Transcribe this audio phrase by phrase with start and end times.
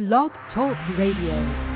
[0.00, 1.69] Blog Talk Radio.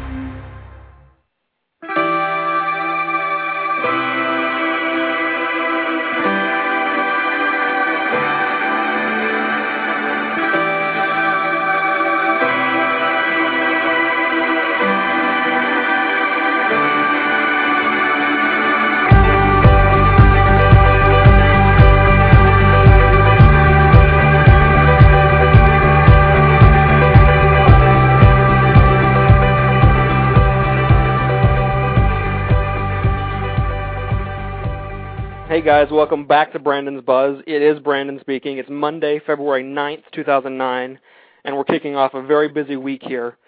[35.60, 37.38] Guys, welcome back to Brandon's Buzz.
[37.46, 38.58] It is Brandon speaking.
[38.58, 40.98] It's Monday, February 9th, 2009,
[41.44, 43.38] and we're kicking off a very busy week here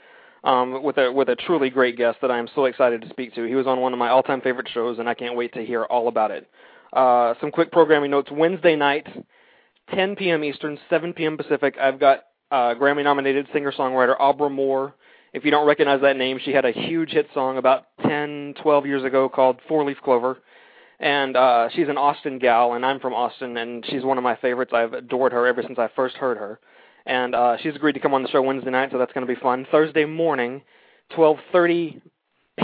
[0.44, 3.34] um, with a with a truly great guest that I am so excited to speak
[3.34, 3.44] to.
[3.44, 5.82] He was on one of my all-time favorite shows, and I can't wait to hear
[5.82, 6.48] all about it.
[6.92, 9.06] Uh, some quick programming notes: Wednesday night,
[9.92, 10.44] 10 p.m.
[10.44, 11.36] Eastern, 7 p.m.
[11.36, 11.76] Pacific.
[11.78, 12.20] I've got
[12.52, 14.94] uh, Grammy-nominated singer-songwriter Abra Moore.
[15.32, 18.86] If you don't recognize that name, she had a huge hit song about 10, 12
[18.86, 20.38] years ago called Four Leaf Clover
[21.00, 24.36] and uh she's an Austin gal and I'm from Austin and she's one of my
[24.36, 24.72] favorites.
[24.74, 26.58] I've adored her ever since I first heard her.
[27.06, 29.32] And uh she's agreed to come on the show Wednesday night, so that's going to
[29.32, 29.66] be fun.
[29.70, 30.62] Thursday morning,
[31.16, 32.00] 12:30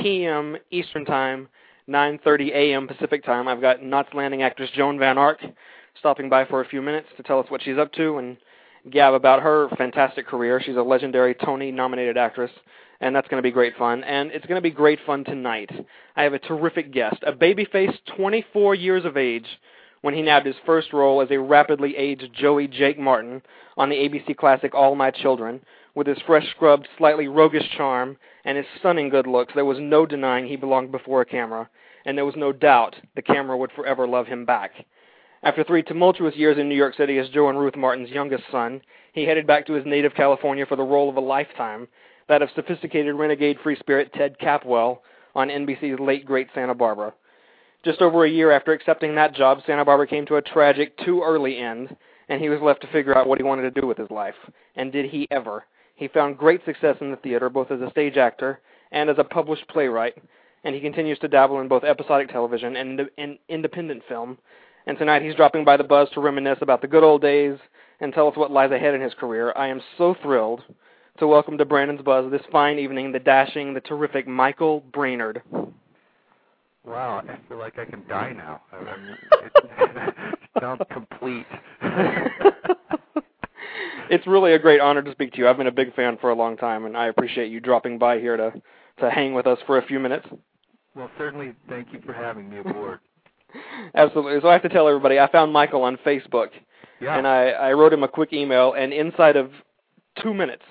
[0.01, 0.57] p.m.
[0.71, 1.49] Eastern Time,
[1.89, 2.89] 9:30 a.m.
[2.89, 3.49] Pacific Time.
[3.49, 5.39] I've got Knots Landing actress Joan Van Ark
[5.99, 8.37] stopping by for a few minutes to tell us what she's up to and
[8.91, 10.61] gab about her fantastic career.
[10.65, 12.51] She's a legendary Tony nominated actress
[13.03, 14.05] and that's going to be great fun.
[14.05, 15.71] And it's going to be great fun tonight.
[16.17, 19.47] I have a terrific guest, a babyface 24 years of age
[20.03, 23.43] when he nabbed his first role as a rapidly aged Joey Jake Martin
[23.77, 25.61] on the ABC classic All My Children.
[25.95, 30.07] With his fresh scrubbed, slightly roguish charm and his stunning good looks, there was no
[30.07, 31.69] denying he belonged before a camera,
[32.07, 34.73] and there was no doubt the camera would forever love him back.
[35.43, 38.81] After three tumultuous years in New York City as Joe and Ruth Martin's youngest son,
[39.13, 41.89] he headed back to his native California for the role of a lifetime
[42.29, 44.99] that of sophisticated renegade free spirit Ted Capwell
[45.35, 47.13] on NBC's late great Santa Barbara.
[47.85, 51.23] Just over a year after accepting that job, Santa Barbara came to a tragic, too
[51.23, 51.97] early end,
[52.29, 54.37] and he was left to figure out what he wanted to do with his life.
[54.77, 55.65] And did he ever?
[55.97, 58.61] He found great success in the theater, both as a stage actor
[58.93, 60.15] and as a published playwright,
[60.65, 64.39] and he continues to dabble in both episodic television and in independent film.
[64.87, 67.59] And tonight he's dropping by the buzz to reminisce about the good old days
[68.01, 69.53] and tell us what lies ahead in his career.
[69.57, 70.63] I am so thrilled
[71.19, 75.43] to welcome to Brandon's Buzz this fine evening the dashing, the terrific Michael Brainard.
[76.85, 78.61] Wow, I feel like I can die now.
[78.73, 81.47] I mean, it sounds complete.
[84.11, 85.49] it's really a great honor to speak to you.
[85.49, 88.19] I've been a big fan for a long time, and I appreciate you dropping by
[88.19, 88.53] here to
[88.99, 90.27] to hang with us for a few minutes.
[90.95, 93.01] Well, certainly, thank you for having me aboard.
[93.95, 94.41] Absolutely.
[94.41, 96.49] So I have to tell everybody, I found Michael on Facebook,
[97.01, 97.17] yeah.
[97.17, 99.51] and I, I wrote him a quick email, and inside of
[100.23, 100.65] two minutes,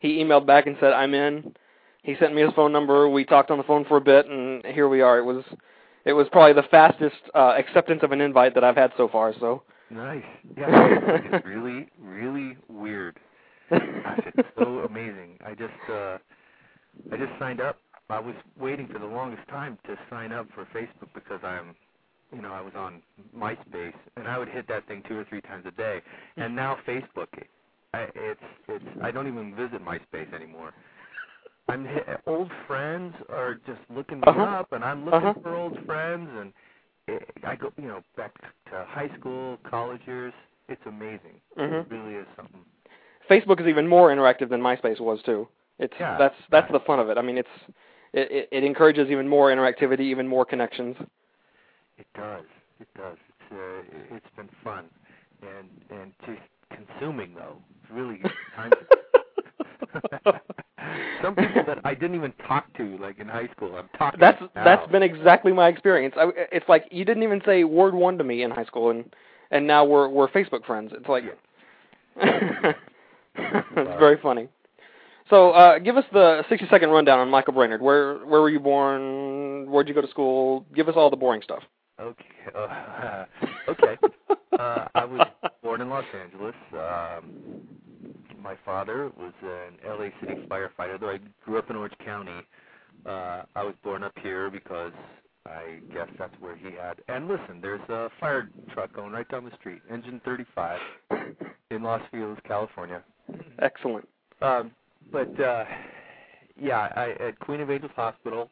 [0.00, 1.54] he emailed back and said, "I'm in."
[2.02, 3.08] He sent me his phone number.
[3.08, 5.18] We talked on the phone for a bit, and here we are.
[5.18, 5.44] It was
[6.04, 9.32] it was probably the fastest uh, acceptance of an invite that I've had so far.
[9.38, 10.24] So nice.
[10.56, 10.66] Yeah,
[11.32, 13.18] it's really really weird.
[13.70, 15.38] Gosh, it's so amazing.
[15.46, 16.18] I just uh,
[17.12, 17.78] I just signed up.
[18.08, 21.76] I was waiting for the longest time to sign up for Facebook because I'm
[22.32, 23.02] you know, I was on
[23.36, 26.00] MySpace and I would hit that thing two or three times a day.
[26.36, 27.26] And now Facebook
[27.92, 30.72] I, it's it's I don't even visit MySpace anymore.
[31.68, 31.86] I'm
[32.26, 34.42] old friends are just looking me uh-huh.
[34.42, 35.40] up, and I'm looking uh-huh.
[35.42, 36.52] for old friends, and
[37.06, 38.34] it, I go you know back
[38.70, 40.32] to high school, college years.
[40.68, 41.40] It's amazing.
[41.58, 41.74] Mm-hmm.
[41.74, 42.60] It really is something.
[43.28, 45.48] Facebook is even more interactive than MySpace was too.
[45.78, 46.78] It's yeah, that's that's yeah.
[46.78, 47.18] the fun of it.
[47.18, 47.48] I mean, it's
[48.12, 50.96] it, it it encourages even more interactivity, even more connections.
[51.98, 52.44] It does.
[52.80, 53.16] It does.
[53.28, 54.86] It's uh, it's been fun,
[55.42, 56.36] and and to
[56.74, 57.56] consuming though.
[57.92, 58.20] Really
[58.56, 58.72] time.
[61.22, 64.18] Some people that I didn't even talk to, like in high school, I'm talking.
[64.18, 64.64] That's now.
[64.64, 66.14] that's been exactly my experience.
[66.16, 69.04] I, it's like you didn't even say word one to me in high school, and
[69.50, 70.92] and now we're we're Facebook friends.
[70.94, 71.32] It's like yeah.
[73.36, 74.48] it's very funny.
[75.28, 77.80] So, uh, give us the 60 second rundown on Michael Brainard.
[77.80, 79.70] Where where were you born?
[79.70, 80.66] Where'd you go to school?
[80.74, 81.62] Give us all the boring stuff.
[82.00, 82.24] Okay.
[82.54, 83.24] Uh,
[83.68, 83.96] okay.
[84.58, 85.26] uh, I was
[85.62, 86.54] born in Los Angeles.
[86.72, 87.60] Um,
[88.42, 92.40] my father was an LA City firefighter, though I grew up in Orange County.
[93.06, 94.92] Uh, I was born up here because
[95.46, 96.96] I guess that's where he had.
[97.08, 100.78] And listen, there's a fire truck going right down the street, engine 35,
[101.70, 103.02] in Los Feliz, California.
[103.60, 104.08] Excellent.
[104.42, 104.70] Um,
[105.12, 105.64] but uh,
[106.60, 108.50] yeah, I at Queen of Angels Hospital,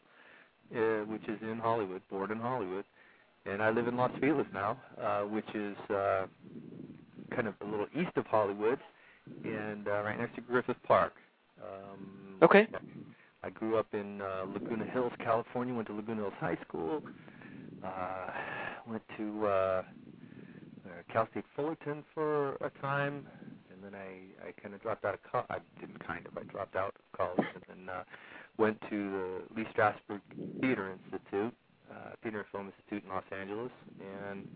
[0.74, 2.84] uh, which is in Hollywood, born in Hollywood
[3.46, 6.26] and I live in Los Feliz now, uh, which is uh,
[7.34, 8.78] kind of a little east of Hollywood,
[9.44, 11.12] and uh, right next to Griffith Park.
[11.62, 12.68] Um, Okay.
[13.42, 15.74] I grew up in uh, Laguna Hills, California.
[15.74, 17.02] Went to Laguna Hills High School.
[17.84, 18.30] Uh,
[18.88, 19.82] went to uh, uh,
[21.12, 23.26] Cal State Fullerton for a time,
[23.72, 25.46] and then I I kind of dropped out of college.
[25.50, 26.36] I didn't kind of.
[26.36, 28.02] I dropped out of college, and then uh,
[28.56, 30.20] went to the Lee Strasberg
[30.60, 31.54] Theater Institute,
[31.90, 34.48] uh, Theater and Film Institute in Los Angeles, and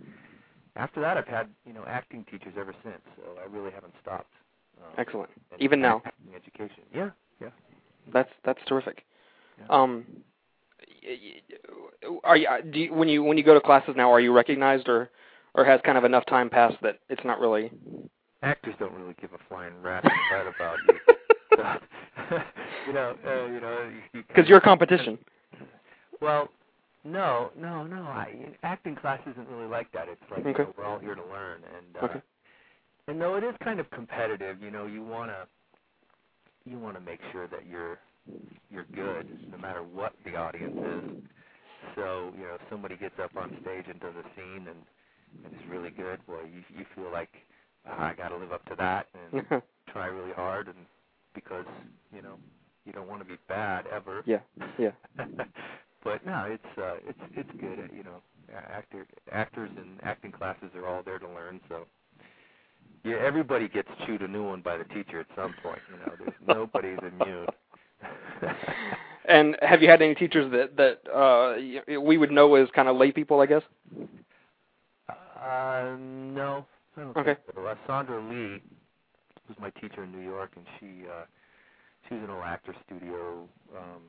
[0.77, 3.03] after that, I've had you know acting teachers ever since.
[3.17, 4.33] So I really haven't stopped.
[4.83, 5.31] Um, Excellent.
[5.59, 6.03] Even now.
[6.35, 6.85] education.
[6.95, 7.49] Yeah, yeah.
[8.13, 9.05] That's that's terrific.
[9.59, 9.67] Yeah.
[9.69, 10.07] Um,
[12.25, 14.11] are you, do you when you when you go to classes now?
[14.11, 15.11] Are you recognized or
[15.55, 17.71] or has kind of enough time passed that it's not really?
[18.43, 22.39] Actors don't really give a flying rat's butt about you.
[22.87, 25.17] You know, uh, you know, you, Because you're a competition.
[26.21, 26.49] Well,
[27.05, 28.03] no, no, no.
[28.03, 30.09] I, acting class isn't really like that.
[30.09, 32.23] It's like you know, we're all here to learn, and uh, Okay.
[33.09, 35.47] and though it is kind of competitive, you know, you wanna
[36.65, 37.99] you wanna make sure that you're
[38.71, 41.05] you're good, no matter what the audience is.
[41.97, 44.79] So you know, if somebody gets up on stage and does a scene and
[45.45, 47.31] and is really good, well, you you feel like
[47.87, 49.45] ah, I got to live up to that and
[49.93, 50.77] try really hard, and
[51.35, 51.67] because
[52.15, 52.35] you know
[52.85, 54.23] you don't want to be bad ever.
[54.27, 54.41] yeah,
[54.79, 54.93] yeah.
[56.05, 57.79] but no, it's uh, it's it's good.
[57.79, 58.23] uh, You know,
[58.55, 61.61] actor actors and acting classes are all there to learn.
[61.69, 61.87] So
[63.05, 65.83] yeah, everybody gets chewed a new one by the teacher at some point.
[65.91, 67.49] You know, there's nobody's immune.
[69.27, 72.97] And have you had any teachers that that uh, we would know as kind of
[72.97, 73.41] lay people?
[73.41, 73.63] I guess.
[75.09, 76.67] uh, no,
[76.97, 77.37] I don't Okay.
[77.37, 77.65] think so.
[77.67, 78.63] Uh, Sondra Lee
[79.49, 81.25] was my teacher in New York, and she uh,
[82.09, 84.03] she was an old actor studio um,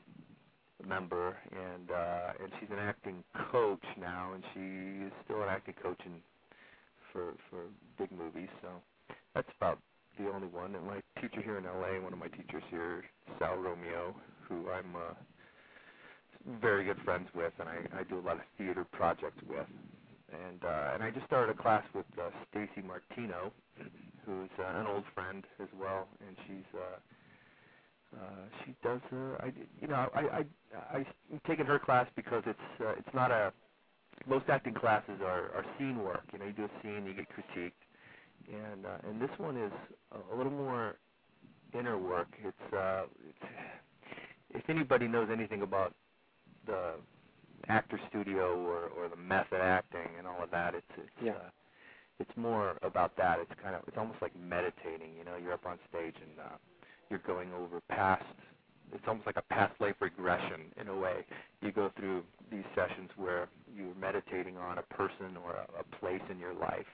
[0.88, 5.75] member, and uh, and she's an acting coach now, and she is still an acting
[5.81, 6.14] coach in,
[7.14, 7.66] for for
[8.00, 8.50] big movies.
[8.62, 8.70] So
[9.36, 9.80] that's about
[10.20, 10.75] the only one.
[10.75, 13.04] And my teacher here in LA, one of my teachers here,
[13.40, 14.16] Sal Romeo,
[14.50, 15.14] who I'm uh,
[16.62, 19.68] very good friends with, and I, I do a lot of theater projects with.
[20.34, 23.52] And uh, and I just started a class with uh, Stacy Martino,
[24.25, 26.98] who's uh, an old friend as well, and she's uh,
[28.15, 30.45] uh, she does uh, I you know I I
[30.95, 30.98] I
[31.31, 33.54] I'm taking her class because it's uh, it's not a
[34.27, 36.24] most acting classes are are scene work.
[36.33, 37.74] You know, you do a scene, you get critiqued,
[38.54, 39.74] and uh, and this one is
[40.13, 40.95] a, a little more
[41.74, 42.30] inner work.
[42.44, 43.51] It's uh, it's
[44.51, 45.95] if anybody knows anything about
[46.68, 46.95] the
[47.69, 51.33] actor studio or or the method acting and all of that, it's it's Yeah.
[51.33, 51.50] uh,
[52.19, 53.39] it's more about that.
[53.39, 55.15] It's kind of it's almost like meditating.
[55.18, 56.57] You know, you're up on stage and uh,
[57.13, 58.25] you're going over past.
[58.92, 61.18] It's almost like a past life regression in a way.
[61.62, 66.21] You go through these sessions where you're meditating on a person or a, a place
[66.31, 66.89] in your life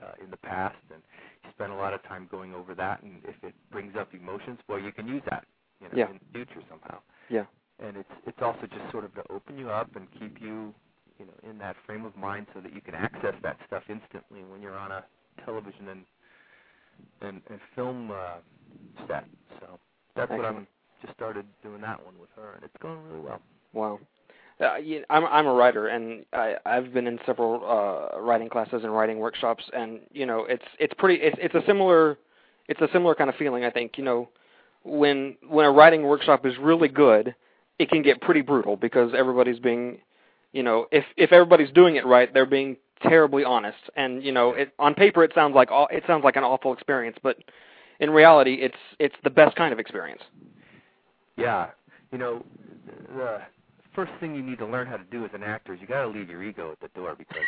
[0.00, 1.02] uh, in the past, and
[1.42, 3.02] you spend a lot of time going over that.
[3.02, 5.44] And if it brings up emotions, well, you can use that,
[5.80, 6.06] you know, Yeah.
[6.10, 6.98] in the future somehow.
[7.28, 7.44] Yeah.
[7.80, 10.72] And it's it's also just sort of to open you up and keep you,
[11.18, 14.44] you know, in that frame of mind so that you can access that stuff instantly
[14.44, 15.04] when you're on a
[15.44, 16.04] television and
[17.20, 18.38] and, and film uh,
[19.08, 19.24] set.
[19.60, 19.78] So
[20.16, 20.44] that's what.
[20.44, 20.66] I'm
[21.02, 23.40] just started doing that one with her, and it's going really well.
[23.72, 23.98] Wow.
[24.60, 28.82] Uh, yeah, I'm I'm a writer, and I I've been in several uh, writing classes
[28.84, 32.18] and writing workshops, and you know it's it's pretty it's it's a similar
[32.68, 33.64] it's a similar kind of feeling.
[33.64, 34.28] I think you know
[34.84, 37.34] when when a writing workshop is really good,
[37.78, 39.98] it can get pretty brutal because everybody's being
[40.52, 44.50] you know if if everybody's doing it right, they're being terribly honest, and you know
[44.50, 47.38] it on paper it sounds like aw- it sounds like an awful experience, but
[48.00, 50.22] in reality it's it's the best kind of experience.
[51.36, 51.70] Yeah,
[52.12, 52.44] you know,
[53.14, 53.40] the
[53.94, 56.02] first thing you need to learn how to do as an actor is you got
[56.02, 57.46] to leave your ego at the door because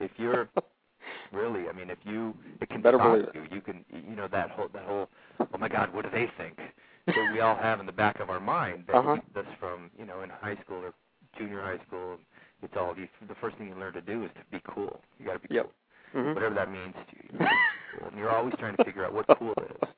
[0.00, 0.48] if you're
[1.32, 3.30] really, I mean, if you it can Better it.
[3.34, 3.42] you.
[3.50, 5.08] You can, you know, that whole that whole,
[5.52, 6.58] oh my God, what do they think?
[7.06, 9.14] that we all have in the back of our mind that Uh-huh.
[9.14, 10.92] keeps us from, you know, in high school or
[11.38, 12.18] junior high school.
[12.62, 15.00] It's all you, the first thing you learn to do is to be cool.
[15.18, 15.70] You got to be Yep.
[16.12, 16.34] cool, Mhm.
[16.34, 17.48] whatever that means to you.
[18.08, 19.88] And you're always trying to figure out what cool is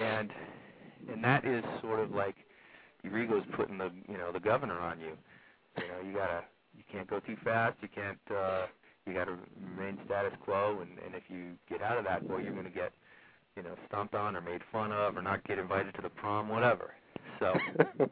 [0.00, 0.30] and
[1.12, 2.34] and that is sort of like
[3.02, 5.16] your ego's putting the you know the governor on you.
[5.78, 6.42] You know, you gotta
[6.76, 7.76] you can't go too fast.
[7.82, 8.66] You can't uh,
[9.06, 9.36] you gotta
[9.76, 10.78] remain status quo.
[10.80, 12.92] And and if you get out of that, well, you're gonna get
[13.56, 16.48] you know stomped on or made fun of or not get invited to the prom,
[16.48, 16.94] whatever.
[17.38, 17.54] So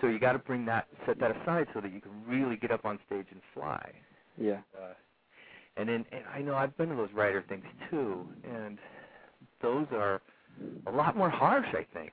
[0.00, 2.70] so you got to bring that set that aside so that you can really get
[2.70, 3.92] up on stage and fly.
[4.38, 4.58] yeah.
[4.76, 4.94] Uh,
[5.76, 8.78] and then and I know I've been to those writer things too, and
[9.62, 10.20] those are
[10.86, 12.12] a lot more harsh, I think.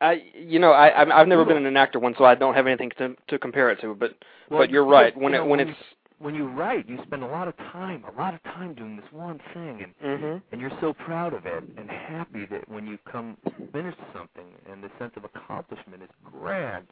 [0.00, 2.90] I you know I I've, never been an actor one, so I don't have anything
[2.98, 3.94] to to compare it to.
[3.94, 4.14] But
[4.50, 5.14] Well, but you're you- right.
[5.14, 5.78] you When know, it when when it's
[6.18, 9.10] When you write, you spend a lot of time, a lot of time doing this
[9.12, 12.98] one thing, and mhm and you're so proud of it and happy that when you
[13.10, 13.36] come
[13.72, 16.86] finish something and the sense of accomplishment is grand.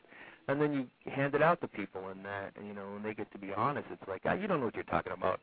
[0.49, 3.13] and then you hand it out to people, and that, and, you know, when they
[3.15, 5.41] get to be honest, it's like, ah, you don't know what you're talking about.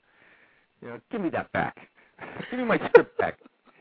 [0.86, 1.76] You know, give me that back.
[2.52, 3.40] give me my script back.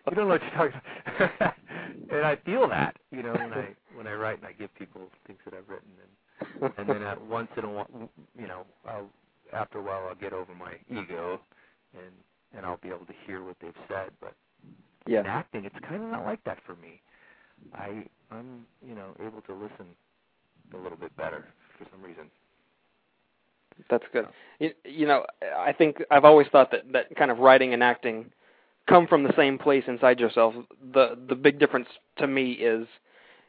[0.09, 0.81] You don't know what you're talking
[1.29, 1.55] about.
[2.11, 5.03] and I feel that, you know, when I when I write and I give people
[5.27, 7.89] things that I've written, and and then at once in a while,
[8.39, 9.11] you know, I'll
[9.53, 11.41] after a while I'll get over my ego,
[11.93, 12.13] and
[12.57, 14.11] and I'll be able to hear what they've said.
[14.19, 14.33] But
[15.07, 15.21] yeah.
[15.21, 17.03] in acting, it's kind of not like that for me.
[17.75, 19.89] I I'm you know able to listen
[20.73, 21.45] a little bit better
[21.79, 22.31] for some reason.
[23.91, 24.27] That's good.
[24.59, 25.25] You, you know,
[25.57, 28.31] I think I've always thought that that kind of writing and acting
[28.89, 30.55] come from the same place inside yourself.
[30.93, 31.89] The the big difference
[32.19, 32.87] to me is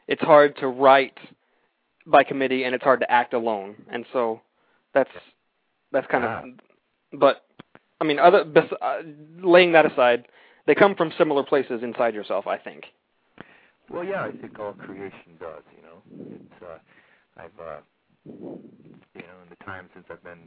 [0.08, 1.18] it's hard to write
[2.06, 3.76] by committee and it's hard to act alone.
[3.90, 4.40] And so
[4.94, 5.10] that's
[5.92, 6.44] that's kind of
[7.18, 7.44] but
[8.00, 9.02] I mean other bes- uh,
[9.42, 10.26] laying that aside,
[10.66, 12.84] they come from similar places inside yourself, I think.
[13.88, 16.36] Well, yeah, I think all creation does, you know.
[16.36, 16.78] It's uh
[17.40, 17.80] I've uh
[18.26, 20.44] you know, in the time since I've been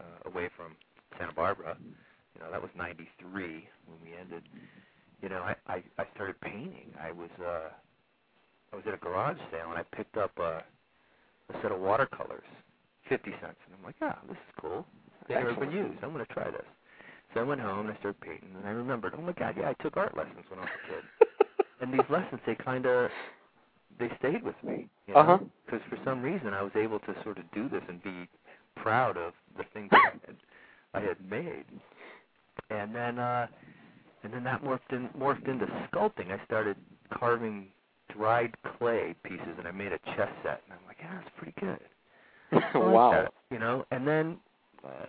[0.00, 0.76] uh, away from
[1.18, 1.76] Santa Barbara,
[2.34, 4.42] you know, that was 93 when we ended.
[5.22, 6.92] You know, I I, I started painting.
[7.00, 7.70] I was uh
[8.72, 10.64] I was at a garage sale and I picked up a,
[11.52, 12.42] a set of watercolors,
[13.08, 14.84] 50 cents, and I'm like, ah, this is cool.
[15.28, 16.02] They've never been used.
[16.02, 16.66] I'm going to try this.
[17.32, 19.68] So I went home and I started painting, and I remembered, oh my God, yeah,
[19.70, 21.04] I took art lessons when I was a kid.
[21.80, 23.10] and these lessons, they kind of
[23.98, 24.88] they stayed with me.
[25.06, 25.20] You know?
[25.20, 25.38] Uh-huh.
[25.64, 28.28] Because for some reason, I was able to sort of do this and be
[28.76, 30.36] proud of the things I had,
[30.94, 31.64] I had made.
[32.70, 33.46] And then, uh,
[34.22, 36.30] and then that morphed in, morphed into sculpting.
[36.30, 36.76] I started
[37.18, 37.66] carving
[38.14, 40.62] dried clay pieces, and I made a chess set.
[40.66, 41.78] And I'm like, yeah, that's pretty good.
[42.74, 43.08] wow.
[43.10, 44.36] Like that, you know, and then
[44.84, 45.06] uh,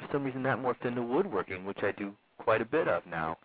[0.00, 3.36] for some reason that morphed into woodworking, which I do quite a bit of now.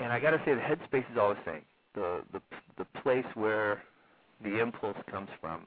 [0.00, 1.62] And I got to say, the headspace is all the same.
[1.94, 2.40] The the
[2.78, 3.82] the place where
[4.42, 5.66] the impulse comes from,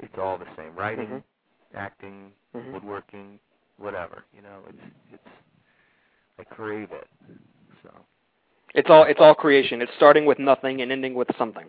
[0.00, 0.74] it's all the same.
[0.76, 1.76] Writing, mm-hmm.
[1.76, 2.72] acting, mm-hmm.
[2.72, 3.38] woodworking,
[3.78, 4.24] whatever.
[4.34, 5.28] You know, it's it's
[6.38, 7.08] I crave it.
[7.82, 7.90] So.
[8.74, 9.82] It's all it's all creation.
[9.82, 11.66] It's starting with nothing and ending with something.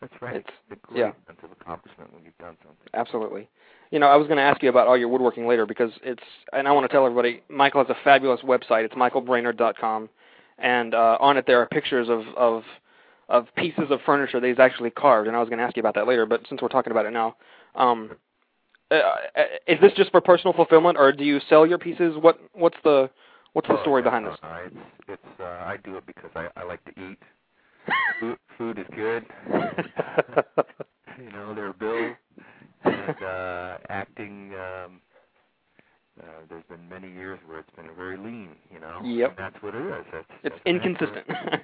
[0.00, 0.36] That's right.
[0.36, 1.12] It's, the great yeah.
[1.26, 2.88] sense of accomplishment when you've done something.
[2.92, 3.48] Absolutely.
[3.90, 6.22] You know, I was going to ask you about all your woodworking later because it's,
[6.52, 8.84] and I want to tell everybody, Michael has a fabulous website.
[8.84, 10.08] It's michaelbrainard.com,
[10.58, 12.64] and uh, on it there are pictures of of
[13.28, 15.28] of pieces of furniture that he's actually carved.
[15.28, 17.06] And I was going to ask you about that later, but since we're talking about
[17.06, 17.36] it now,
[17.74, 18.10] um,
[18.90, 22.16] uh, uh, is this just for personal fulfillment, or do you sell your pieces?
[22.20, 23.10] What what's the
[23.54, 24.36] what's the story behind this?
[24.42, 24.76] Uh, it's
[25.08, 27.18] it's uh, I do it because I I like to eat.
[28.20, 29.24] food, food is good.
[31.18, 32.16] you know, there are bills
[32.84, 34.52] and uh, acting.
[34.54, 35.00] Um,
[36.20, 38.50] uh, there's been many years where it's been very lean.
[38.72, 39.30] You know, yep.
[39.30, 40.04] And that's what it is.
[40.12, 41.26] That's, it's that's inconsistent.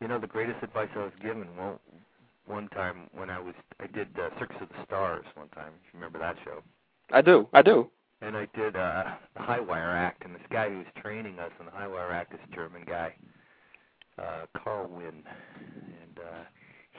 [0.00, 1.46] you know, the greatest advice I was given.
[1.56, 1.80] Well,
[2.46, 5.72] one time when I was, I did uh, Circus of the Stars one time.
[5.86, 6.62] If you remember that show.
[7.10, 7.48] I do.
[7.52, 7.90] I do.
[8.20, 9.04] And I did uh,
[9.36, 12.10] the High Wire Act, and this guy who was training us in the High Wire
[12.12, 13.14] Act, this German guy,
[14.18, 16.44] uh, Carl Wynn, and uh,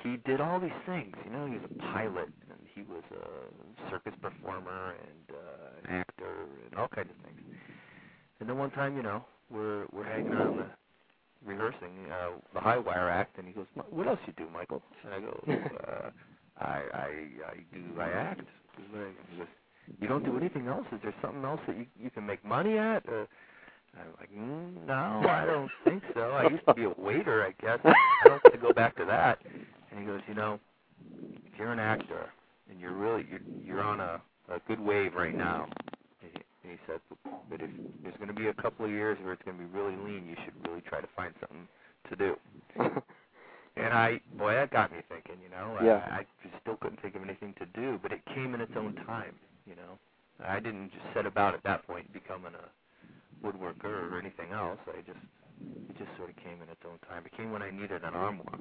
[0.04, 1.16] he did all these things.
[1.26, 5.96] You know, he was a pilot, and he was a circus performer, and uh, an
[5.96, 7.42] actor, and all kinds of things.
[8.40, 10.68] And then one time, you know, we're we're hanging out in the
[11.46, 15.14] rehearsing uh, the High Wire Act, and he goes, "What else you do, Michael?" And
[15.14, 15.44] I go,
[15.88, 16.10] uh,
[16.60, 17.08] "I I
[17.48, 18.42] I do I act."
[18.78, 19.48] He goes,
[20.02, 20.86] "You don't do anything else?
[20.92, 23.26] Is there something else that you you can make money at?" Uh,
[23.98, 26.32] I'm like, mm, "No, I don't think so.
[26.32, 27.80] I used to be a waiter, I guess.
[27.84, 27.94] I
[28.26, 29.40] don't want to go back to that."
[29.92, 30.60] And he goes, "You know,
[31.46, 32.30] if you're an actor
[32.70, 35.68] and you're really you're you're on a a good wave right now."
[36.66, 37.00] And he said,
[37.50, 37.70] but if
[38.02, 40.26] there's going to be a couple of years where it's going to be really lean,
[40.26, 41.68] you should really try to find something
[42.10, 42.36] to do.
[43.78, 45.38] and I, boy, that got me thinking.
[45.44, 46.02] You know, yeah.
[46.10, 48.72] I, I just still couldn't think of anything to do, but it came in its
[48.76, 49.36] own time.
[49.68, 50.02] You know,
[50.44, 54.80] I didn't just set about at that point becoming a woodworker or anything else.
[54.88, 55.22] I just,
[55.90, 57.24] it just sort of came in its own time.
[57.26, 58.58] It came when I needed an armoire.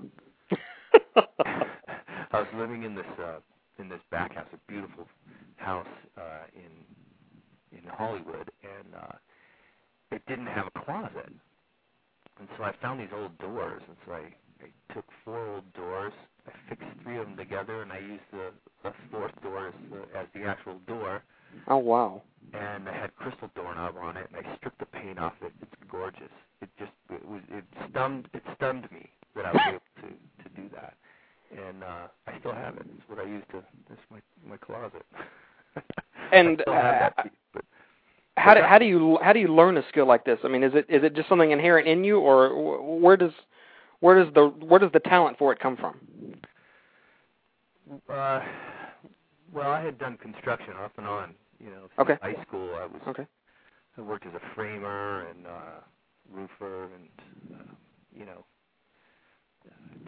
[2.34, 3.40] I was living in this uh,
[3.78, 5.06] in this back house, a beautiful
[5.56, 5.86] house
[6.18, 6.70] uh, in
[7.82, 9.16] in Hollywood, and uh,
[10.10, 11.32] it didn't have a closet.
[12.38, 16.12] And so I found these old doors, and so I, I took four old doors,
[16.46, 18.50] I fixed three of them together, and I used the,
[18.82, 21.22] the fourth door as the, as the actual door.
[21.68, 22.22] Oh wow!
[22.52, 25.52] And I had crystal doorknob on it, and I stripped the paint off it.
[25.62, 26.32] It's gorgeous.
[26.60, 30.48] It just it was it stunned it stunned me that I was able to to
[30.56, 30.94] do that,
[31.56, 32.86] and uh, I still have it.
[32.92, 33.58] It's what I use to.
[33.58, 35.06] It's my my closet.
[36.32, 37.10] and uh,
[38.36, 40.38] how do how do you how do you learn a skill like this?
[40.44, 43.32] I mean, is it is it just something inherent in you, or where does
[44.00, 45.98] where does the where does the talent for it come from?
[48.08, 48.40] Uh,
[49.52, 51.34] well, I had done construction off and on.
[51.60, 52.18] You know, Okay.
[52.20, 52.74] high school.
[52.74, 53.26] I was Okay.
[53.96, 55.80] I worked as a framer and uh,
[56.30, 57.08] roofer, and
[57.60, 57.72] uh,
[58.14, 58.44] you know,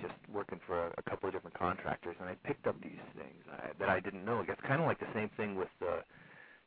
[0.00, 2.16] just working for a, a couple of different contractors.
[2.20, 4.44] And I picked up these things I, that I didn't know.
[4.46, 6.00] It's kind of like the same thing with, uh,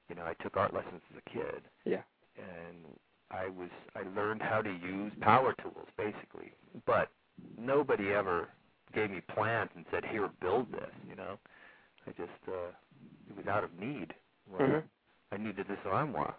[0.09, 2.01] you know, I took art lessons as a kid, Yeah.
[2.37, 2.77] and
[3.31, 6.51] I was I learned how to use power tools basically,
[6.85, 7.09] but
[7.57, 8.49] nobody ever
[8.93, 11.37] gave me plans and said, "Here, build this." You know,
[12.07, 12.71] I just uh,
[13.29, 14.13] it was out of need.
[14.51, 14.83] Well, Mhm.
[15.31, 16.35] I needed this armoire.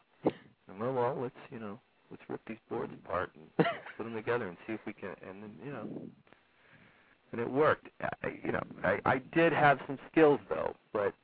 [0.69, 1.79] And well, well, let's you know,
[2.11, 3.49] let's rip these boards apart and
[3.97, 5.15] put them together and see if we can.
[5.29, 5.89] And then you know,
[7.33, 7.89] and it worked.
[8.01, 11.15] I, you know, I I did have some skills though, but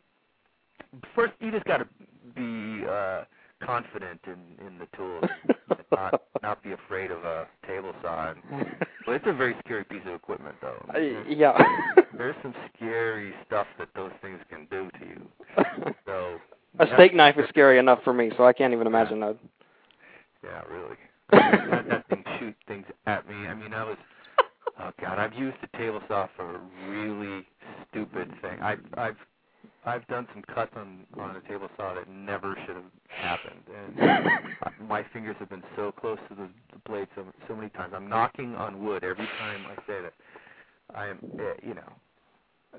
[1.15, 1.87] first you just got to
[2.35, 3.25] be uh
[3.65, 5.25] confident in in the tools,
[5.71, 8.31] and not not be afraid of a table saw.
[8.33, 8.67] And,
[9.07, 10.85] well, it's a very scary piece of equipment though.
[10.95, 10.99] Uh,
[11.29, 11.57] yeah.
[12.17, 15.95] There's some scary stuff that those things can do to you.
[16.07, 16.39] So
[16.79, 19.37] A steak knife is scary enough for me, so I can't even imagine that.
[20.45, 20.97] Yeah, really.
[21.31, 23.35] that, that thing shoot things at me.
[23.35, 23.97] I mean, I was.
[24.81, 27.47] Oh God, I've used a table saw for a really
[27.89, 28.61] stupid thing.
[28.61, 29.17] I've I've
[29.85, 34.29] I've done some cuts on on a table saw that never should have happened, and
[34.89, 37.93] my fingers have been so close to the, the blade so so many times.
[37.97, 40.13] I'm knocking on wood every time I say that.
[40.95, 41.93] I am, uh, you know,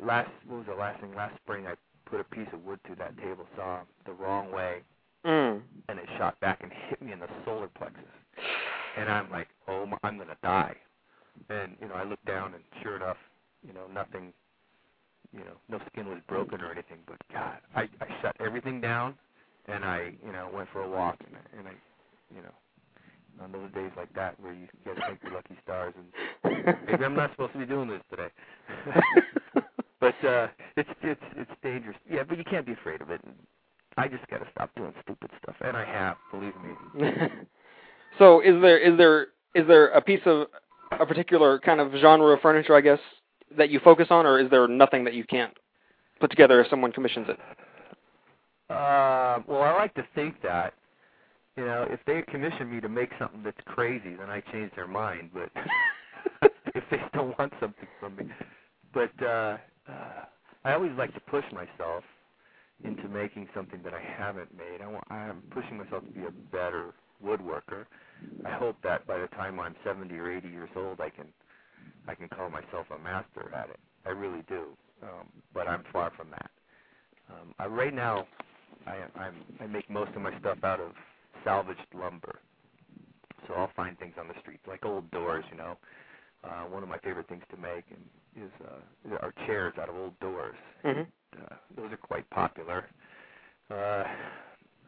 [0.02, 1.14] last what was the last thing?
[1.16, 1.74] Last spring, I
[2.10, 4.82] put a piece of wood through that table saw the wrong way,
[5.26, 5.62] Mm.
[5.90, 8.04] and it shot back and hit me in the solar plexus.
[8.98, 10.76] And I'm like, oh, my, I'm gonna die.
[11.50, 13.18] And you know, I looked down, and sure enough,
[13.66, 14.34] you know, nothing,
[15.34, 17.00] you know, no skin was broken or anything.
[17.08, 19.16] But God, I I shut everything down,
[19.68, 21.72] and I, you know, went for a walk, and I, and I,
[22.36, 22.54] you know,
[23.44, 27.04] on those days like that where you get to thank your lucky stars, and maybe
[27.04, 28.30] I'm not supposed to be doing this today.
[30.00, 31.98] but uh it's it's it's dangerous.
[32.10, 33.22] Yeah, but you can't be afraid of it.
[33.26, 33.36] And
[33.98, 37.10] I just got to stop doing stupid stuff, and I have, believe me.
[38.20, 40.48] so is there is there is there a piece of
[40.92, 43.00] a particular kind of genre of furniture, I guess,
[43.58, 45.54] that you focus on, or is there nothing that you can't
[46.20, 47.40] put together if someone commissions it?
[48.70, 50.74] Uh, well, I like to think that.
[51.56, 54.88] You know, if they commission me to make something that's crazy, then I change their
[54.88, 55.32] mind.
[55.34, 55.50] But
[56.76, 58.26] if they still want something from me,
[58.94, 59.58] but uh,
[59.90, 60.26] uh,
[60.64, 62.04] I always like to push myself
[62.84, 64.82] into making something that I haven't made.
[64.84, 66.94] I want, I'm pushing myself to be a better
[67.24, 67.86] woodworker.
[68.46, 71.28] I hope that by the time I'm 70 or 80 years old, I can
[72.08, 73.80] I can call myself a master at it.
[74.06, 74.78] I really do.
[75.04, 76.52] Um, but I'm far from that.
[77.30, 78.28] Um, I, right now,
[78.88, 80.92] I, I'm, I make most of my stuff out of
[81.44, 82.40] salvaged lumber.
[83.48, 85.46] So I'll find things on the street, like old doors.
[85.52, 85.78] You know,
[86.44, 89.96] uh, one of my favorite things to make and is uh, are chairs out of
[89.96, 90.56] old doors.
[90.84, 91.02] hmm
[91.34, 92.86] Uh, those are quite popular.
[93.72, 94.04] Uh,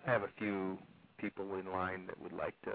[0.07, 0.77] I have a few
[1.19, 2.71] people in line that would like to,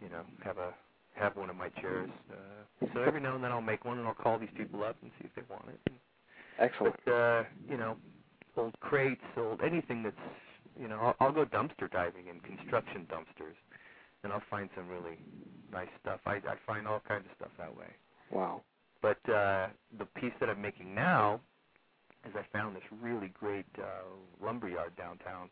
[0.00, 0.74] you know, have a
[1.14, 2.10] have one of my chairs.
[2.30, 4.96] Uh, so every now and then I'll make one and I'll call these people up
[5.02, 5.92] and see if they want it.
[6.58, 6.96] Excellent.
[7.04, 7.96] But uh, you know,
[8.56, 10.16] old crates, old anything that's
[10.80, 13.54] you know, I'll, I'll go dumpster diving in construction dumpsters,
[14.24, 15.18] and I'll find some really
[15.72, 16.20] nice stuff.
[16.26, 17.86] I I find all kinds of stuff that way.
[18.30, 18.62] Wow.
[19.02, 21.40] But uh, the piece that I'm making now
[22.26, 24.08] is I found this really great uh,
[24.42, 25.50] lumber yard downtown,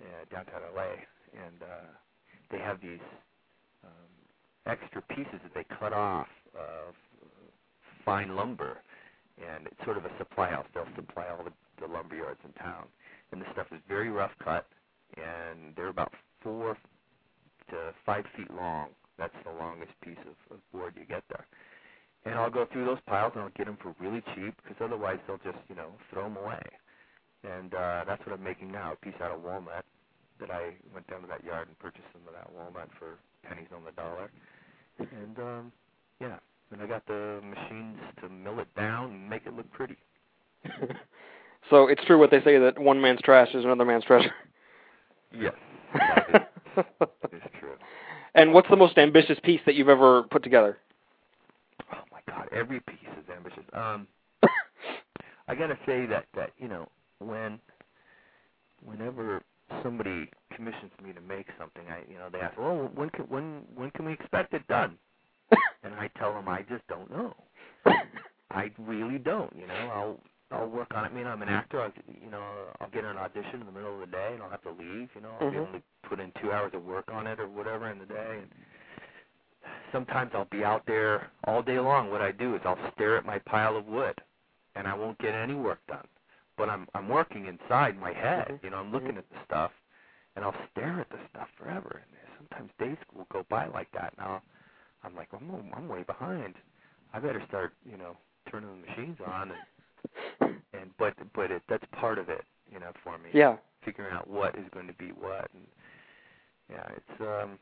[0.00, 0.94] uh, downtown LA,
[1.34, 1.90] and uh,
[2.50, 3.00] they have these
[3.84, 4.10] um,
[4.66, 6.94] extra pieces that they cut off of
[8.04, 8.78] fine lumber,
[9.38, 10.66] and it's sort of a supply house.
[10.74, 12.86] They'll supply all the, the lumber yards in town,
[13.32, 14.66] and this stuff is very rough cut,
[15.16, 16.12] and they're about
[16.42, 16.76] four
[17.70, 18.88] to five feet long.
[19.18, 21.46] That's the longest piece of, of board you get there.
[22.24, 25.18] And I'll go through those piles and I'll get them for really cheap because otherwise
[25.26, 26.62] they'll just, you know, throw them away.
[27.44, 29.84] And uh, that's what I'm making now, a piece out of walnut
[30.40, 33.68] that I went down to that yard and purchased some of that walnut for pennies
[33.74, 34.30] on the dollar.
[34.98, 35.72] And um,
[36.20, 36.38] yeah,
[36.72, 39.96] and I got the machines to mill it down and make it look pretty.
[41.70, 44.32] so it's true what they say that one man's trash is another man's treasure.
[45.32, 45.54] Yes,
[45.94, 46.84] that is,
[47.32, 47.74] is true.
[48.34, 50.78] and what's the most ambitious piece that you've ever put together?
[51.92, 53.64] Oh my God, every piece is ambitious.
[53.72, 54.06] Um,
[55.48, 57.60] I gotta say that that you know when
[58.84, 59.42] whenever
[59.82, 63.62] somebody commissions me to make something, I you know they ask, well, when can when
[63.74, 64.96] when can we expect it done?
[65.84, 67.34] And I tell them I just don't know.
[68.50, 69.54] I really don't.
[69.56, 70.20] You know, I'll
[70.52, 71.12] I'll work on it.
[71.12, 71.80] I mean, I'm an actor.
[71.80, 72.42] I'll you know
[72.80, 75.08] I'll get an audition in the middle of the day and I'll have to leave.
[75.14, 75.62] You know, I'll be Mhm.
[75.68, 78.38] able to put in two hours of work on it or whatever in the day.
[78.42, 78.50] And
[79.92, 82.10] sometimes I'll be out there all day long.
[82.10, 84.20] What I do is I'll stare at my pile of wood,
[84.76, 86.06] and I won't get any work done.
[86.58, 88.48] But I'm I'm working inside my head.
[88.48, 88.64] Mhm.
[88.64, 89.18] You know, I'm looking Mhm.
[89.18, 89.72] at the stuff,
[90.36, 92.02] and I'll stare at the stuff forever.
[92.04, 94.12] And sometimes days will go by like that.
[94.18, 94.40] and
[95.04, 96.56] I'm like, I'm I'm way behind.
[97.14, 98.16] I better start, you know,
[98.50, 99.52] turning the machines on
[100.40, 103.30] and and but but it that's part of it, you know, for me.
[103.32, 103.56] Yeah.
[103.84, 105.66] Figuring out what is going to be what and
[106.70, 107.58] yeah, it's um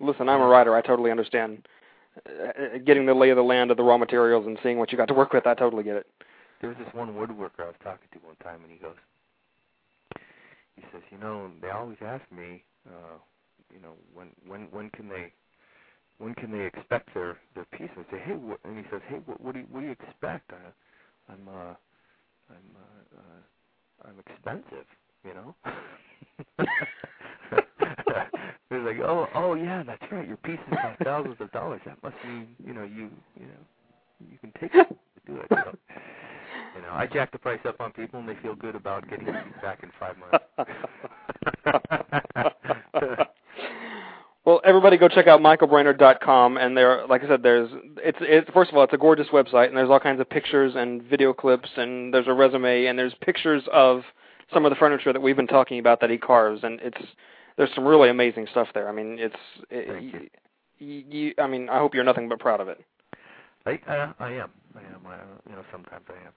[0.00, 0.76] Listen, I'm a writer.
[0.76, 1.66] I totally understand.
[2.26, 4.98] Uh, getting the lay of the land of the raw materials and seeing what you
[4.98, 6.06] got to work with, I totally get it.
[6.60, 8.96] There was this one woodworker I was talking to one time and he goes
[10.76, 13.18] he says, you know, they always ask me, uh,
[13.74, 15.32] you know, when when when can they
[16.18, 17.90] when can they expect their their piece?
[17.96, 19.86] And I say, hey, what, and he says, hey, what, what do you what do
[19.86, 20.52] you expect?
[20.52, 21.74] I, I'm uh,
[22.50, 24.86] I'm uh, uh, I'm expensive,
[25.24, 25.54] you know.
[28.70, 30.28] He's like, oh, oh yeah, that's right.
[30.28, 31.80] Your pieces cost thousands of dollars.
[31.86, 33.64] That must mean, you know, you, you know,
[34.30, 35.46] you can take it to do it.
[35.50, 35.78] So,
[36.78, 39.26] you know, I jack the price up on people, and they feel good about getting
[39.26, 40.44] it back in five months.
[44.44, 48.70] well, everybody go check out michaelbrainard.com, and there, like I said, there's it's it's first
[48.70, 51.68] of all, it's a gorgeous website, and there's all kinds of pictures and video clips,
[51.76, 54.02] and there's a resume, and there's pictures of
[54.54, 57.02] some of the furniture that we've been talking about that he carves, and it's
[57.56, 58.88] there's some really amazing stuff there.
[58.88, 59.34] I mean, it's
[59.68, 60.28] it, you.
[60.78, 61.34] you, you.
[61.38, 62.84] I mean, I hope you're nothing but proud of it.
[63.66, 64.50] I, uh, I am.
[64.76, 65.06] I am.
[65.06, 65.16] I,
[65.50, 66.32] you know, sometimes I am.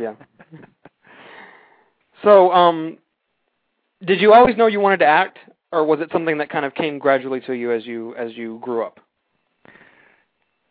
[0.00, 0.14] Yeah.
[2.22, 2.98] So, um,
[4.06, 5.38] did you always know you wanted to act,
[5.72, 8.60] or was it something that kind of came gradually to you as you as you
[8.62, 9.00] grew up?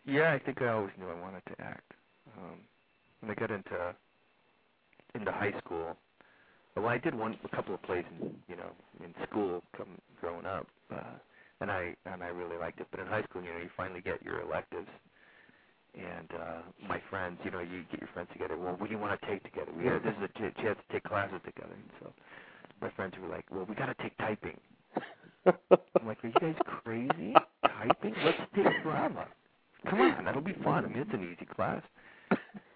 [0.06, 1.92] Yeah, I think I always knew I wanted to act.
[2.38, 2.58] Um,
[3.20, 3.96] when I got into
[5.14, 5.96] into high school,
[6.76, 8.72] well, I did one a couple of plays in you know
[9.04, 11.18] in school come growing up, uh,
[11.60, 12.88] and I and I really liked it.
[12.92, 14.88] But in high school, you know, you finally get your electives,
[15.96, 18.58] and uh, my friends, you know, you get your friends together.
[18.58, 19.72] Well, what do you want to take together?
[19.78, 21.74] We got, this is a ch- chance to take classes together.
[21.74, 22.14] And so
[22.82, 24.58] my friends were like, well, we got to take typing.
[25.46, 27.34] I'm like, are you guys crazy?
[27.66, 28.16] Typing?
[28.24, 29.28] Let's take drama.
[29.90, 30.86] Come on, that'll be fun.
[30.86, 31.82] I mean, it's an easy class.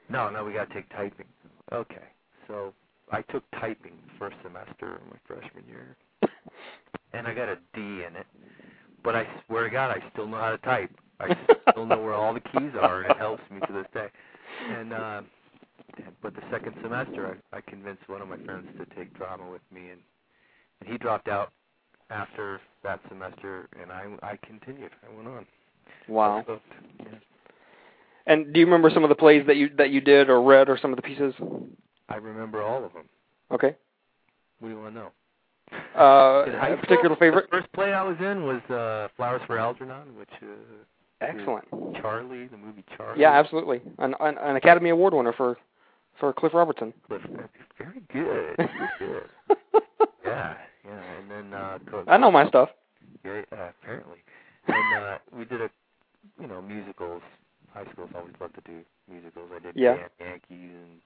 [0.09, 1.27] No, no, we got to take typing.
[1.71, 2.03] Okay,
[2.47, 2.73] so
[3.11, 5.95] I took typing first semester of my freshman year,
[7.13, 8.27] and I got a D in it.
[9.03, 10.91] But I swear to God, I still know how to type.
[11.19, 11.35] I
[11.71, 14.07] still know where all the keys are, and it helps me to this day.
[14.69, 15.21] And uh,
[16.21, 19.61] but the second semester, I, I convinced one of my friends to take drama with
[19.73, 20.01] me, and
[20.81, 21.51] and he dropped out
[22.09, 24.91] after that semester, and I I continued.
[25.07, 25.45] I went on.
[26.07, 26.43] Wow.
[26.45, 26.63] hooked.
[26.99, 27.05] Yeah.
[28.27, 30.69] And do you remember some of the plays that you that you did or read,
[30.69, 31.33] or some of the pieces?
[32.09, 33.05] I remember all of them.
[33.51, 33.75] Okay.
[34.59, 35.11] What do you want to know?
[35.97, 37.49] Uh, a particular favorite?
[37.49, 40.45] The first play I was in was uh, Flowers for Algernon, which uh,
[41.21, 41.65] Excellent.
[42.01, 43.19] Charlie, the movie Charly.
[43.19, 43.81] Yeah, absolutely.
[43.99, 45.57] An, an an Academy Award winner for
[46.19, 46.93] for Cliff Robertson.
[47.07, 47.21] Cliff,
[47.77, 48.55] very good.
[48.57, 49.57] Very good.
[50.25, 51.01] Yeah, yeah.
[51.19, 52.69] And then uh, I know my stuff.
[53.23, 54.17] Yeah, uh, apparently.
[54.67, 55.69] And uh, we did a,
[56.41, 57.21] you know, musicals.
[57.73, 59.51] High schools always love to do musicals.
[59.55, 59.97] I did Yeah.
[60.19, 60.99] Yankees and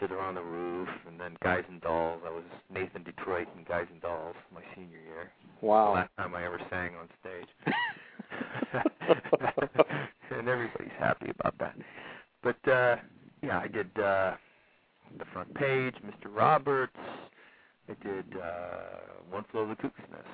[0.00, 2.22] Fiddler on the Roof, and then Guys and Dolls.
[2.26, 5.30] I was Nathan Detroit in Guys and Dolls my senior year.
[5.60, 5.92] The Wow.
[5.94, 7.48] last time I ever sang on stage.
[10.30, 11.74] and everybody's happy about that.
[12.42, 12.96] But uh
[13.42, 14.32] yeah, I did uh
[15.18, 16.34] the front page, Mr.
[16.34, 16.96] Roberts.
[17.88, 20.24] I did uh One Flew Over the Cuckoo's Nest.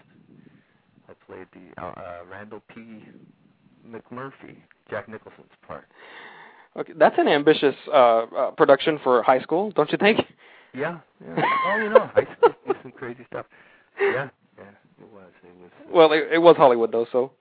[1.08, 3.04] I played the uh, uh Randle P.
[3.88, 4.56] McMurphy,
[4.90, 5.86] Jack Nicholson's part.
[6.76, 10.20] Okay, that's an ambitious uh, uh, production for high school, don't you think?
[10.74, 11.42] Yeah, yeah.
[11.66, 13.46] oh, you know, high school do some crazy stuff.
[14.00, 14.64] Yeah, yeah,
[15.00, 15.30] it was.
[15.42, 15.70] It was.
[15.90, 17.32] Well, it, it was Hollywood though, so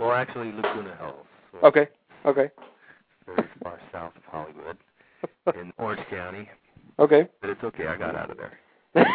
[0.00, 1.26] Well, actually, Laguna Hills.
[1.52, 1.88] so okay,
[2.24, 2.50] okay,
[3.26, 4.78] Very far south of Hollywood,
[5.60, 6.48] in Orange County.
[6.98, 7.28] okay.
[7.42, 7.86] But it's okay.
[7.86, 8.58] I got out of there.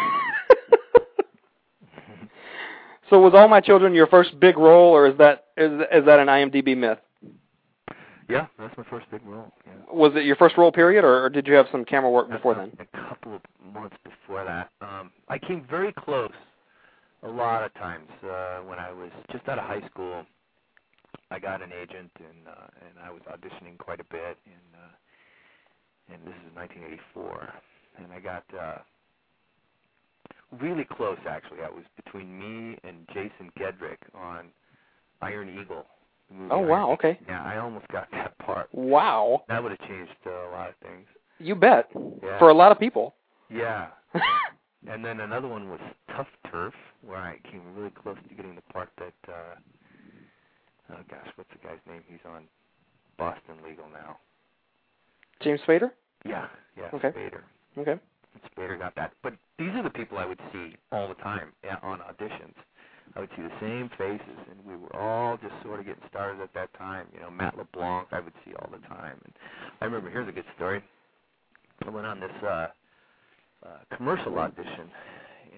[3.10, 6.20] so was All My Children your first big role, or is that is is that
[6.20, 6.98] an IMDb myth?
[8.28, 9.52] Yeah, that's my first big role.
[9.66, 9.72] Yeah.
[9.92, 12.54] Was it your first role period, or, or did you have some camera work before
[12.54, 12.72] then?
[12.80, 13.40] A couple of
[13.72, 16.32] months before that, um, I came very close.
[17.22, 20.24] A lot of times uh, when I was just out of high school,
[21.30, 24.38] I got an agent and uh, and I was auditioning quite a bit.
[24.46, 27.52] And uh, and this is 1984,
[27.98, 28.78] and I got uh,
[30.60, 31.18] really close.
[31.28, 34.46] Actually, I was between me and Jason Gedrick on
[35.22, 35.84] Iron Eagle.
[36.32, 37.18] Movie Oh Iron wow, okay.
[37.28, 38.68] Yeah, I almost got that part.
[38.72, 41.06] Wow, That would have changed uh, a lot of things.
[41.38, 41.88] you bet.
[42.22, 42.38] Yeah.
[42.38, 43.14] For a lot of people.
[43.50, 43.88] Yeah.
[44.88, 45.80] and then another one was
[46.16, 49.54] Tuff Turf, where I came really close to getting the part that uh
[50.90, 52.02] oh gosh, what's the guy's name?
[52.08, 52.44] He's on
[53.18, 54.18] Boston Legal now.
[55.42, 55.90] James Spader.
[56.24, 56.46] Yeah,
[56.76, 57.10] yeah, Okay.
[57.10, 57.40] Spader.
[57.78, 58.00] Okay.
[58.56, 59.12] Spader got that.
[59.22, 62.54] But these are the people I would see all the time on auditions.
[63.14, 66.42] I would see the same faces, and we were all just sort of getting started
[66.42, 67.06] at that time.
[67.14, 69.18] You know, Matt LeBlanc I would see all the time.
[69.24, 69.32] And
[69.80, 70.82] I remember here's a good story.
[71.86, 72.66] I went on this uh, uh,
[73.96, 74.90] commercial audition,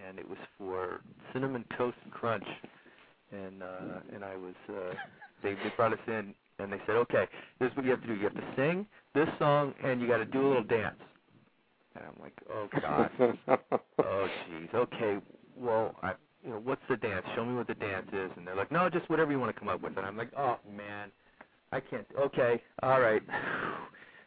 [0.09, 1.01] and it was for
[1.33, 2.45] Cinnamon Toast Crunch,
[3.33, 4.95] and uh, and I was uh,
[5.43, 7.25] they they brought us in and they said, okay,
[7.61, 8.14] this is what you have to do.
[8.14, 10.99] You have to sing this song, and you got to do a little dance.
[11.95, 13.11] And I'm like, oh god,
[13.99, 15.19] oh jeez, okay,
[15.57, 16.14] well, I,
[16.45, 17.25] you know, what's the dance?
[17.35, 18.31] Show me what the dance is.
[18.37, 19.97] And they're like, no, just whatever you want to come up with.
[19.97, 21.11] And I'm like, oh man,
[21.73, 22.07] I can't.
[22.19, 23.23] Okay, all right.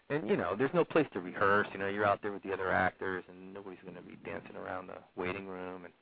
[0.10, 1.68] And you know, there's no place to rehearse.
[1.72, 4.58] You know, you're out there with the other actors, and nobody's going to be dancing
[4.58, 5.86] around the waiting room.
[5.86, 5.94] And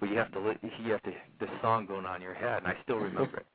[0.00, 2.58] but you have to, li- you have to, this song going on in your head,
[2.58, 3.46] and I still remember it.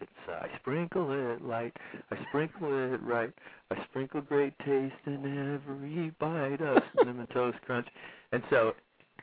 [0.00, 1.72] It's uh, I sprinkle it light,
[2.10, 3.30] I sprinkle it right,
[3.70, 7.86] I sprinkle great taste in every bite of cinnamon toast crunch.
[8.32, 8.74] And so,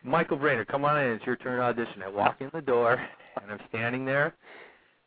[0.03, 1.11] Michael Brainer, come on in.
[1.11, 2.01] It's your turn to audition.
[2.03, 2.93] I walk in the door,
[3.41, 4.33] and I'm standing there,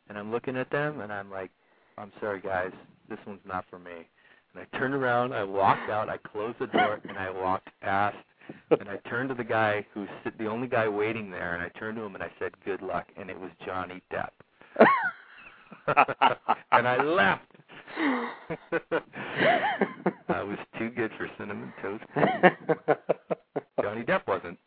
[0.07, 1.49] and I'm looking at them, and I'm like,
[1.97, 2.71] I'm sorry, guys,
[3.09, 4.07] this one's not for me.
[4.53, 8.17] And I turned around, I walked out, I closed the door, and I walked past.
[8.71, 11.97] And I turned to the guy who's the only guy waiting there, and I turned
[11.97, 14.31] to him and I said, "Good luck." And it was Johnny Depp.
[16.71, 17.51] and I left.
[20.29, 22.03] I was too good for cinnamon toast.
[23.81, 24.57] Johnny Depp wasn't.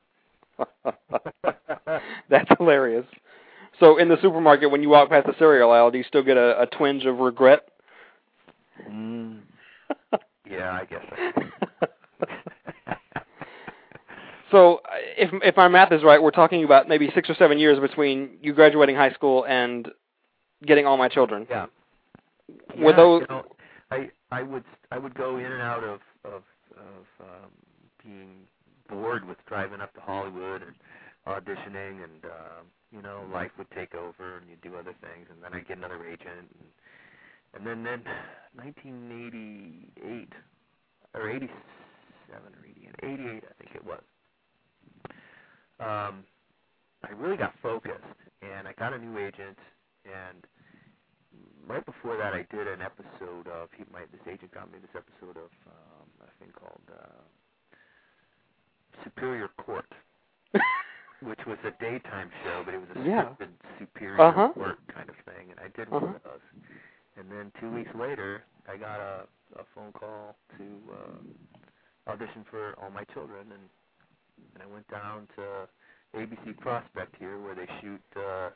[2.30, 3.06] That's hilarious.
[3.80, 6.36] So in the supermarket, when you walk past the cereal aisle, do you still get
[6.36, 7.68] a, a twinge of regret?
[8.88, 9.40] Mm.
[10.50, 11.04] Yeah, I guess.
[12.20, 12.26] I
[14.50, 17.58] so uh, if if my math is right, we're talking about maybe six or seven
[17.58, 19.88] years between you graduating high school and
[20.66, 21.46] getting all my children.
[21.48, 21.66] Yeah.
[22.76, 23.20] Were yeah, those?
[23.22, 23.44] You know,
[23.90, 26.42] I I would I would go in and out of of
[26.76, 27.50] of um,
[28.02, 28.46] being
[28.88, 30.74] bored with driving up to Hollywood and
[31.26, 35.42] auditioning, and um, you know life would take over, and you'd do other things, and
[35.42, 36.68] then I get another agent, and
[37.54, 38.02] and then then
[38.54, 40.32] 1988
[41.14, 41.48] or 87
[42.32, 44.02] or 88, 88 I think it was.
[45.80, 46.24] Um,
[47.04, 48.02] I really got focused,
[48.42, 49.58] and I got a new agent,
[50.04, 50.44] and
[51.66, 54.90] right before that, I did an episode of he, my this agent got me this
[54.96, 57.22] episode of um, a thing called uh,
[59.04, 59.86] Superior Court,
[61.22, 63.22] which was a daytime show, but it was a Yeah.
[63.24, 64.48] scripted Superior Uh-huh.
[64.54, 66.06] Court kind of thing, and I did Uh-huh.
[66.06, 66.40] of those.
[67.16, 72.74] And then two weeks later, I got a a phone call to uh, audition for
[72.82, 73.62] All My Children, and
[74.54, 75.68] and I went down to
[76.18, 78.50] ABC Prospect here, where they shoot uh,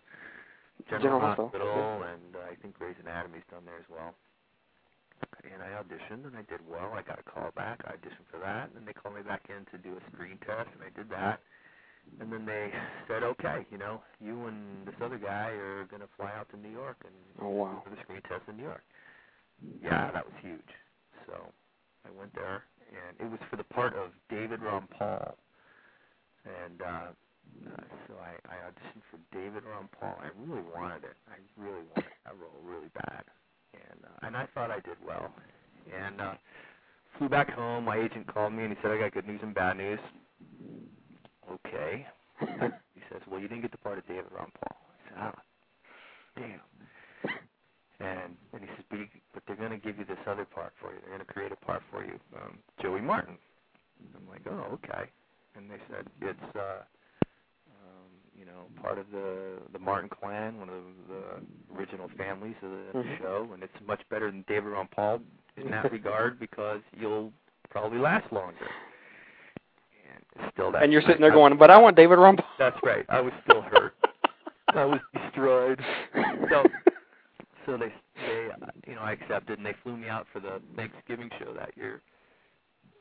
[0.89, 4.15] General, General Hospital, Hospital, and uh, I think Grey's Anatomy's done there as well.
[5.45, 6.95] And I auditioned, and I did well.
[6.97, 7.81] I got a call back.
[7.87, 10.39] I auditioned for that, and then they called me back in to do a screen
[10.47, 11.41] test, and I did that.
[12.21, 12.71] And then they
[13.07, 16.59] said, okay, you know, you and this other guy are going to fly out to
[16.59, 17.83] New York and Oh wow.
[17.85, 18.83] for the screen test in New York.
[19.83, 20.61] Yeah, that was huge.
[21.27, 21.35] So
[22.05, 25.37] I went there, and it was for the part of David Ron Paul.
[26.45, 27.09] And uh,
[27.67, 30.19] uh, so I, I auditioned for David Ron Paul.
[30.21, 31.17] I really wanted it.
[31.29, 33.25] I really wanted that role really bad,
[33.75, 35.31] and uh, and I thought I did well.
[35.95, 36.35] And uh,
[37.19, 37.85] flew back home.
[37.85, 40.01] My agent called me and he said, "I got good news and bad news."
[41.51, 42.07] Okay.
[42.95, 45.43] He says, "Well, you didn't get the part of David Ron Paul." I said, "Ah,
[46.37, 46.61] damn."
[48.01, 50.73] And and he says, "But, you, but they're going to give you this other part
[50.81, 50.99] for you.
[51.01, 53.37] They're going to create a part for you, um, Joey Martin."
[54.17, 55.11] I'm like, "Oh, okay."
[55.57, 56.83] And they said, "It's uh,
[57.71, 60.77] um, you know part of the the Martin clan, one of
[61.09, 63.19] the, the original families of the Mhm.
[63.19, 65.21] show, and it's much better than David Ron Paul
[65.57, 67.33] in that regard because you'll
[67.71, 68.67] probably last longer."
[70.15, 70.83] And still that.
[70.83, 72.45] And you're sitting there I- going, but I want David Rumble.
[72.59, 73.05] That's right.
[73.09, 73.95] I was still hurt.
[74.69, 75.81] I was destroyed.
[76.51, 76.63] So,
[77.67, 77.93] so they,
[78.27, 81.53] they, uh, you know, I accepted, and they flew me out for the Thanksgiving show
[81.53, 82.01] that year,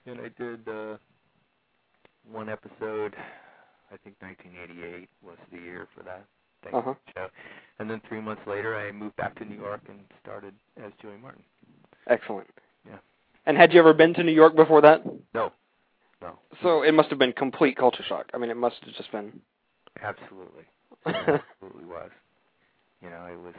[0.06, 0.98] and I did uh,
[2.29, 3.15] one episode.
[3.91, 6.25] I think 1988 was the year for that
[6.71, 6.93] Uh-huh.
[7.15, 7.27] show,
[7.79, 11.17] and then three months later, I moved back to New York and started as Joey
[11.17, 11.43] Martin.
[12.07, 12.47] Excellent.
[12.88, 12.97] Yeah.
[13.45, 15.03] And had you ever been to New York before that?
[15.34, 15.51] No,
[16.21, 18.29] no, So it must have been complete culture shock.
[18.34, 19.41] I mean, it must have just been.
[20.01, 20.63] absolutely.
[21.07, 21.15] It
[21.62, 22.12] absolutely was.
[23.01, 23.55] You know, it was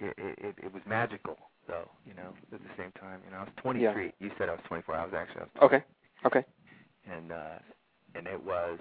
[0.00, 1.36] it, it it was magical
[1.68, 3.20] though, you know, at the same time.
[3.26, 4.12] You know, I was 23.
[4.20, 4.94] You said I was 24.
[4.94, 5.84] I was actually I was okay.
[6.24, 6.44] Okay.
[7.10, 7.58] And uh
[8.14, 8.78] and it was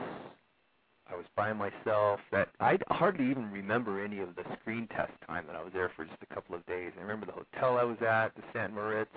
[1.11, 2.19] I was by myself.
[2.31, 5.91] That I hardly even remember any of the screen test time that I was there
[5.95, 6.91] for just a couple of days.
[6.97, 8.73] I remember the hotel I was at, the St.
[8.73, 9.11] Moritz,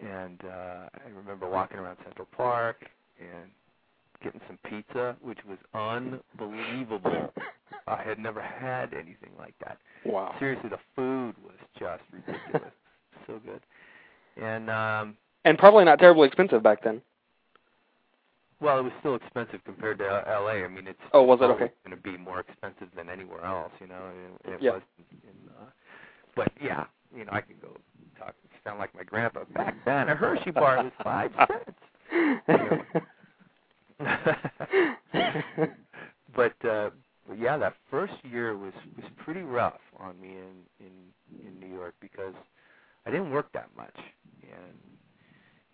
[0.00, 2.76] and uh, I remember walking around Central Park
[3.20, 3.50] and
[4.22, 7.32] getting some pizza, which was unbelievable.
[7.86, 9.78] I had never had anything like that.
[10.06, 10.34] Wow.
[10.38, 12.72] Seriously, the food was just ridiculous.
[13.26, 13.60] so good.
[14.42, 17.02] And um And probably not terribly expensive back then.
[18.64, 20.64] Well, it was still expensive compared to LA.
[20.64, 21.44] I mean, it's Oh, was it?
[21.44, 21.70] Okay.
[21.86, 24.10] going to be more expensive than anywhere else, you know.
[24.46, 24.72] It, it Yeah.
[24.72, 25.64] was in uh
[26.36, 26.84] but yeah,
[27.16, 27.68] you know, I can go
[28.18, 29.44] talk sound like my grandpa.
[29.54, 31.78] Back then, a Hershey bar was 5 cents.
[36.34, 36.90] but uh
[37.38, 41.94] yeah, that first year was was pretty rough on me in in in New York
[42.00, 42.34] because
[43.06, 43.96] I didn't work that much,
[44.42, 44.74] and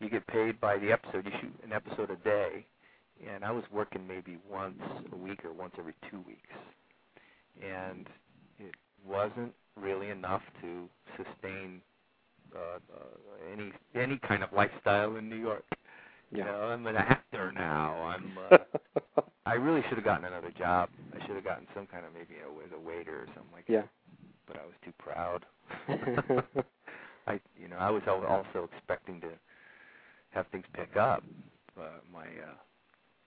[0.00, 1.24] you get paid by the episode.
[1.26, 2.66] You shoot an episode a day,
[3.28, 4.80] and I was working maybe once
[5.12, 6.48] a week or once every two weeks,
[7.62, 8.06] and
[8.58, 8.74] it
[9.06, 11.80] wasn't really enough to sustain
[12.54, 15.64] uh, uh, any any kind of lifestyle in New York.
[16.32, 16.44] You Yeah.
[16.46, 17.94] know, I'm an actor now.
[18.02, 18.38] I'm.
[18.50, 20.88] Uh, I really should have gotten another job.
[21.14, 23.64] I should have gotten some kind of maybe a, as a waiter or something like
[23.68, 23.82] yeah.
[23.82, 23.88] that.
[24.46, 25.44] But I was too proud.
[27.26, 29.28] I, you know, I was al- also expecting to
[30.30, 31.22] have things pick up,
[31.78, 32.54] uh, my uh,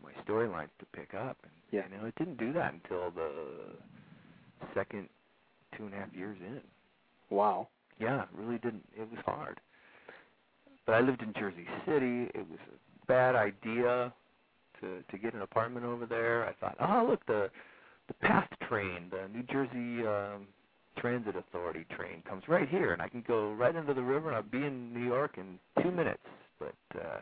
[0.03, 1.83] my storylines to pick up, and Yeah.
[1.91, 3.29] you know, it didn't do that until the
[4.73, 5.09] second
[5.77, 6.61] two and a half years in.
[7.29, 7.67] wow.
[7.99, 8.83] Yeah, it really didn't.
[8.97, 9.59] It was hard.
[10.85, 12.23] But I lived in Jersey City.
[12.33, 14.11] It was a bad idea
[14.81, 16.45] to to get an apartment over there.
[16.45, 17.49] I thought, oh look, the
[18.07, 20.47] the PATH train, the New Jersey um,
[20.97, 24.35] Transit Authority train, comes right here, and I can go right into the river, and
[24.35, 26.23] I'll be in New York in two minutes.
[26.59, 27.19] But uh,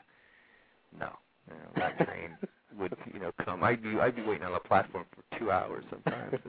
[0.98, 1.10] no,
[1.50, 2.38] you know, that train
[2.80, 3.62] would you know come.
[3.64, 6.40] I'd be I'd be waiting on a platform for two hours sometimes.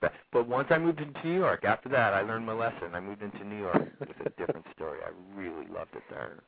[0.00, 2.94] But, but once I moved into New York, after that, I learned my lesson.
[2.94, 3.82] I moved into New York.
[4.02, 4.98] It was a different story.
[5.02, 6.42] I really loved it there.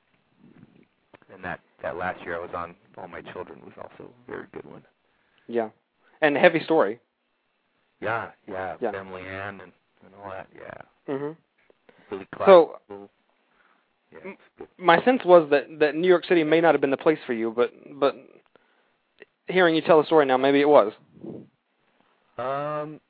[1.33, 4.47] And that that last year I was on All My Children was also a very
[4.53, 4.83] good one.
[5.49, 5.71] yeah.
[6.23, 6.99] And heavy story.
[8.01, 8.93] Yeah, yeah, Yeah.
[8.95, 9.73] Emily Ann and
[10.05, 10.49] and all that.
[10.55, 11.37] Yeah, Mhm.
[12.33, 12.47] Clark.
[12.89, 13.09] So-
[14.13, 14.35] yeah.
[14.79, 17.33] My sense was that that New York City may not have been the place for
[17.35, 18.15] you, but but
[19.49, 20.93] hearing you tell the story now, maybe it was.
[22.39, 23.01] Um,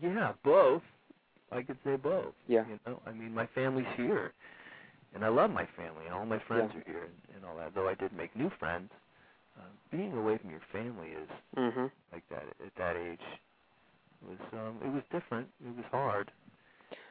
[0.00, 0.82] yeah, both.
[1.50, 2.34] I could say both.
[2.46, 2.66] Yeah.
[2.66, 4.32] You know, I mean, my family's here,
[5.14, 6.80] and I love my family, and all my friends Yeah.
[6.80, 7.74] are here, and, and all that.
[7.74, 8.90] Though I did make new friends,
[9.58, 11.90] uh, being away from your family is Mhm.
[12.12, 13.20] like that at that age
[14.26, 15.48] was um it was different.
[15.64, 16.30] It was hard.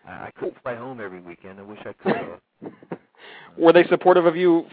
[0.08, 1.60] I, I couldn't fly home every weekend.
[1.60, 2.40] I wish I could.
[3.58, 4.66] Were they supportive of you,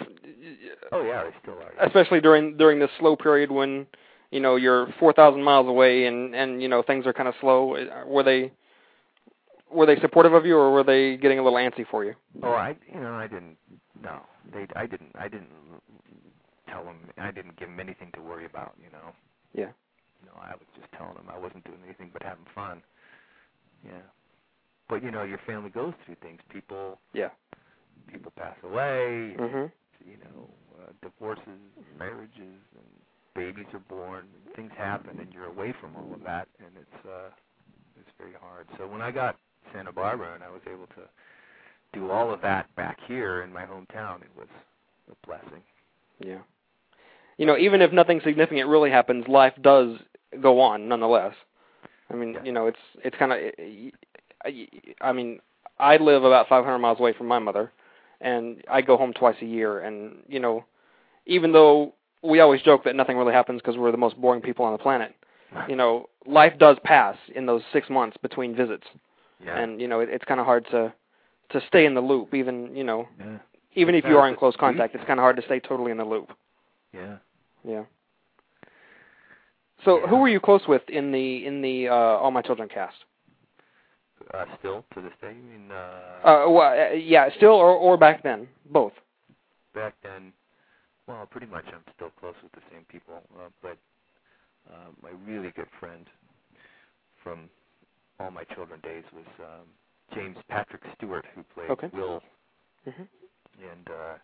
[0.92, 1.72] oh yeah, they still are.
[1.86, 3.86] especially during during this slow period when
[4.30, 7.34] you know you're four thousand miles away and and you know things are kind of
[7.40, 7.76] slow?
[8.06, 8.52] Were they
[9.70, 12.14] were they supportive of you, or were they getting a little antsy for you?
[12.42, 13.56] Oh, I you know I didn't.
[14.02, 14.20] No,
[14.52, 15.48] they I didn't I didn't
[16.70, 16.96] tell them.
[17.18, 18.74] I didn't give them anything to worry about.
[18.82, 19.12] You know.
[19.54, 19.72] Yeah.
[20.26, 22.82] No, I was just telling them I wasn't doing anything but having fun.
[23.84, 24.02] Yeah.
[24.88, 26.40] But you know, your family goes through things.
[26.52, 27.30] People Yeah.
[28.08, 29.34] people pass away.
[29.38, 29.70] Mhm.
[30.06, 30.48] You know,
[30.80, 31.60] uh, divorces,
[31.98, 32.86] marriages, and
[33.34, 34.26] babies are born.
[34.46, 37.30] And things happen, and you're away from all of that, and it's uh,
[38.00, 38.66] it's very hard.
[38.78, 39.36] So when I got
[39.72, 41.08] Santa Barbara and I was able to
[41.92, 44.48] do all of that back here in my hometown, it was
[45.10, 45.62] a blessing.
[46.18, 46.40] Yeah.
[47.38, 49.96] You know, even if nothing significant really happens, life does
[50.42, 51.34] go on nonetheless.
[52.10, 52.44] I mean, Yeah.
[52.44, 53.38] you know, it's it's kind of
[55.00, 55.40] I mean,
[55.78, 57.72] I live about 500 miles away from my mother
[58.20, 60.64] and I go home twice a year and, you know,
[61.26, 64.64] even though we always joke that nothing really happens because we're the most boring people
[64.64, 65.14] on the planet,
[65.68, 68.86] you know, life does pass in those 6 months between visits.
[69.44, 69.58] Yeah.
[69.58, 70.92] And, you know, it, it's kind of hard to
[71.50, 73.38] to stay in the loop even, you know, yeah.
[73.74, 75.96] even if you are in close contact, it's kind of hard to stay totally in
[75.96, 76.30] the loop.
[76.92, 77.16] Yeah.
[77.64, 77.84] Yeah.
[79.84, 80.06] So, Yeah.
[80.08, 82.96] who were you close with in the in the uh, All My Children cast?
[84.34, 87.96] Uh, still to this day, I mean, uh, Uh, well, uh, yeah, still or or
[87.96, 88.92] back then, both.
[89.74, 90.32] back then,
[91.06, 93.22] well, pretty much I'm still close with the same people.
[93.38, 93.78] Uh, but
[94.68, 96.06] uh, my really good friend
[97.22, 97.48] from
[98.18, 99.66] all my children days was um,
[100.14, 101.88] James Patrick Stewart, who played Okay.
[101.92, 102.20] Will,
[102.84, 103.02] hmm
[103.62, 104.14] and uh,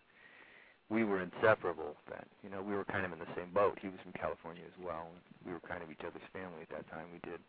[0.89, 1.95] we were inseparable.
[2.09, 3.77] Then, you know, we were kind of in the same boat.
[3.81, 5.07] He was from California as well.
[5.45, 7.05] We were kind of each other's family at that time.
[7.11, 7.39] We did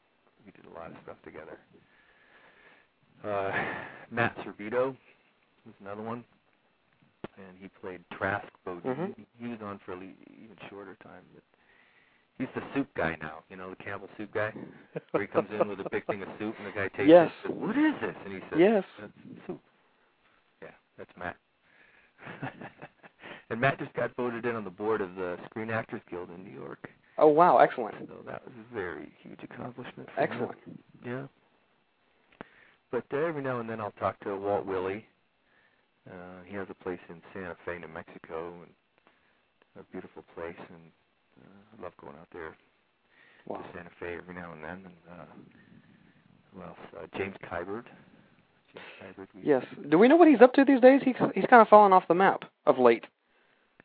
[0.45, 1.59] we did a lot of stuff together.
[3.25, 3.51] Uh,
[4.11, 4.95] Matt Servitto
[5.65, 6.23] was another one,
[7.37, 8.95] and he played Trask Bodine.
[8.95, 9.15] Mhm.
[9.17, 11.43] He, he was on for a le- even shorter time, but
[12.39, 13.39] he's the soup guy now.
[13.51, 14.53] You know, the Campbell soup guy,
[15.11, 17.31] where he comes in with a big thing of soup, and the guy takes Yes.
[17.45, 17.49] it.
[17.49, 18.15] says, What is this?
[18.25, 18.85] And he says, Yes.
[19.01, 19.13] That's
[19.47, 19.61] soup.
[20.63, 21.37] Yeah, that's Matt.
[23.51, 26.45] and Matt just got voted in on the board of the Screen Actors Guild in
[26.45, 26.89] New York.
[27.19, 27.95] Oh wow, excellent.
[28.09, 30.09] So that was a very huge accomplishment.
[30.19, 30.59] Excellent.
[30.67, 30.79] Him.
[31.05, 31.23] Yeah.
[32.91, 35.05] But uh, every now and then I'll talk to Walt Willey.
[36.09, 36.13] Uh,
[36.47, 38.71] he has a place in Santa Fe, New Mexico, and
[39.81, 40.79] a beautiful place, and
[41.43, 42.57] uh, I love going out there
[43.47, 43.59] Wow.
[43.59, 44.71] to Santa Fe every now and then.
[44.85, 45.25] And uh,
[46.55, 46.79] who else?
[46.97, 47.85] Uh, James Kiberd.
[48.75, 49.27] James Kiberd.
[49.43, 49.65] Yes.
[49.91, 51.01] Do we know what he's up to these days?
[51.05, 53.05] He's he's kind of fallen off the map of late.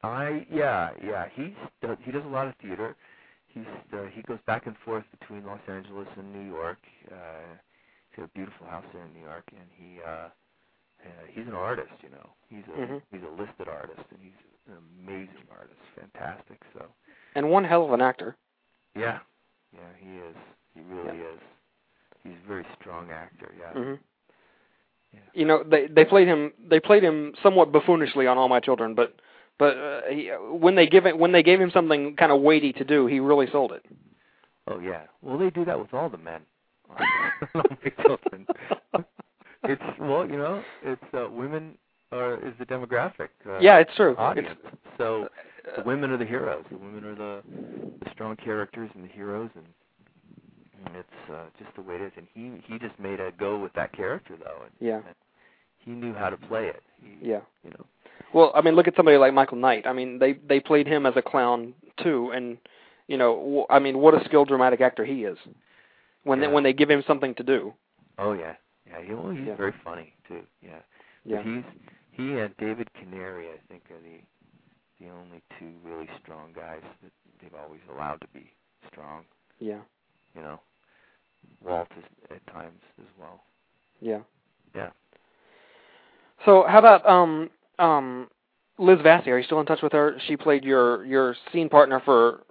[0.03, 2.95] I yeah yeah he's does, he does a lot of theater.
[3.47, 6.79] He's uh, he goes back and forth between Los Angeles and New York.
[7.11, 7.15] Uh,
[8.09, 10.29] he's got a beautiful house there in New York, and he uh, uh,
[11.29, 11.91] he's an artist.
[12.01, 13.01] You know, he's a Mhm.
[13.11, 16.61] he's a listed artist, and he's an amazing artist, fantastic.
[16.73, 16.85] So
[17.35, 18.35] And one hell of an actor.
[18.95, 19.19] yeah,
[19.73, 20.35] yeah he is.
[20.73, 21.39] He really is.
[22.23, 23.51] He's a very strong actor.
[23.59, 23.73] Yeah.
[23.73, 23.93] hmm
[25.13, 25.19] Yeah.
[25.33, 28.95] You know, they they played him they played him somewhat buffoonishly on All My Children,
[28.95, 29.19] but
[29.61, 32.73] but uh, he, when they give it when they gave him something kind of weighty
[32.73, 33.85] to do, he really sold it.
[34.67, 35.03] Oh yeah.
[35.21, 36.41] Well, they do that with all the men.
[36.89, 38.47] on my children.
[39.65, 41.77] It's well, you know, it's uh, women
[42.11, 43.29] are is the demographic.
[43.47, 44.15] Uh, yeah, it's true.
[44.17, 44.57] Audience.
[44.97, 45.27] so
[45.63, 46.65] It's, the women are the heroes.
[46.71, 47.43] The women are the
[48.03, 49.65] the strong characters and the heroes, and,
[50.87, 52.11] and it's uh, just the way it is.
[52.17, 55.15] And he he just made a go with that character though, and, yeah, and
[55.77, 56.81] he knew how to play it.
[56.99, 57.41] He, yeah.
[57.63, 57.85] You know.
[58.33, 59.85] Well, I mean, look at somebody like Michael Knight.
[59.87, 62.57] I mean, they they played him as a clown too, and
[63.07, 65.37] you know, w- I mean, what a skilled dramatic actor he is.
[66.23, 66.47] When Yeah.
[66.47, 67.73] they when they give him something to do.
[68.17, 68.55] Oh yeah.
[68.87, 69.01] Yeah.
[69.01, 69.55] He, well, he's Yeah.
[69.55, 70.41] very funny too.
[70.61, 70.79] Yeah.
[71.25, 71.43] Yeah.
[71.43, 71.63] He's
[72.11, 74.19] he and David Canary, I think, are the
[74.99, 77.11] the only two really strong guys that
[77.41, 78.51] they've always allowed to be
[78.87, 79.25] strong.
[79.59, 79.79] Yeah.
[80.35, 80.59] You know,
[81.63, 83.41] Walt is at times as well.
[83.99, 84.19] Yeah.
[84.75, 84.91] Yeah.
[86.45, 87.49] So how about um
[87.81, 88.29] um
[88.77, 89.27] Liz Vassey?
[89.27, 90.17] Are you still in touch with her?
[90.27, 92.43] She played your your scene partner for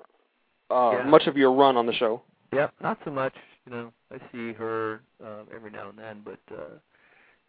[0.70, 1.03] uh Yeah.
[1.05, 2.22] much of your run on the show.
[2.53, 2.72] Yep.
[2.83, 3.35] Not so much.
[3.66, 6.78] You know, I see her uh, every now and then, but uh,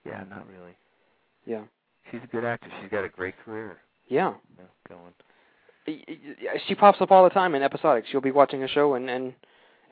[0.05, 0.75] yeah, not really.
[1.45, 1.63] Yeah.
[2.11, 2.73] She's a good actress.
[2.81, 3.77] She's got a great career
[4.07, 4.33] Yeah.
[4.59, 5.13] yeah, going.
[6.67, 8.05] She pops up all the time in episodics.
[8.11, 9.33] You'll be watching a show and and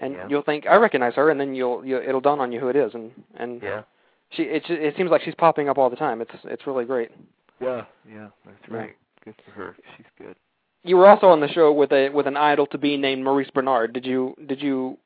[0.01, 0.27] and Yeah.
[0.29, 2.75] you'll think I recognize her, and then you'll, you'll it'll dawn on you who it
[2.75, 3.83] is, and and Yeah.
[4.31, 6.21] she it it seems like she's popping up all the time.
[6.21, 7.11] It's it's really great.
[7.61, 7.85] Yeah.
[8.09, 8.27] Yeah.
[8.45, 8.95] That's right.
[9.23, 9.75] Good for her.
[9.97, 10.35] She's good.
[10.83, 13.49] You were also on the show with a with an idol to be named Maurice
[13.55, 13.93] Benard.
[13.93, 14.97] Did you did you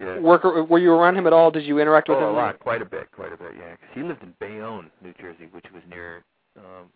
[0.00, 0.18] Yeah.
[0.18, 1.50] work were you around him at all?
[1.50, 2.34] Did you interact with oh, him?
[2.34, 5.12] a lot, quite a bit, quite a bit, Yeah, because he lived in Bayonne, New
[5.20, 6.24] Jersey, which was near,
[6.56, 6.90] um,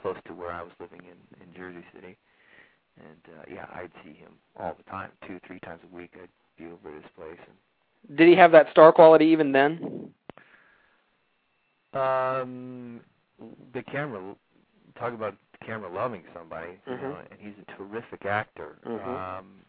[0.00, 2.16] close to where I was living in in Jersey City.
[2.96, 6.10] And uh, yeah, I'd see him all the time, two, three times a week.
[6.14, 7.38] I'd be over at his place.
[7.46, 10.12] And Did he have that star quality even then?
[11.92, 13.00] Um,
[13.74, 14.36] the camera,
[14.98, 17.02] talk about the camera loving somebody, you Mhm.
[17.02, 18.78] know, and he's a terrific actor.
[18.86, 19.38] Mhm.
[19.38, 19.64] Um,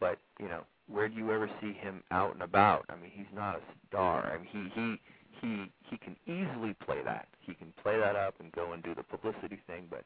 [0.00, 2.86] but you know, where do you ever see him out and about?
[2.90, 4.26] I mean, he's not a star.
[4.32, 5.00] I mean, he he
[5.40, 7.28] he he can easily play that.
[7.40, 10.04] He can play that up and go and do the publicity thing, but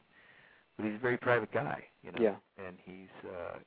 [0.77, 2.19] but he's a very private guy, you know.
[2.21, 2.35] Yeah.
[2.57, 3.59] And he's uh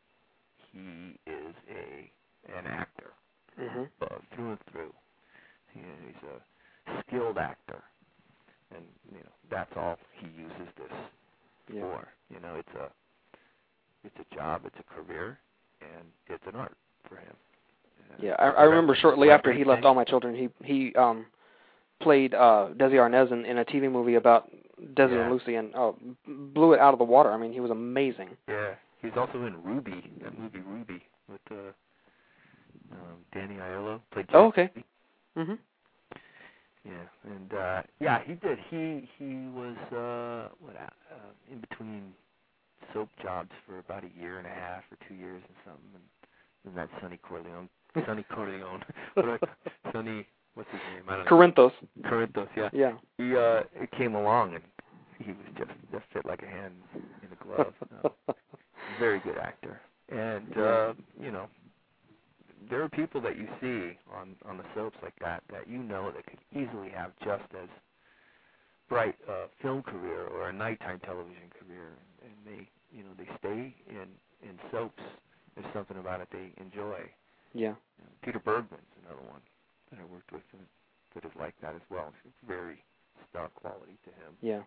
[0.72, 2.12] he is a
[2.59, 3.12] an actor
[3.59, 3.90] Mhm.
[4.03, 4.94] uh, through and through.
[5.74, 7.82] He, he's a skilled actor,
[8.75, 10.93] and you know that's all he uses this
[11.73, 11.83] Yeah.
[11.83, 12.09] for.
[12.31, 12.91] You know, it's a
[14.05, 15.39] it's a job, it's a career,
[15.81, 16.77] and it's an art
[17.09, 17.35] for him.
[18.14, 19.85] And Yeah, I, I remember shortly after he left?
[19.85, 21.27] All My Children, he he um
[22.01, 24.51] played uh Desi Arnaz in, in a TV movie about
[24.95, 25.23] Desi Yeah.
[25.23, 25.97] and Lucy, and oh,
[26.27, 27.31] blew it out of the water.
[27.33, 28.31] I mean, he was amazing.
[28.49, 31.73] Yeah, he's also in Ruby, that movie Ruby with uh,
[32.93, 34.01] um, Danny Aiello.
[34.12, 34.70] Played Oh, okay.
[35.37, 35.59] Mhm.
[36.85, 38.59] Yeah, and uh yeah, he did.
[38.70, 41.16] He he was uh what uh,
[41.51, 42.12] in between
[42.93, 46.03] soap jobs for about a year and a half or two years and something, and
[46.64, 47.68] then that Sonny Corleone,
[48.07, 48.83] Sonny Corleone,
[49.93, 51.05] Sonny, what's his name?
[51.09, 51.30] I don't know.
[51.30, 51.72] Corinthos.
[52.05, 52.70] Corinthos, yeah.
[52.72, 52.93] Yeah.
[53.18, 54.64] He uh it came along and
[55.18, 56.74] he was just just fit like a hand
[57.22, 57.72] in a glove.
[58.03, 58.12] No,
[58.99, 61.47] very good actor, and uh you know
[62.70, 66.10] there are people that you see on on the soaps like that that you know
[66.10, 67.68] that could easily have just as
[68.88, 71.88] bright a film career or a nighttime television career,
[72.22, 74.06] and they you know they stay in
[74.48, 75.02] in soaps.
[75.54, 77.00] There's something about it they enjoy.
[77.52, 77.74] yeah.
[78.22, 79.40] Peter Bergman's another one
[79.90, 80.62] that I worked with and
[81.14, 82.12] that is like that as well.
[82.24, 82.82] It's very
[83.30, 84.32] star quality to him.
[84.40, 84.60] Yeah.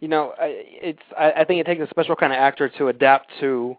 [0.00, 0.46] You know, I,
[0.82, 3.76] it's I, I think it takes a special kind of actor to adapt to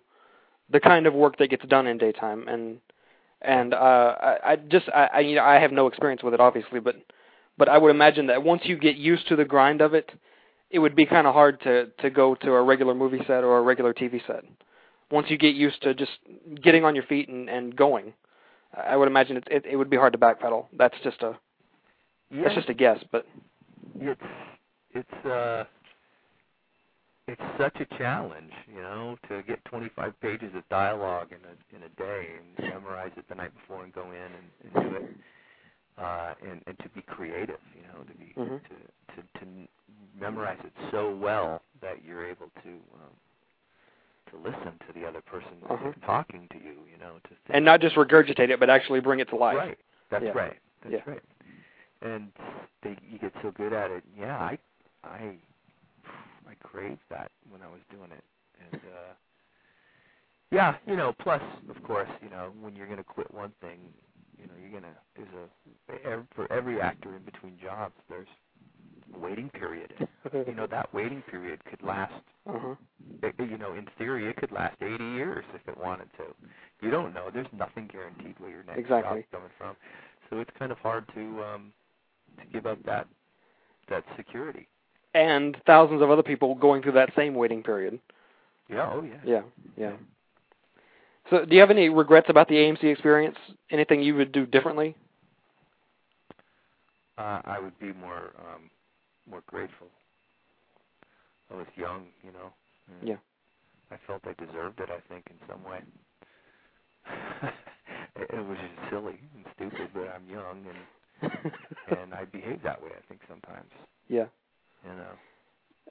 [0.70, 2.80] the kind of work that gets done in daytime, and
[3.42, 3.78] and uh,
[4.20, 6.96] I, I just I, I you know I have no experience with it obviously, but
[7.58, 10.12] but I would imagine that once you get used to the grind of it,
[10.70, 13.58] it would be kind of hard to to go to a regular movie set or
[13.58, 14.44] a regular TV set.
[15.12, 16.12] Once you get used to just
[16.64, 18.14] getting on your feet and and going,
[18.76, 20.66] I would imagine it it, it would be hard to backpedal.
[20.78, 21.38] That's just a
[22.32, 23.26] yeah, that's just a guess, but
[24.00, 24.22] it's
[24.94, 25.66] it's uh
[27.28, 31.84] it's such a challenge, you know, to get 25 pages of dialogue in a in
[31.84, 35.06] a day and memorize it the night before and go in and, and do it,
[35.98, 38.62] uh, and and to be creative, you know, to be Mhm.
[38.70, 39.68] to to to
[40.20, 43.16] memorize it so well that you're able to um,
[44.32, 45.92] to listen to the other person Uh-huh.
[46.06, 49.20] talking to you, you know, to think, and not just regurgitate it, but actually bring
[49.20, 49.58] it to life.
[49.58, 49.80] Right.
[50.10, 50.32] That's Yeah.
[50.32, 50.58] right.
[50.82, 51.12] That's Yeah.
[51.14, 51.24] right.
[52.02, 52.32] And
[52.84, 54.04] they, you get so good at it.
[54.18, 54.58] Yeah, I,
[55.04, 55.38] I,
[56.48, 58.24] I craved that when I was doing it,
[58.72, 59.14] and uh,
[60.52, 61.14] yeah, you know.
[61.20, 63.80] Plus, of course, you know, when you're going to quit one thing,
[64.40, 65.50] you know, you're gonna there's
[66.06, 68.28] a ev- for every actor in between jobs, there's
[69.16, 69.94] a waiting period.
[70.48, 72.14] You know, that waiting period could last
[72.50, 72.76] uh-huh.
[73.24, 76.26] it, you know, in theory, it could last 80 years if it wanted to.
[76.82, 77.30] You don't know.
[77.34, 79.22] There's nothing guaranteed where your next Exactly.
[79.22, 79.76] job's coming from.
[80.30, 81.74] So it's kind of hard to um,
[82.40, 83.08] to give up that
[83.90, 84.68] that security.
[85.16, 88.00] And thousands of other people going through that same waiting period.
[88.70, 88.92] Yeah.
[88.94, 89.14] Oh yeah.
[89.24, 89.42] Yeah,
[89.78, 89.94] yeah.
[91.30, 93.38] So, do you have any regrets about the AMC experience?
[93.72, 94.94] Anything you would do differently?
[97.18, 98.70] Uh, I would be more um,
[99.30, 99.88] more grateful.
[101.50, 102.52] I was young, you know.
[103.06, 103.16] Yeah.
[103.90, 104.90] I felt I deserved it.
[104.90, 105.80] I think in some way.
[108.18, 111.32] it, it was just silly and stupid, but I'm young and
[112.00, 112.90] and I behave that way.
[112.92, 113.72] I think sometimes.
[114.10, 114.26] yeah.
[114.86, 115.16] You know.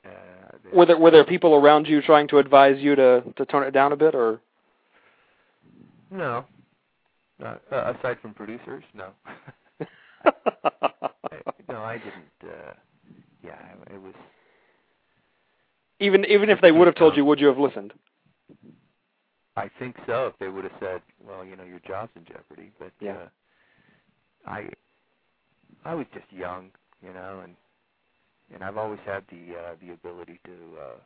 [0.05, 3.47] Uh, they- Were there were there people around you trying to advise you to to
[3.47, 4.41] tone it down a bit, or
[6.11, 6.45] No.
[7.39, 9.09] Not, uh, aside from producers, no.
[11.69, 12.39] no, I didn't.
[12.45, 12.73] Uh,
[13.43, 14.15] yeah, it was.
[15.99, 17.93] even even if they would have told you, would you have listened?
[19.57, 20.29] I think so.
[20.29, 23.17] If they would have said, "Well, you know, your job's in jeopardy," but Yeah.
[23.17, 23.29] uh,
[24.47, 24.69] I,
[25.85, 26.71] I was just young,
[27.03, 27.55] you know, and
[28.53, 30.99] and I've always had the uh, the ability to uh,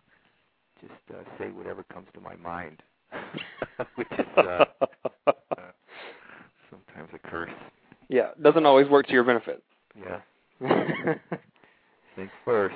[0.81, 2.83] just uh, say whatever comes to my mind,
[3.97, 4.65] which is uh,
[5.27, 5.33] uh,
[6.71, 7.51] sometimes a curse.
[8.09, 9.63] yeah, doesn't always work to your benefit.
[9.99, 10.21] Yeah.
[12.17, 12.75] Think first.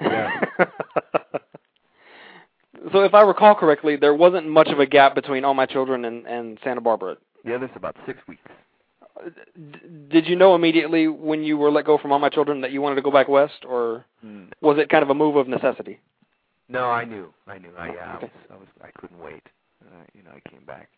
[0.00, 0.40] Yeah.
[2.92, 6.04] so, if I recall correctly, there wasn't much of a gap between All My Children
[6.04, 7.16] and and Santa Barbara.
[7.44, 8.42] Yeah, there's about six weeks.
[10.10, 12.80] Did you know immediately when you were let go from All My Children that you
[12.80, 14.04] wanted to go back west, or
[14.60, 16.00] was it kind of a move of necessity?
[16.68, 17.32] No, I knew.
[17.46, 17.70] I knew.
[17.78, 19.42] I yeah, I was I was I couldn't wait.
[19.84, 20.88] Uh, you know, I came back.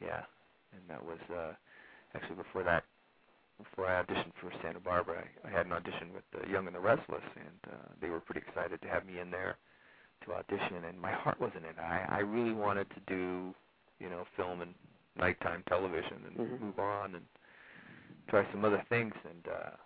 [0.00, 0.22] Yeah.
[0.72, 1.54] And that was uh
[2.14, 2.84] actually before that
[3.58, 6.74] before I auditioned for Santa Barbara, I, I had an audition with the Young and
[6.74, 9.56] the Restless and uh they were pretty excited to have me in there
[10.26, 11.78] to audition and my heart wasn't in it.
[11.78, 13.54] I I really wanted to do,
[14.00, 14.74] you know, film and
[15.16, 16.60] nighttime television and Mhm.
[16.60, 17.26] move on and
[18.28, 19.76] try some other things and uh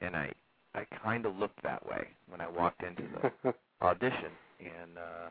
[0.00, 0.32] and I
[0.74, 5.30] I kind of looked that way when I walked into the audition and uh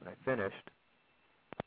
[0.00, 0.70] when I finished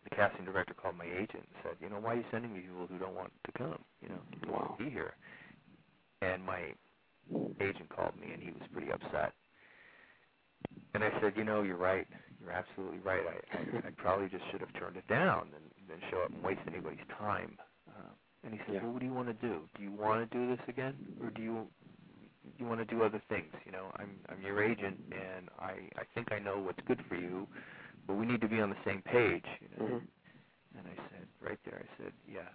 [0.03, 2.61] the casting director called my agent and said, you know, why are you sending me
[2.61, 3.79] people who don't want to come?
[4.01, 4.59] You know, who Wow.
[4.59, 5.13] want to be here.
[6.21, 6.73] And my
[7.61, 9.33] agent called me and he was pretty upset.
[10.93, 12.07] And I said, you know, you're right.
[12.41, 13.23] You're absolutely right.
[13.27, 16.43] I I, I probably just should have turned it down and then show up and
[16.43, 17.57] waste anybody's time.
[17.89, 18.11] Uh,
[18.43, 18.83] and he said, Yeah.
[18.83, 19.69] well, what do you want to do?
[19.77, 21.67] Do you want to do this again, or do you
[22.57, 23.51] you want to do other things?
[23.65, 27.15] You know, I'm I'm your agent, and I I think I know what's good for
[27.15, 27.47] you,
[28.07, 29.45] but we need to be on the same page.
[29.61, 29.85] You know.
[29.97, 30.03] Mhm.
[30.77, 32.49] And I said right there, I said, yeah,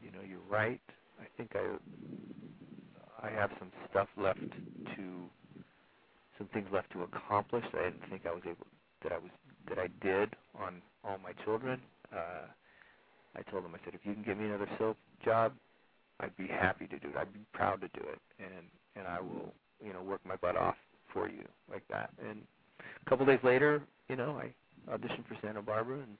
[0.00, 0.82] you know, you're right.
[1.20, 1.78] I think I
[3.22, 4.40] I have some stuff left
[4.96, 5.30] to
[6.38, 8.66] some things left to accomplish that I didn't think I was able
[9.06, 9.30] that I was
[9.68, 11.80] that I did on all my children.
[12.12, 12.46] Uh,
[13.36, 15.52] I told them I said if you can give me another soap job,
[16.20, 17.16] I'd be happy to do it.
[17.16, 19.52] I'd be proud to do it, and and I will
[19.84, 20.76] you know work my butt off
[21.12, 22.10] for you like that.
[22.18, 22.42] And
[22.80, 24.52] a couple days later, you know, I
[24.90, 26.16] auditioned for Santa Barbara and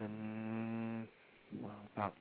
[0.00, 1.08] and
[1.62, 2.14] well about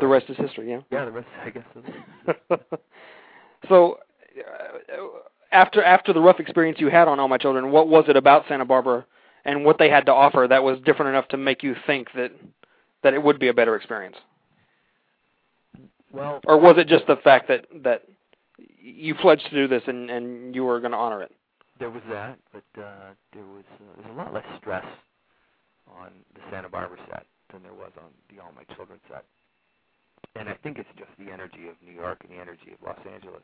[0.00, 0.70] the rest is history.
[0.70, 0.80] Yeah.
[0.90, 2.58] yeah the rest I guess is
[3.68, 3.98] so,
[4.38, 4.98] uh,
[5.52, 8.44] after after the rough experience you had on All My Children, what was it about
[8.48, 9.04] Santa Barbara
[9.44, 12.32] and what they had to offer that was different enough to make you think that
[13.02, 14.16] that it would be a better experience,
[16.12, 18.04] well or was it just the fact that that
[18.58, 21.32] you pledged to do this and and you were going to honor it?
[21.78, 24.84] There was that, but uh, there was uh, there's a lot less stress
[25.88, 29.24] on the Santa Barbara set than there was on the All My Children set,
[30.36, 32.98] and I think it's just the energy of New York and the energy of Los
[33.10, 33.42] Angeles.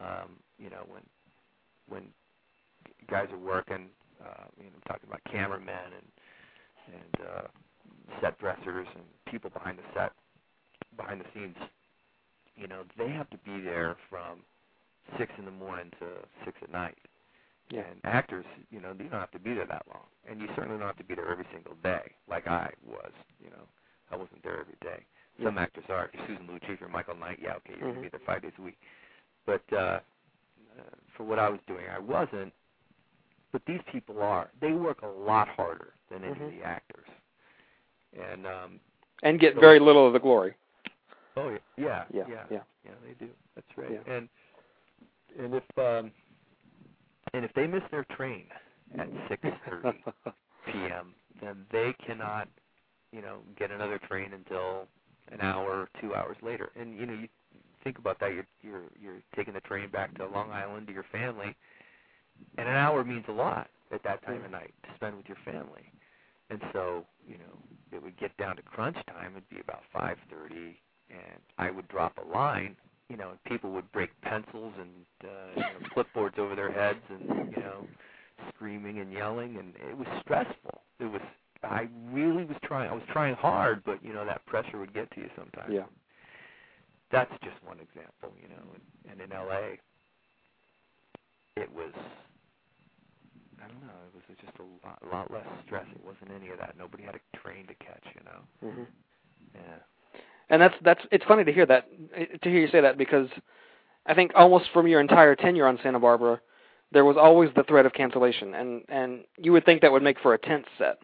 [0.00, 1.02] Um, you know, when
[1.88, 2.04] when
[3.08, 3.88] guys are working,
[4.20, 7.48] uh, you know, I'm talking about cameramen and and uh,
[8.20, 10.12] set dressers and people behind the set,
[10.96, 11.56] behind the scenes.
[12.56, 14.40] You know, they have to be there from
[15.18, 16.06] six in the morning to
[16.44, 16.96] six at night.
[17.70, 17.82] Yeah.
[17.88, 20.78] And actors, you know, you don't have to be there that long, and you certainly
[20.78, 23.12] don't have to be there every single day, like I was.
[23.42, 23.62] You know,
[24.10, 25.04] I wasn't there every day.
[25.42, 25.62] Some Yeah.
[25.62, 26.06] actors are.
[26.12, 27.94] If you're Susan Lucci, you're Michael Knight, yeah, okay, you're Mhm.
[27.94, 28.78] gonna be there five days a week.
[29.50, 30.00] But uh, uh,
[31.16, 32.52] for what I was doing, I wasn't.
[33.52, 34.48] But these people are.
[34.60, 36.46] They work a lot harder than any Mhm.
[36.46, 37.08] of the actors.
[38.16, 38.80] And um,
[39.24, 40.54] And get So- very little of the glory.
[41.36, 42.62] oh yeah, yeah, Yeah, yeah, yeah.
[42.84, 43.30] yeah, they do.
[43.56, 43.90] That's right.
[43.90, 44.12] Yeah.
[44.14, 44.28] And
[45.38, 46.12] and if um,
[47.34, 48.46] and if they miss their train
[48.98, 50.02] at six thirty
[50.72, 52.48] p.m., then they cannot,
[53.12, 54.86] you know, get another train until
[55.32, 56.70] an hour or two hours later.
[56.76, 57.28] And you know, you
[57.84, 58.32] think about that.
[58.34, 61.54] You're you're you're taking the train back to Long Island to your family,
[62.58, 65.38] and an hour means a lot at that time of night to spend with your
[65.44, 65.92] family.
[66.50, 67.58] And so, you know,
[67.92, 69.32] it would get down to crunch time.
[69.32, 72.76] It'd be about five thirty, and I would drop a line.
[73.08, 74.90] You know, and people would break pencils and
[75.24, 77.86] uh, you know, clipboards over their heads, and you know,
[78.54, 80.82] screaming and yelling, and it was stressful.
[81.00, 81.20] It was.
[81.62, 82.88] I really was trying.
[82.90, 85.72] I was trying hard, but you know that pressure would get to you sometimes.
[85.72, 85.84] yeah.
[87.10, 88.62] That's just one example, you know.
[88.74, 89.76] And, and in LA,
[91.56, 91.92] it was.
[93.62, 94.00] I don't know.
[94.08, 95.84] It was just a lot, a lot less stress.
[95.94, 96.76] It wasn't any of that.
[96.78, 98.70] Nobody had a train to catch, you know.
[98.70, 98.82] Mm-hmm.
[99.54, 99.60] Yeah.
[100.48, 101.88] And that's that's it's funny to hear that
[102.42, 103.28] to hear you say that because
[104.06, 106.40] I think almost from your entire tenure on Santa Barbara,
[106.92, 110.18] there was always the threat of cancellation, and and you would think that would make
[110.20, 110.98] for a tense set.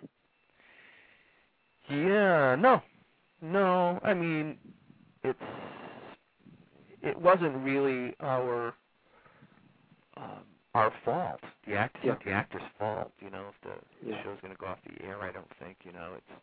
[1.88, 2.82] Yeah, no,
[3.40, 4.00] no.
[4.02, 4.58] I mean,
[5.22, 5.38] it's
[7.06, 8.74] it wasn't really our
[10.16, 10.42] um,
[10.74, 11.40] our fault.
[11.66, 12.16] The act, Yeah.
[12.24, 13.12] the actor's fault.
[13.20, 15.76] You know, if the, the show's going to go off the air, I don't think.
[15.84, 16.40] You know, it's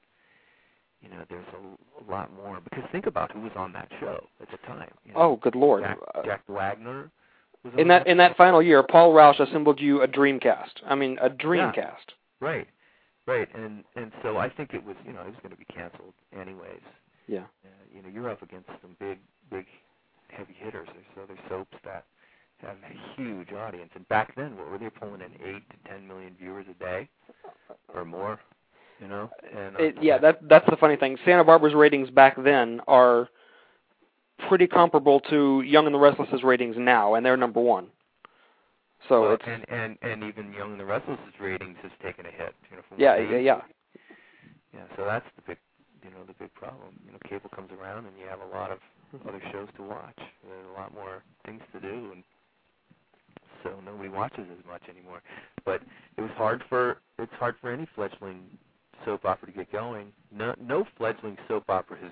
[1.01, 4.25] you know, there's a, a lot more because think about who was on that show
[4.41, 4.89] at the time.
[5.05, 5.83] You know, Oh, good lord!
[5.83, 7.11] Jack, Jack Wagner.
[7.63, 10.81] Was in on that in that final year, Paul Rauch assembled you a dream cast.
[10.87, 11.71] I mean, a dream Yeah.
[11.71, 12.13] cast.
[12.39, 12.67] Right,
[13.27, 15.65] right, and and so I think it was you know it was going to be
[15.65, 16.81] canceled anyways.
[17.27, 17.39] Yeah.
[17.63, 19.17] Uh, you know, you're up against some big,
[19.49, 19.65] big,
[20.35, 20.87] heavy hitters.
[20.93, 22.05] There's other soaps that
[22.59, 26.07] have a huge audience, and back then, what were they pulling in eight to ten
[26.07, 27.09] million viewers a day,
[27.93, 28.39] or more?
[29.01, 31.17] You know, and uh, It, yeah, that that's the funny thing.
[31.25, 33.27] Santa Barbara's ratings back then are
[34.47, 37.87] pretty comparable to Young and the Restless's ratings now, and they're number one.
[39.09, 42.31] So well, it's and and and even Young and the Restless' ratings has taken a
[42.31, 42.53] hit.
[42.71, 43.61] You know, from yeah, yeah, yeah.
[44.73, 45.57] Yeah, so that's the big,
[46.03, 46.97] you know, the big problem.
[47.05, 48.79] You know, cable comes around and you have a lot of
[49.27, 50.17] other shows to watch.
[50.17, 52.23] There's a lot more things to do, and
[53.63, 55.21] so nobody watches as much anymore.
[55.65, 55.81] But
[56.17, 58.41] it was hard for it's hard for any fledgling
[59.05, 60.07] soap opera to get going.
[60.35, 62.11] No, no fledgling soap opera has.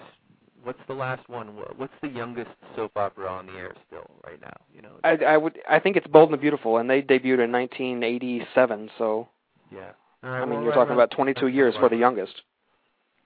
[0.64, 1.48] What's the last one?
[1.76, 4.54] What's the youngest soap opera on the air still right now?
[4.74, 4.92] You know.
[5.04, 8.90] I, I would I think it's Bold and the Beautiful, and they debuted in 1987.
[8.98, 9.28] So
[9.72, 9.92] yeah.
[10.24, 12.34] I mean, you're talking about 22 years for the youngest.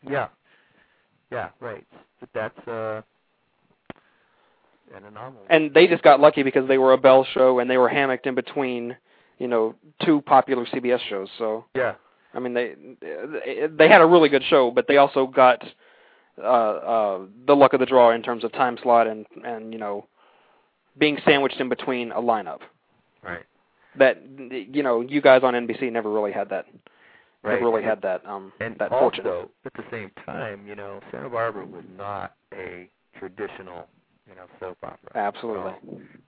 [0.01, 0.30] Yeah.
[1.30, 1.86] Yeah, right.
[2.19, 3.01] But that's uh.
[5.50, 8.26] And they just got lucky because they were a Bell show and they were hammocked
[8.28, 8.96] in between,
[9.40, 11.28] you know, two popular CBS shows.
[11.38, 11.96] So yeah.
[12.34, 12.76] I mean, they
[13.70, 15.64] they had a really good show, but they also got
[16.38, 19.80] uh, uh, the luck of the draw in terms of time slot and and you
[19.80, 20.06] know
[20.98, 22.60] being sandwiched in between a lineup
[23.24, 23.46] Right.
[23.98, 26.66] that you know you guys on NBC never really had that
[27.42, 27.54] Right.
[27.54, 29.50] never really and, had that um and that also, fortune.
[29.66, 33.88] at the same time, you know, Santa Barbara was not a traditional,
[34.28, 35.11] you know, soap opera.
[35.15, 35.71] Absolutely.
[35.71, 35.84] at.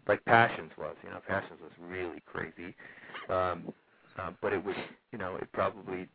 [0.07, 2.75] Like Passions was, you know, Passions was really crazy.
[3.29, 3.73] Um
[4.17, 4.75] uh, but it was,
[5.11, 6.07] you know, it probably,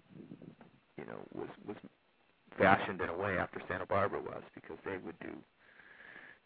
[0.99, 1.77] you know, was was
[2.59, 5.33] fashioned in a way after Santa Barbara was because they would do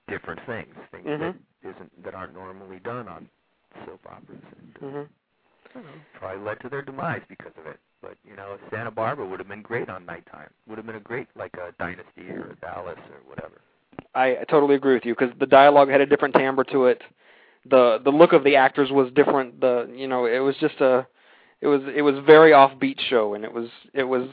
[0.09, 1.19] different things, things Mhm.
[1.21, 1.37] that
[1.71, 3.29] isn't that aren't normally done on
[3.85, 4.43] soap operas.
[4.59, 5.09] And, uh, Mhm.
[5.71, 7.81] I don't know, probably led to their demise because of it.
[8.03, 10.51] But you know, Santa Barbara would have been great on nighttime.
[10.67, 13.61] Would have been a great like a Dynasty or a Dallas or whatever.
[14.15, 17.03] I, I totally agree with you because the dialogue had a different timbre to it.
[17.69, 19.61] The the look of the actors was different.
[19.61, 21.07] The you know it was just a
[21.61, 24.29] it was it was very offbeat show and it was it was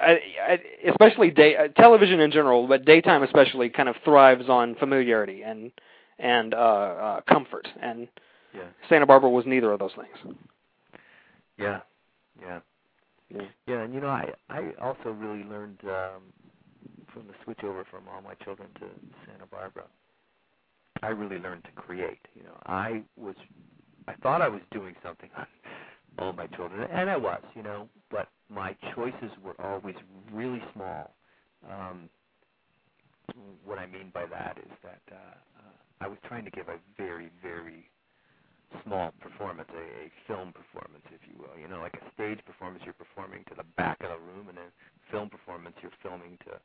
[0.00, 0.18] I,
[0.48, 0.58] I,
[0.90, 5.70] especially day uh, television in general, but daytime especially kind of thrives on familiarity and
[6.18, 8.08] and uh, uh comfort and
[8.54, 8.62] Yeah.
[8.88, 10.36] Santa Barbara was neither of those things.
[11.58, 11.80] Yeah.
[12.40, 12.60] Yeah.
[13.28, 13.42] Yeah.
[13.66, 16.22] Yeah, and you know, I I also really learned um
[17.12, 18.86] from the switch over from all my children to
[19.26, 19.84] Santa Barbara.
[21.02, 22.20] I really learned to create.
[22.34, 23.36] You know, I was
[24.08, 25.46] I thought I was doing something on
[26.18, 29.94] all my children, and I was, you know, but my choices were always
[30.32, 31.14] really small.
[31.68, 32.08] Um,
[33.64, 36.78] what I mean by that is that uh, uh, I was trying to give a
[36.96, 37.90] very, very
[38.84, 41.56] small performance, a, a film performance, if you will.
[41.60, 44.58] You know, like a stage performance, you're performing to the back of the room, and
[44.58, 44.68] a
[45.12, 46.56] film performance, you're filming to,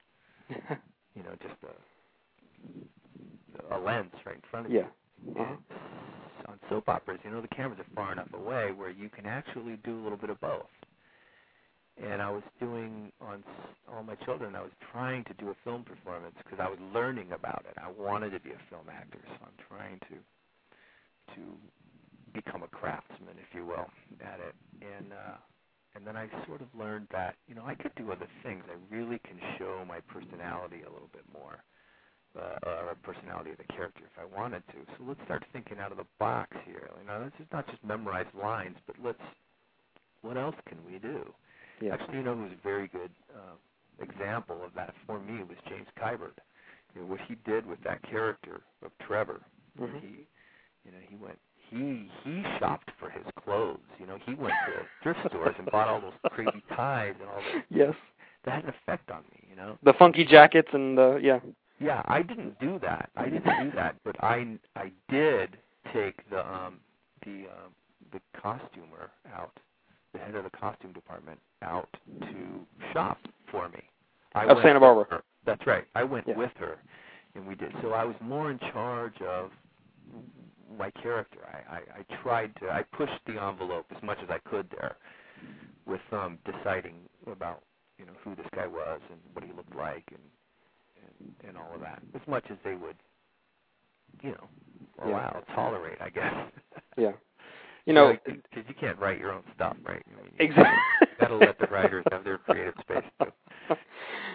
[1.16, 1.74] you know, just a
[3.72, 4.88] a lens right in front of yeah.
[5.26, 5.34] you.
[5.40, 5.56] Uh-huh.
[6.48, 9.78] On soap operas, you know, the cameras are far enough away where you can actually
[9.84, 10.68] do a little bit of both.
[12.04, 13.44] And I was doing on
[13.92, 14.56] all my children.
[14.56, 17.78] I was trying to do a film performance because I was learning about it.
[17.78, 21.42] I wanted to be a film actor, so I'm trying to to
[22.34, 23.88] become a craftsman, if you will,
[24.22, 24.56] at it.
[24.82, 25.38] And uh,
[25.96, 28.64] and then I sort of learned that you know I could do other things.
[28.70, 31.64] I really can show my personality a little bit more
[32.38, 34.78] uh, or a personality of the character if I wanted to.
[34.98, 36.90] So let's start thinking out of the box here.
[37.00, 39.22] You know, this is not just memorize lines, but let's
[40.22, 41.34] what else can we do?
[41.82, 41.94] Yeah.
[41.94, 43.56] Actually, you know, who's a very good uh,
[44.00, 46.38] example of that for me was James Kiberd.
[46.96, 49.42] You know what he did with that character of Trevor.
[49.80, 50.02] Mhm.
[50.02, 50.28] He,
[50.86, 51.40] you know, he went.
[51.74, 53.80] He he shopped for his clothes.
[54.00, 57.42] You know, he went to thrift stores and bought all those crazy ties and all
[57.54, 57.64] that.
[57.70, 57.94] Yes.
[58.46, 59.48] That had an effect on me.
[59.50, 59.78] You know.
[59.84, 61.40] The funky jackets and the yeah.
[61.80, 63.10] Yeah, I didn't do that.
[63.18, 65.58] I didn't do that, but I I did
[65.94, 66.80] take the um
[67.26, 67.74] the um
[68.12, 69.58] the costumer out,
[70.14, 71.90] the head of the costume department out
[72.22, 72.36] to
[72.94, 73.18] shop
[73.50, 73.80] for me.
[74.36, 75.24] I Of Santa Barbara.
[75.46, 75.86] That's right.
[75.96, 76.38] I went Yeah.
[76.38, 76.78] with her,
[77.36, 77.72] and we did.
[77.82, 79.52] So I was more in charge of
[80.78, 81.40] my character.
[81.48, 82.70] I, I I tried to.
[82.70, 84.96] I pushed the envelope as much as I could there,
[85.86, 86.96] with um deciding
[87.32, 87.64] about
[87.98, 90.22] you know who this guy was and what he looked like and
[91.04, 92.96] and, and all of that, as much as they would,
[94.22, 94.48] you know,
[95.00, 95.06] Yeah.
[95.10, 96.34] allow, tolerate, I guess.
[96.98, 97.12] Yeah.
[97.86, 100.02] You know, because you can't write your own stuff, right?
[100.08, 100.80] I mean, you exactly.
[101.20, 103.32] Gotta let the writers have their creative space too.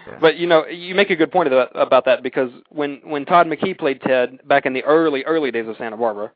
[0.06, 0.18] Yeah.
[0.20, 3.46] But you know, you make a good point about, about that because when when Todd
[3.46, 6.30] McKee played Ted back in the early early days of Santa Barbara,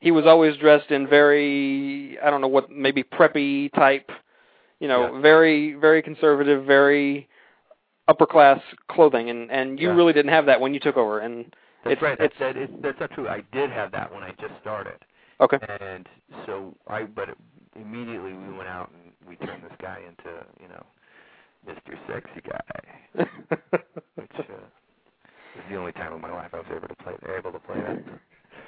[0.00, 4.10] he was always dressed in very I don't know what maybe preppy type,
[4.80, 5.20] you know, Yeah.
[5.20, 7.28] very very conservative, very
[8.08, 9.94] upper class clothing, and and you Yeah.
[9.94, 11.20] really didn't have that when you took over.
[11.20, 11.54] And
[11.84, 12.18] that's it's, right.
[12.20, 13.28] It's That's, that is, that's not true.
[13.28, 14.96] I did have that when I just started,
[15.40, 15.58] okay.
[15.80, 16.06] and
[16.46, 17.04] so I.
[17.04, 17.38] But it,
[17.76, 20.84] immediately we went out and we turned this guy into, you know,
[21.68, 21.96] Mr.
[22.06, 23.24] Sexy Guy,
[24.14, 27.52] which uh, was the only time in my life I was able to play able
[27.52, 28.02] to play that.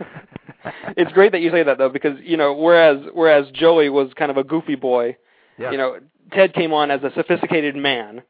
[0.97, 4.31] it's great that you say that though, because you know, whereas whereas Joey was kind
[4.31, 5.17] of a goofy boy,
[5.59, 5.71] Yeah.
[5.71, 5.99] you know,
[6.33, 8.23] Ted came on as a sophisticated man,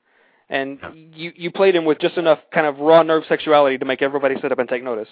[0.49, 0.91] and Yeah.
[0.95, 4.37] you you played him with just enough kind of raw nerve sexuality to make everybody
[4.41, 5.09] sit up and take notice.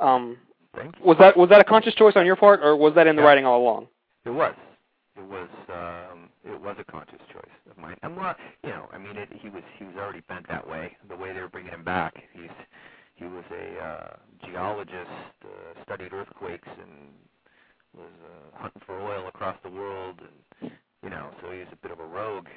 [0.00, 0.38] Um,
[1.04, 3.22] Was that was that a conscious choice on your part, or was that in the
[3.22, 3.28] Yeah.
[3.28, 3.88] writing all along?
[4.24, 4.54] It was.
[5.16, 5.48] It was.
[5.68, 7.96] Um, it was a conscious choice of mine.
[8.02, 10.96] And well, you know, I mean, it, he was he was already bent that way.
[11.08, 12.50] The way they were bringing him back, he's
[13.16, 14.16] he was a uh,
[14.46, 15.10] geologist,
[15.44, 17.12] uh, studied earthquakes, and
[17.94, 21.76] was uh, hunting for oil across the world, and you know, so he was a
[21.76, 22.48] bit of a rogue.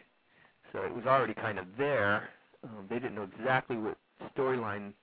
[0.71, 2.29] So it was already kind of there.
[2.63, 3.97] Um, they didn't know exactly what
[4.37, 4.93] storyline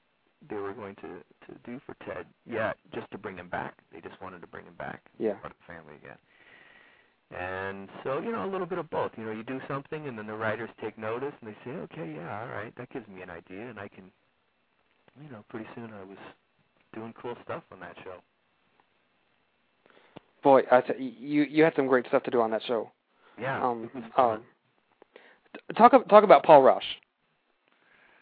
[0.49, 3.75] they were going to to do for Ted yet, just to bring him back.
[3.93, 5.35] They just wanted to bring him back Yeah.
[5.35, 6.19] part of the family again.
[7.37, 9.13] And so, you know, a little bit of both.
[9.17, 12.15] You know, you do something and then the writers take notice and they say, okay,
[12.15, 13.71] yeah, all right, that gives me an idea.
[13.71, 14.05] And I can,
[15.23, 16.19] you know, pretty soon I was
[16.95, 18.17] doing cool stuff on that show.
[20.43, 22.91] Boy, I t- you you had some great stuff to do on that show.
[23.41, 24.41] Yeah, Um, it was fun.
[24.41, 26.83] um, talk talk about Paul Rauch.
[26.83, 26.89] We were in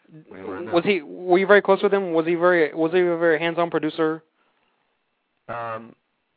[0.11, 2.11] Was he were you very close with him?
[2.13, 4.23] Was he very was he a very hands-on producer?
[5.47, 5.93] um,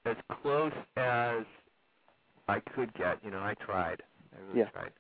[0.07, 1.45] as close as
[2.49, 3.19] I could get.
[3.25, 4.03] You know, I tried.
[4.37, 4.71] I really Yeah.
[4.71, 4.93] tried.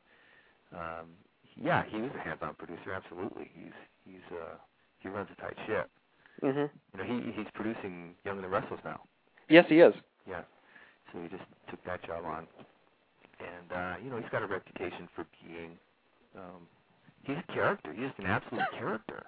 [0.72, 1.08] Um,
[1.56, 2.92] yeah, he was a hands-on producer.
[2.92, 3.72] Absolutely, he's
[4.04, 4.56] he's uh
[4.98, 5.90] he runs a tight ship.
[6.42, 6.70] Mhm.
[6.92, 9.02] You know, he he's producing Young and the Restless now.
[9.48, 9.94] Yes, he is.
[10.26, 10.42] Yeah.
[11.12, 12.46] So he just took that job on.
[13.40, 15.78] And uh, you know, he's got a reputation for being
[16.36, 16.68] um
[17.26, 17.92] he's a character.
[17.92, 19.24] He's an absolute character.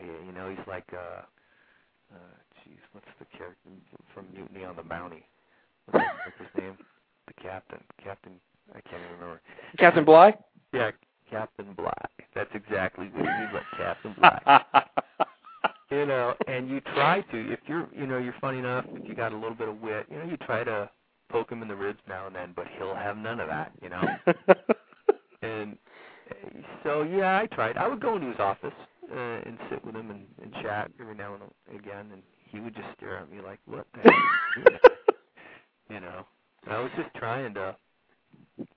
[0.00, 1.22] You know, he's like uh
[2.12, 3.70] uh jeez, what's the character
[4.14, 5.24] from Mutiny on the Bounty?
[5.86, 6.76] What's that character's name?
[7.26, 7.80] The captain.
[8.02, 8.32] Captain
[8.70, 9.40] I can't even remember.
[9.78, 10.34] Captain Bligh.
[10.72, 10.90] Yeah,
[11.30, 12.10] Captain Black.
[12.34, 14.66] That's exactly what he's like Captain Black.
[15.90, 19.14] you know, and you try to if you're you know, you're funny enough, if you
[19.14, 20.90] got a little bit of wit, you know, you try to
[21.30, 23.88] poke him in the ribs now and then, but he'll have none of that, you
[23.88, 24.02] know.
[25.42, 25.76] and
[26.84, 27.76] so yeah, I tried.
[27.76, 28.72] I would go into his office
[29.10, 32.74] uh, and sit with him and, and chat every now and again, and he would
[32.74, 34.12] just stare at me like, "What the hell?"
[35.90, 36.24] you know,
[36.64, 37.76] and I was just trying to.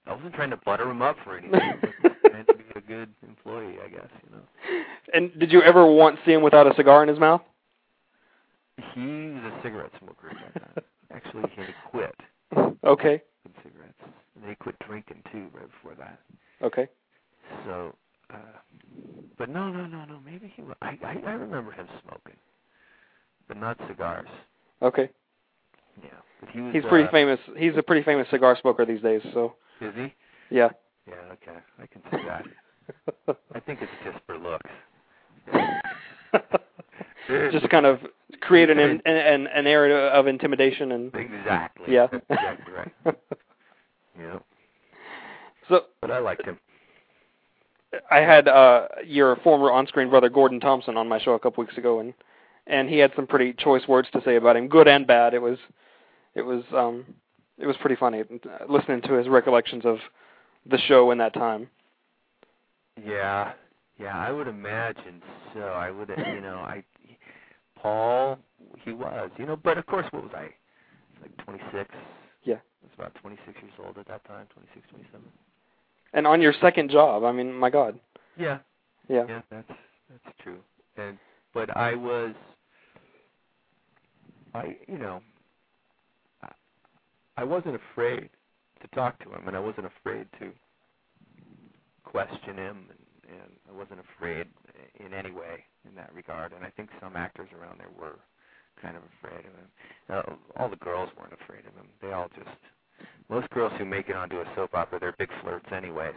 [0.07, 1.59] I wasn't trying to butter him up for anything.
[2.29, 4.09] Trying to be a good employee, I guess.
[4.23, 4.83] You know.
[5.13, 7.41] And did you ever once see him without a cigar in his mouth?
[8.93, 10.31] He was a cigarette smoker.
[11.11, 12.15] Actually, he had quit
[12.83, 13.21] Okay.
[13.63, 13.93] cigarettes.
[14.35, 16.19] And they quit drinking too right before that.
[16.61, 16.87] Okay.
[17.65, 17.95] So,
[18.33, 18.37] uh,
[19.37, 20.19] but no, no, no, no.
[20.25, 20.63] Maybe he.
[20.81, 22.37] I, I I remember him smoking,
[23.47, 24.27] but not cigars.
[24.81, 25.09] Okay.
[26.01, 26.73] Yeah, but he was.
[26.73, 27.39] He's pretty uh, famous.
[27.57, 29.21] He's a pretty famous cigar smoker these days.
[29.33, 30.13] So Is he?
[30.49, 30.69] yeah.
[31.07, 31.15] Yeah.
[31.33, 32.45] Okay, I can see that.
[33.55, 34.69] I think it's just for looks.
[37.51, 37.99] Just kind of
[38.41, 41.93] create an an an, an area of intimidation and Exactly.
[41.93, 42.07] Yeah.
[42.29, 42.91] Exactly right.
[44.17, 44.39] Yeah.
[45.67, 46.57] so But I liked him.
[48.11, 51.77] I had uh your former on-screen brother Gordon Thompson on my show a couple weeks
[51.77, 52.13] ago, and
[52.67, 55.33] and he had some pretty choice words to say about him, good and bad.
[55.33, 55.57] It was
[56.33, 57.05] it was um
[57.57, 58.23] it was pretty funny
[58.69, 59.97] listening to his recollections of
[60.69, 61.69] the show in that time.
[63.03, 63.53] Yeah.
[63.99, 65.21] Yeah, I would imagine
[65.53, 65.61] so.
[65.61, 66.83] I would, you know, I,
[67.81, 68.37] Paul,
[68.83, 70.49] he was, you know, but of course, what was I?
[71.21, 71.89] Like 26.
[72.43, 72.55] Yeah.
[72.55, 75.21] I was about 26 years old at that time, 26, 27.
[76.15, 77.99] And on your second job, I mean, my God.
[78.37, 78.59] Yeah.
[79.09, 79.25] Yeah.
[79.27, 79.67] Yeah, that's
[80.09, 80.57] that's true.
[80.97, 81.17] And
[81.53, 82.33] but I was,
[84.53, 85.21] I, you know,
[86.41, 86.51] I,
[87.37, 88.29] I wasn't afraid
[88.81, 90.51] to talk to him, and I wasn't afraid to
[92.03, 94.47] question him, and, and I wasn't afraid
[94.99, 96.53] in any way in that regard.
[96.53, 98.19] And I think some actors around there were
[98.81, 99.69] kind of afraid of him.
[100.09, 101.87] Uh, all the girls weren't afraid of him.
[102.01, 102.57] They all just
[103.29, 106.15] most girls who make it onto a soap opera, they're big flirts anyways,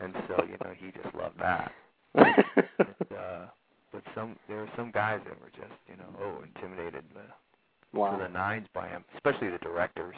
[0.00, 1.72] and so you know he just loved that.
[2.78, 3.46] And, uh,
[3.92, 8.22] but some there were some guys that were just you know oh intimidated uh, to
[8.22, 10.16] the nines by him, especially the directors.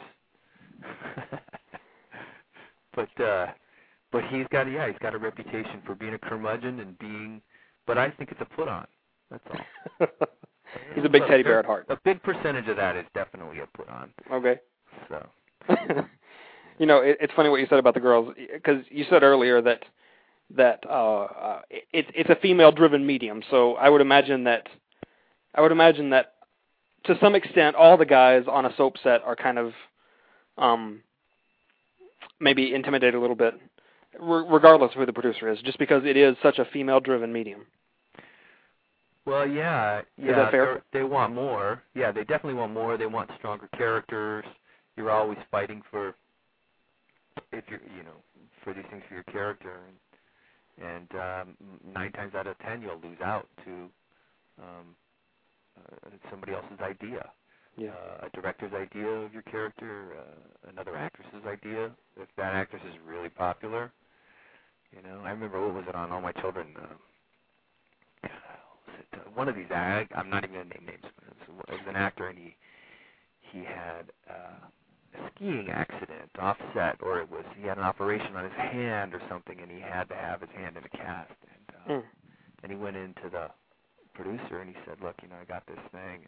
[2.95, 3.47] but uh
[4.11, 7.41] but he's got yeah he's got a reputation for being a curmudgeon and being
[7.87, 8.87] but I think it's a put on.
[9.29, 10.07] That's all.
[10.95, 11.85] He's a big So teddy bear at heart.
[11.89, 14.09] A big percentage of that is definitely a put on.
[14.31, 14.59] Okay.
[15.09, 15.25] So
[16.79, 19.61] you know, it, it's funny what you said about the girls because you said earlier
[19.61, 19.83] that
[20.55, 23.41] that uh, uh, it, it's a female-driven medium.
[23.49, 24.67] So I would imagine that
[25.55, 26.33] I would imagine that
[27.05, 29.73] to some extent, all the guys on a soap set are kind of
[30.57, 31.01] um,
[32.39, 33.53] maybe intimidated a little bit,
[34.19, 37.65] re- regardless of who the producer is, just because it is such a female-driven medium.
[39.25, 40.35] Well, yeah, Is yeah.
[40.35, 40.83] that fair?
[40.93, 41.81] They want more.
[41.95, 42.95] Yeah, they definitely want more.
[42.97, 44.45] They want stronger characters.
[44.95, 46.15] You're always fighting for,
[47.51, 48.17] if you're, you know,
[48.63, 49.97] for these things for your character, and
[50.77, 51.57] and um,
[51.93, 53.71] nine times out of ten you'll lose out to
[54.61, 54.95] um,
[55.77, 57.29] uh, somebody else's idea.
[57.77, 57.89] Yeah.
[57.89, 61.91] Uh, a director's idea of your character, uh, another actress's idea.
[62.17, 63.91] If that actress is really popular,
[64.95, 65.21] you know.
[65.25, 66.67] I remember what was it on All My Children.
[66.77, 66.95] Uh,
[68.23, 69.65] was it uh, one of these?
[69.71, 71.03] I, I'm not even gonna name names.
[71.03, 72.55] But it, was, it was an actor, and he
[73.51, 74.67] he had uh,
[75.35, 79.59] skiing accident offset, or it was he had an operation on his hand or something,
[79.61, 81.31] and he had to have his hand in a cast.
[81.43, 82.03] And uh, Mm.
[82.63, 83.49] and he went into the
[84.15, 86.27] producer and he said, "Look, you know, I got this thing."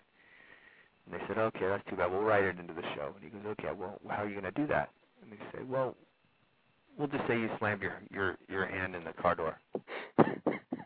[1.05, 2.11] And they said, "Okay, that's too bad.
[2.11, 4.51] We'll write it into the show." And he goes, "Okay, well, how are you going
[4.53, 4.89] to do that?"
[5.23, 5.95] And they say, "Well,
[6.97, 9.59] we'll just say you slammed your your your hand in the car door."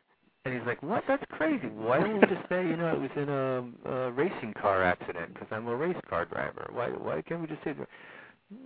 [0.43, 1.03] And he's like, "What?
[1.07, 1.67] That's crazy.
[1.67, 5.33] Why don't we just say, you know, it was in a, a racing car accident
[5.33, 6.67] because I'm a race car driver?
[6.73, 7.75] Why why can't we just say,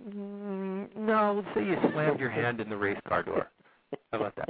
[0.08, 3.50] mm, no, we'll say you slammed your hand in the race car door?
[4.10, 4.48] How about that?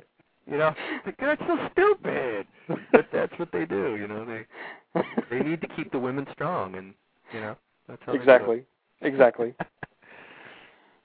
[0.48, 0.72] You know,
[1.04, 2.46] like, that's so stupid.
[2.92, 3.96] But that's what they do.
[3.96, 6.94] You know, they they need to keep the women strong, and
[7.32, 7.56] you know,
[7.88, 8.22] that's how they do it.
[8.22, 8.64] exactly.
[9.02, 9.54] Exactly.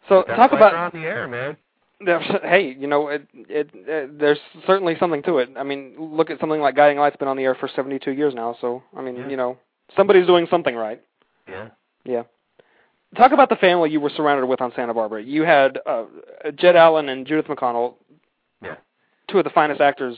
[0.09, 1.55] So talk about on the air, man.
[2.05, 5.49] There's, hey, you know, it, it, it, there's certainly something to it.
[5.57, 8.33] I mean, look at something like Guiding Light's been on the air for 72 years
[8.33, 8.55] now.
[8.61, 9.29] So, I mean, Yeah.
[9.29, 9.57] you know,
[9.95, 11.01] somebody's doing something right.
[11.47, 11.69] Yeah.
[12.05, 12.23] Yeah.
[13.17, 15.21] Talk about the family you were surrounded with on Santa Barbara.
[15.21, 16.05] You had uh,
[16.55, 17.95] Jed Allen and Judith McConnell,
[18.63, 18.75] Yeah.
[19.29, 20.17] two of the finest actors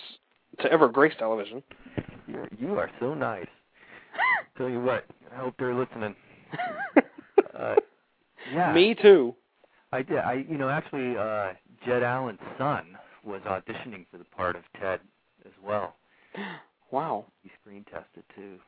[0.59, 1.63] to ever grace television.
[2.27, 3.47] You're, you are so nice.
[4.57, 6.15] Tell you what, I hope they're listening.
[7.57, 7.75] Uh,
[8.51, 8.73] yeah.
[8.73, 9.35] Me too.
[9.91, 10.17] I did.
[10.17, 11.53] I, you know, actually, uh,
[11.85, 14.99] Jed Allen's son was auditioning for the part of Ted
[15.45, 15.95] as well.
[16.91, 17.25] Wow.
[17.41, 18.59] He screen tested too,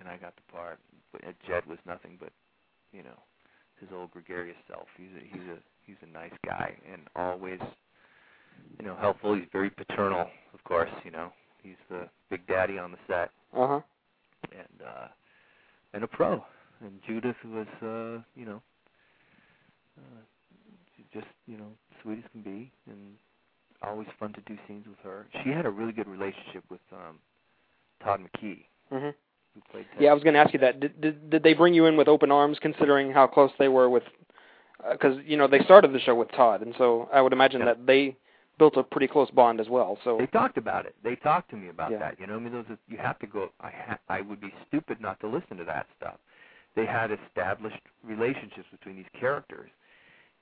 [0.00, 0.78] and I got the part.
[1.12, 2.32] But uh, Jed was nothing but,
[2.90, 3.18] you know,
[3.78, 4.86] his old gregarious self.
[4.96, 7.60] He's a he's a he's a nice guy and always,
[8.78, 9.34] you know, helpful.
[9.34, 10.88] He's very paternal, of course.
[11.04, 11.30] You know,
[11.62, 13.80] he's the big daddy on the set, Uh huh.
[14.52, 15.08] and uh,
[15.92, 16.42] and a pro.
[16.80, 18.62] And Judith was, uh, you know,
[19.98, 20.20] uh,
[21.16, 21.70] just you know,
[22.02, 23.14] sweet as can be, and
[23.82, 25.26] always fun to do scenes with her.
[25.42, 27.18] She had a really good relationship with um
[28.02, 29.14] Todd McKee, Mhm.
[29.54, 30.02] who played Ted.
[30.02, 30.80] Yeah, I was going to ask you that.
[30.80, 33.88] Did, did did they bring you in with open arms, considering how close they were
[33.88, 34.04] with?
[34.90, 37.66] Because you know they started the show with Todd, and so I would imagine Yeah.
[37.66, 38.16] that they
[38.58, 39.98] built a pretty close bond as well.
[40.02, 40.94] So They talked about it.
[41.02, 41.98] They talked to me about Yeah.
[41.98, 42.18] that.
[42.18, 43.50] You know, I mean, those are, you have to go.
[43.60, 46.16] I ha- I would be stupid not to listen to that stuff.
[46.74, 49.70] They had established relationships between these characters,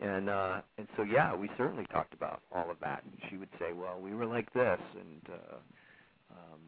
[0.00, 3.02] and uh and so yeah, we certainly talked about all of that.
[3.04, 5.56] And she would say, well, we were like this, and uh,
[6.32, 6.60] um,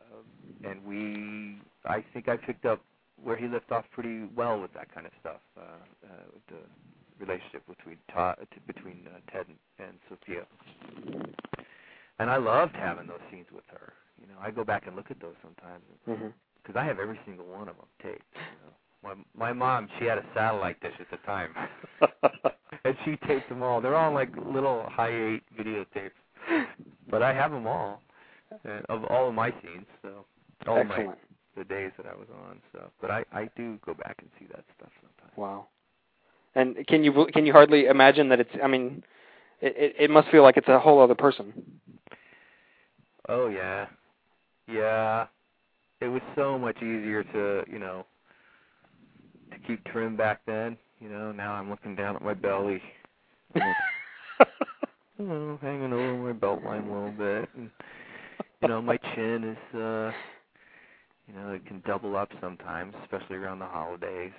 [0.00, 1.60] uh, and we.
[1.86, 2.80] I think I picked up
[3.22, 5.40] where he left off pretty well with that kind of stuff.
[5.56, 5.60] Uh,
[6.04, 8.36] uh, with the relationship between Todd,
[8.66, 10.46] between uh, Ted and, and Sophia
[12.20, 13.94] and I loved having those scenes with her.
[14.20, 16.32] You know, I go back and look at those sometimes Mhm.
[16.56, 18.24] because I have every single one of them taped.
[18.36, 21.54] You know, my my mom, she had a satellite dish at the time,
[22.84, 23.80] and she taped them all.
[23.80, 26.10] They're all like little high eight videotapes,
[27.10, 28.02] but I have them all
[28.64, 29.86] and of all of my scenes.
[30.02, 30.24] So
[30.66, 31.08] all of my
[31.56, 32.60] the days that I was on.
[32.72, 35.36] So, but I I do go back and see that stuff sometimes.
[35.36, 35.66] Wow.
[36.54, 38.50] And can you can you hardly imagine that it's?
[38.62, 39.02] I mean,
[39.60, 41.52] it it, it must feel like it's a whole other person.
[43.28, 43.86] Oh yeah,
[44.68, 45.26] yeah.
[46.00, 48.06] It was so much easier to you know
[49.66, 50.76] keep trim back then.
[51.00, 52.82] You know, now I'm looking down at my belly,
[53.54, 53.62] you
[55.18, 57.70] know, hanging over my belt line a little bit, and
[58.62, 60.12] you know my chin is uh
[61.26, 64.32] you know it can double up sometimes, especially around the holidays.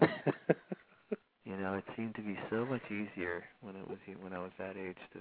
[0.00, 0.32] And uh,
[1.44, 4.50] you know it seemed to be so much easier when it was when I was
[4.58, 5.20] that age to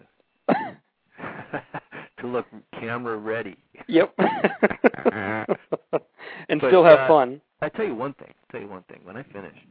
[2.21, 2.45] to look
[2.79, 3.55] camera ready.
[3.87, 4.13] yep.
[6.49, 7.41] and But, still have uh, fun.
[7.61, 8.33] I tell you one thing.
[8.51, 8.99] tell you one thing.
[9.03, 9.67] When I finished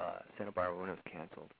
[0.00, 1.50] uh, Santa Barbara when it was canceled,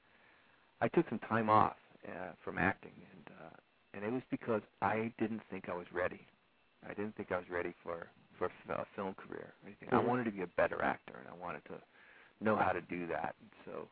[0.81, 1.77] I took some time off
[2.09, 3.57] uh, from acting, and uh,
[3.95, 6.21] and it was because I didn't think I was ready.
[6.89, 8.09] I didn't think I was ready for
[8.39, 9.89] for a film career or anything.
[9.93, 10.07] I Mhm.
[10.07, 11.81] wanted to be a better actor, and I wanted to
[12.41, 13.37] know how to do that.
[13.41, 13.89] And so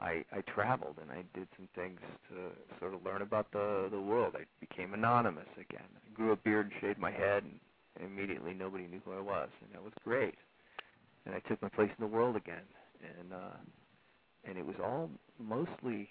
[0.00, 4.00] I I traveled and I did some things to sort of learn about the the
[4.00, 4.34] world.
[4.36, 5.88] I became anonymous again.
[5.96, 7.60] I grew a beard and shaved my head, and
[8.02, 10.34] immediately nobody knew who I was, and that was great.
[11.26, 12.64] And I took my place in the world again,
[13.18, 13.56] and uh,
[14.44, 16.08] and it was all mostly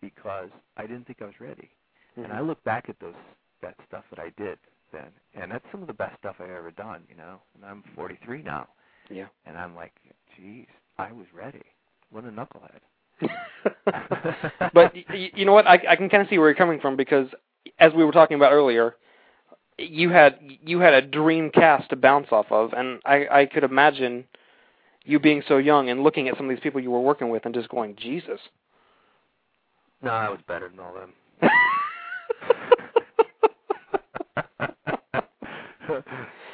[0.00, 1.70] because I didn't think I was ready.
[2.16, 3.14] And I look back at those
[3.62, 4.58] that stuff that I did
[4.92, 7.04] then, and that's some of the best stuff I've ever done.
[7.08, 8.68] You know, and I'm 43 now,
[9.10, 9.26] Yeah.
[9.46, 9.92] and I'm like,
[10.36, 10.66] geez,
[10.98, 11.62] I was ready.
[12.10, 12.80] What a knucklehead.
[14.74, 15.66] but y- you know what?
[15.66, 17.28] I, I can kind of see where you're coming from because,
[17.78, 18.96] as we were talking about earlier,
[19.78, 23.64] you had you had a dream cast to bounce off of, and I, I could
[23.64, 24.24] imagine
[25.04, 27.44] you being so young and looking at some of these people you were working with
[27.44, 28.38] and just going, Jesus.
[30.02, 31.12] No, I was better than all them.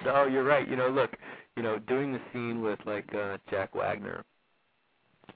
[0.04, 0.68] no, you're right.
[0.68, 1.10] You know, look,
[1.56, 4.24] you know, doing the scene with like uh Jack Wagner.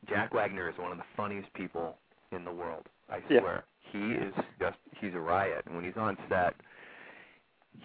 [0.08, 1.96] Jack Wagner is one of the funniest people
[2.32, 2.86] in the world.
[3.10, 3.40] I Yeah.
[3.40, 3.64] swear.
[3.92, 6.54] He is just he's a riot and when he's on set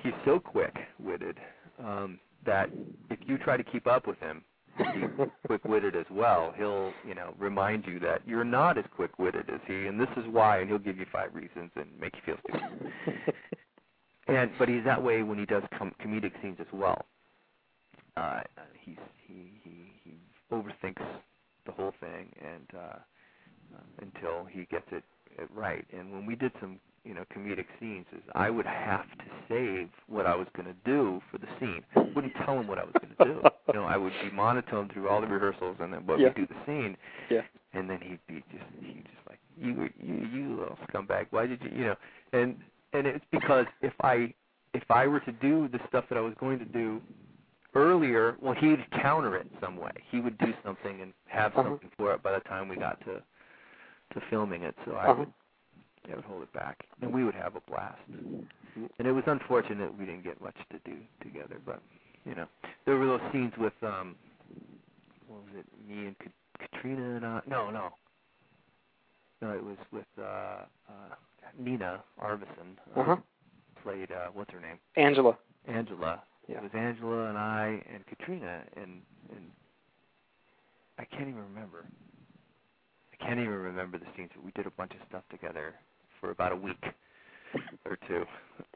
[0.03, 1.37] he's so quick-witted
[1.83, 2.69] um that
[3.09, 4.43] if you try to keep up with him,
[4.77, 5.09] he's
[5.47, 6.53] quick-witted as well.
[6.57, 10.23] He'll, you know, remind you that you're not as quick-witted as he, and this is
[10.31, 12.93] why, and he'll give you five reasons and make you feel stupid.
[14.27, 17.05] and but he's that way when he does com- comedic scenes as well.
[18.15, 18.41] Uh,
[18.79, 20.11] he's he he he
[20.51, 21.05] overthinks
[21.65, 22.97] the whole thing, and uh,
[23.75, 25.03] uh, until he gets it,
[25.37, 25.85] it right.
[25.91, 29.89] And when we did some you know comedic scenes, is I would have to save
[30.07, 31.81] what I was going to do for the scene.
[31.95, 33.41] I Wouldn't tell him what I was going to do.
[33.67, 36.29] You know, I would be monotone through all the rehearsals, and then but Yeah.
[36.29, 36.97] we do the scene,
[37.29, 37.41] Yeah.
[37.73, 41.27] and then he'd be just he'd just like you were you you little scumbag.
[41.31, 41.95] Why did you you know?
[42.33, 42.57] And
[42.93, 44.33] and it's because if I
[44.73, 47.01] if I were to do the stuff that I was going to do
[47.75, 49.91] earlier, well, he'd counter it some way.
[50.11, 51.69] He would do something and have Uh-huh.
[51.69, 53.21] something for it by the time we got to
[54.13, 54.75] to filming it.
[54.85, 55.19] So I Uh-huh.
[55.19, 55.33] would
[56.11, 57.99] I would hold it back, and we would have a blast.
[58.09, 61.81] And it was unfortunate we didn't get much to do together, but
[62.25, 62.45] you know,
[62.85, 64.15] there were those scenes with um,
[65.27, 65.65] what was it?
[65.87, 67.89] Me and Ka- Katrina and uh, no, no,
[69.41, 71.15] no, it was with uh, uh,
[71.57, 72.45] Nina Arvesen.
[72.61, 73.15] um, Uh-huh.
[73.83, 74.77] Played uh, what's her name?
[74.95, 75.37] Angela.
[75.67, 76.21] Angela.
[76.47, 76.57] Yeah.
[76.57, 79.01] It was Angela and I and Katrina and
[79.31, 79.45] and
[80.99, 81.85] I can't even remember.
[83.13, 84.29] I can't even remember the scenes.
[84.35, 85.73] but We did a bunch of stuff together
[86.19, 86.83] for about a week
[87.85, 88.25] or two,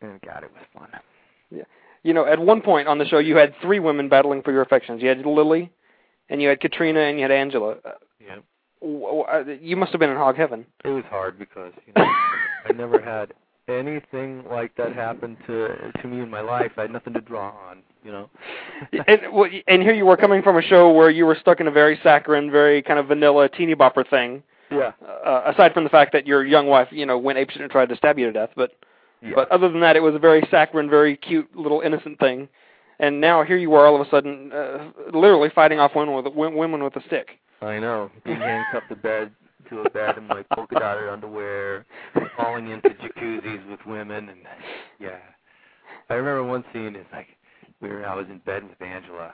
[0.01, 0.89] and God, it was fun.
[1.49, 1.63] Yeah.
[2.03, 4.61] You know, at one point on the show, you had three women battling for your
[4.61, 5.01] affections.
[5.01, 5.71] You had Lily,
[6.29, 7.75] and you had Katrina, and you had Angela.
[7.85, 8.37] Uh, Yeah.
[8.81, 10.65] uh, You must have been in hog heaven.
[10.83, 12.03] It was hard because you know
[12.65, 13.33] I never had
[13.67, 16.71] anything like that happen to to me in my life.
[16.77, 18.29] I had nothing to draw on, you know.
[19.07, 21.67] and well, and here you were coming from a show where you were stuck in
[21.67, 24.41] a very saccharine, very kind of vanilla teeny bopper thing.
[24.71, 24.91] Yeah.
[25.25, 27.89] Uh, aside from the fact that your young wife, you know, went apeshit and tried
[27.89, 28.71] to stab you to death, but
[29.21, 29.33] Yeah.
[29.35, 32.47] but other than that, it was a very saccharine, very cute little innocent thing.
[32.99, 36.25] And now here you are, all of a sudden, uh, literally fighting off women with
[36.25, 37.39] w- women with a stick.
[37.61, 38.09] I know.
[38.23, 39.31] Being handcuffed to bed
[39.69, 41.85] to a bed in my polka dotted underwear,
[42.35, 44.39] falling into jacuzzis with women, and
[44.99, 45.17] yeah.
[46.09, 47.27] I remember one scene is like
[47.79, 49.33] we were I was in bed with Angela,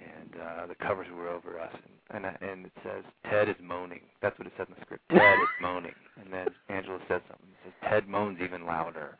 [0.00, 3.56] and uh the covers were over us, and and, I, and it says Ted is
[3.62, 4.00] moaning.
[4.22, 5.04] That's what it says in the script.
[5.10, 7.48] Ted is moaning, and then Angela says something.
[7.50, 9.16] It says Ted moans even louder.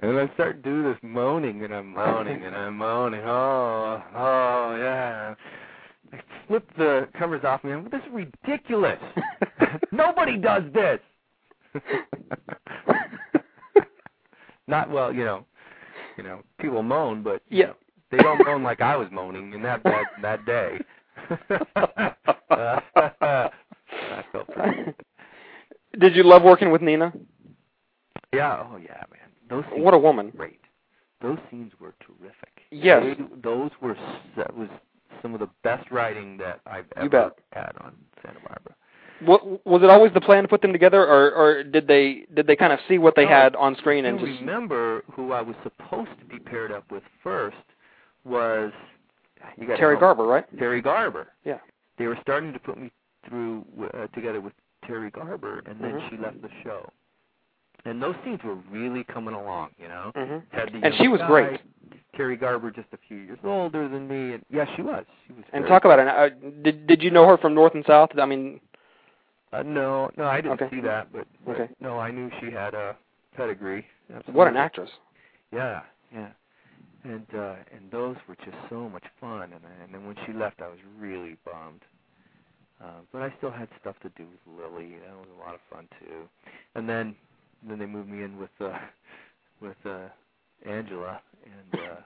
[0.00, 3.20] And then I start doing this moaning, and I'm moaning, and I'm moaning.
[3.24, 5.34] Oh, oh, yeah.
[6.12, 7.72] I flip the covers off me.
[7.72, 8.98] I'm this is ridiculous.
[9.92, 11.00] Nobody does this.
[14.68, 15.44] Not well, you know.
[16.16, 17.66] You know, people moan, but you Yeah.
[17.66, 17.74] know,
[18.10, 20.78] they don't moan like I was moaning in that that, that day.
[22.50, 24.84] I felt pretty.
[24.84, 24.94] good.
[26.00, 27.12] Did you love working with Nina?
[28.32, 28.64] Yeah.
[28.70, 29.28] Oh yeah, man.
[29.48, 30.26] Those scenes What a woman.
[30.26, 30.60] were great.
[31.20, 32.62] Those scenes were terrific.
[32.70, 33.02] Yes.
[33.18, 33.96] They, those were
[34.36, 34.68] that was
[35.22, 38.74] some of the best writing that I've ever had on Santa Barbara.
[39.24, 42.46] What, was it always the plan to put them together, or, or did they did
[42.46, 45.40] they kind of see what they No, had on screen and just remember who I
[45.42, 47.56] was supposed to be paired up with first
[48.24, 48.70] was
[49.56, 50.44] you got Terri Garber, right?
[50.56, 51.28] Terri Garber.
[51.44, 51.58] Yeah.
[51.98, 52.90] They were starting to put me
[53.28, 53.64] through
[53.94, 54.52] uh, together with
[54.84, 56.10] Terri Garber, and then Mhm.
[56.10, 56.88] she left the show.
[57.84, 60.12] And those scenes were really coming along, you know.
[60.14, 61.60] hmm Had the And she was guy, great.
[62.16, 65.04] Terri Garber, just a few years older than me, and yeah, she was.
[65.26, 65.44] She was.
[65.52, 66.08] And talk about it.
[66.08, 66.28] Uh,
[66.62, 68.10] did did you know her from North and South?
[68.18, 68.60] I mean,
[69.52, 70.68] Uh, no, no, I didn't Okay.
[70.70, 71.72] see that, but, but Okay.
[71.80, 72.96] no, I knew she had a
[73.34, 73.86] pedigree.
[74.10, 74.34] Absolutely.
[74.34, 74.90] what an actress.
[75.52, 75.82] Yeah,
[76.12, 76.28] yeah.
[77.08, 80.60] And uh and those were just so much fun and and then when she left
[80.60, 81.82] I was really bummed.
[82.80, 84.96] Uh, but I still had stuff to do with Lily.
[85.04, 86.28] That was a lot of fun too.
[86.74, 87.16] And then
[87.66, 88.78] then they moved me in with uh
[89.60, 90.08] with uh
[90.66, 92.00] Angela and uh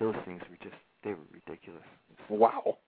[0.00, 1.84] those things were just they were ridiculous.
[2.28, 2.78] Wow.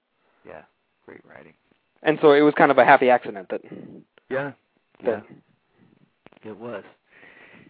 [0.45, 0.63] Yeah,
[1.07, 1.55] great writing.
[2.03, 3.61] And so it was kind of a happy accident that
[4.29, 4.53] Yeah.
[5.03, 5.21] Yeah.
[5.21, 5.25] that
[6.45, 6.85] It was.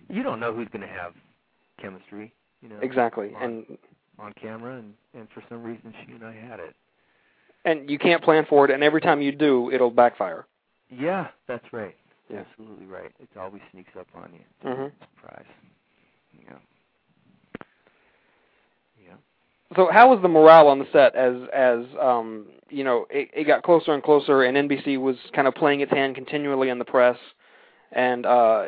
[0.08, 1.12] You don't know who's going to have
[1.80, 2.32] chemistry,
[2.62, 3.32] you know, exactly.
[3.36, 3.78] on, And
[4.18, 6.74] on camera, and and for some reason she and I had it.
[7.64, 10.46] and you can't plan for it, and every time you do, it'll backfire.
[10.90, 11.94] Yeah, that's right.
[12.28, 12.40] Yeah.
[12.50, 13.10] Absolutely right.
[13.20, 14.68] It always sneaks up on you.
[14.70, 14.92] Mhm.
[15.16, 15.44] Surprise.
[16.44, 16.58] Yeah.
[19.04, 19.14] Yeah.
[19.76, 23.44] So how was the morale on the set as as um you know it, it
[23.44, 26.84] got closer and closer, and NBC was kind of playing its hand continually in the
[26.84, 27.16] press,
[27.92, 28.66] and uh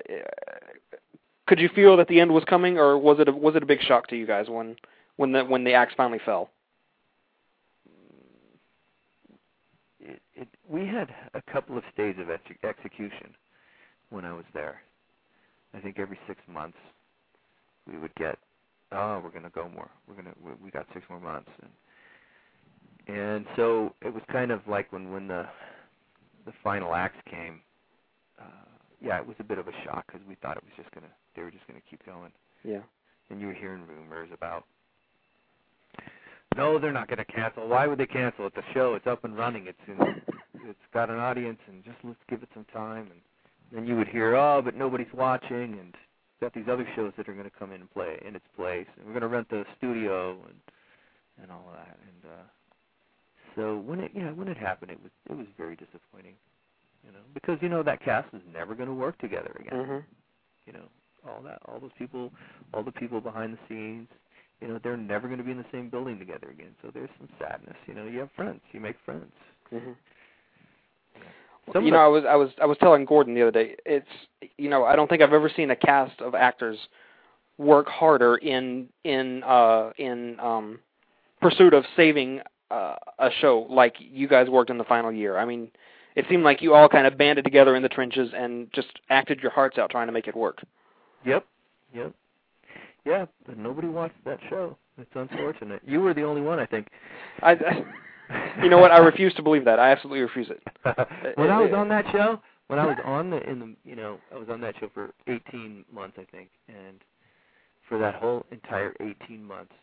[1.53, 3.67] could you feel that the end was coming, or was it a, was it a
[3.67, 4.75] big shock to you guys when
[5.17, 6.49] when the when the axe finally fell?
[10.01, 13.35] It, it, we had a couple of stages of ex- execution
[14.09, 14.81] when I was there.
[15.75, 16.79] I think every six months
[17.87, 18.39] we would get,
[18.91, 19.91] oh, we're going to go more.
[20.09, 20.35] We're going to,
[20.65, 25.29] we, got six more months, and and so it was kind of like when when
[25.29, 25.45] the
[26.47, 27.61] the final axe came.
[28.41, 28.45] Uh,
[29.03, 31.13] yeah, it was a bit of a shock because we thought it was just gonna,
[31.37, 32.33] they were just gonna keep going.
[32.65, 32.81] Yeah.
[33.31, 34.65] and you were hearing rumors about
[36.57, 37.67] no they're not going to cancel.
[37.67, 38.47] Why would they cancel?
[38.47, 38.95] It the show.
[38.95, 39.67] It's up and running.
[39.67, 39.97] It's in,
[40.69, 43.09] it's got an audience and just let's give it some time.
[43.11, 43.21] And
[43.73, 45.95] then you would hear oh but nobody's watching and
[46.41, 48.87] got these other shows that are going to come in and play in its place.
[48.97, 50.55] And we're going to rent the studio and
[51.43, 51.99] and all of that.
[52.07, 52.45] And uh
[53.57, 56.35] so when it yeah when it happened it was it was very disappointing
[57.05, 59.73] you know because you know that cast is never going to work together again.
[59.79, 60.05] Mhm.
[60.67, 60.85] you know
[61.29, 62.31] all that all those people
[62.75, 64.09] all the people behind the scenes
[64.61, 67.11] you know they're never going to be in the same building together again so there's
[67.19, 69.33] some sadness you know you have friends you make friends
[69.73, 69.95] Mhm.
[71.73, 73.77] Some you know, I was I was I was telling Gordon the other day.
[73.87, 74.07] It's
[74.59, 76.77] you know, I don't think I've ever seen a cast of actors
[77.59, 80.81] work harder in in uh in um
[81.41, 82.41] pursuit of saving
[82.71, 85.39] uh, a show like you guys worked in the final year.
[85.39, 85.71] I mean,
[86.17, 89.41] it seemed like you all kind of banded together in the trenches and just acted
[89.41, 90.63] your hearts out trying to make it work.
[91.25, 91.47] Yep
[91.95, 92.13] yep
[93.05, 96.89] yeah but nobody watched that show it's unfortunate you were the only one i think
[97.43, 97.85] I, I
[98.63, 98.93] you know what?
[98.93, 99.79] I refuse to believe that.
[99.79, 100.63] I absolutely refuse it.
[101.37, 104.19] when i was on that show when i was on the in the you know
[104.35, 106.99] i was on that show for 18 months i think and
[107.93, 109.75] for that whole entire 18 months,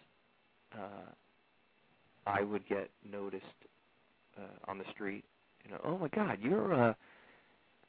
[0.74, 1.12] uh,
[2.26, 3.46] I would get noticed
[4.36, 5.24] uh, on the street.
[5.64, 6.94] You know, oh my God, you're uh,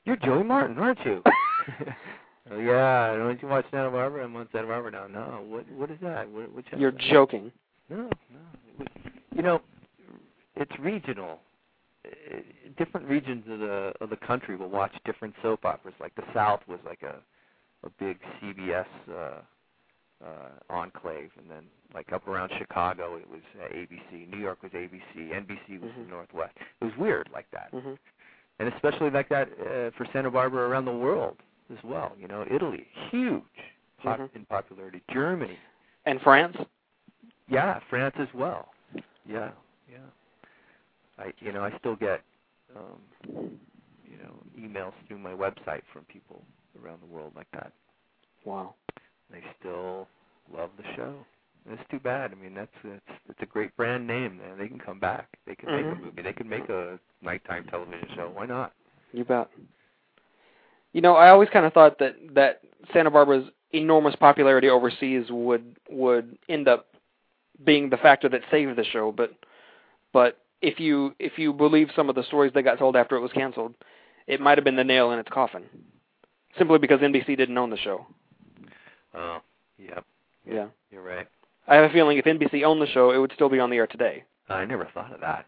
[0.05, 1.23] you're Joey Martin, aren't you?
[2.51, 4.25] oh yeah, don't you watch Santa Barbara?
[4.25, 5.07] I'm on Santa Barbara now.
[5.07, 6.29] No, what what is that?
[6.31, 7.53] What, what You're joking.
[7.89, 8.87] No, no.
[9.35, 9.61] You know,
[10.57, 11.41] it's regional.
[12.07, 12.37] Uh,
[12.79, 15.95] different regions of the of the country will watch different soap operas.
[16.01, 17.17] Like the South was like a
[17.87, 19.15] a big CBS uh,
[20.25, 20.29] uh,
[20.69, 21.65] enclave, and then
[21.95, 24.29] like up around Chicago it was uh, ABC.
[24.31, 25.01] New York was ABC.
[25.17, 26.05] NBC was Mhm.
[26.05, 26.55] the Northwest.
[26.81, 27.95] It was weird like that, hmm
[28.59, 31.39] and especially like that uh, for Santa Barbara around the world
[31.71, 32.13] as well.
[32.19, 33.43] You know, Italy, huge
[34.03, 34.35] pop- Mhm.
[34.35, 35.03] in popularity.
[35.11, 35.59] Germany,
[36.07, 36.57] And France?
[37.49, 38.73] yeah, France as well.
[39.25, 39.53] Yeah,
[39.91, 39.99] yeah.
[41.19, 42.23] I you know I still get
[42.75, 43.01] um,
[44.05, 46.45] you know emails through my website from people
[46.83, 47.73] around the world like that.
[48.45, 48.75] Wow.
[49.31, 50.09] They still
[50.53, 51.25] love the show.
[51.67, 52.33] It's too bad.
[52.33, 54.57] I mean, that's it's it's a great brand name, man.
[54.59, 55.29] They can come back.
[55.47, 55.93] They can make Mhm.
[55.93, 56.23] a movie.
[56.23, 58.31] They can make a nighttime television show.
[58.31, 58.73] Why not?
[59.13, 59.51] You bet.
[60.93, 62.63] You know, I always kind of thought that that
[62.93, 66.87] Santa Barbara's enormous popularity overseas would would end up
[67.65, 69.33] being the factor that saved the show, but
[70.13, 73.21] but if you if you believe some of the stories that got told after it
[73.21, 73.75] was canceled,
[74.27, 75.65] it might have been the nail in its coffin.
[76.59, 78.07] Simply because NBC didn't own the show.
[79.15, 79.39] Oh,
[79.79, 80.05] yep.
[80.45, 80.67] Yeah.
[80.91, 81.29] You're right.
[81.69, 83.77] I have a feeling if NBC owned the show, it would still be on the
[83.77, 84.25] air today.
[84.49, 85.47] I never thought of that.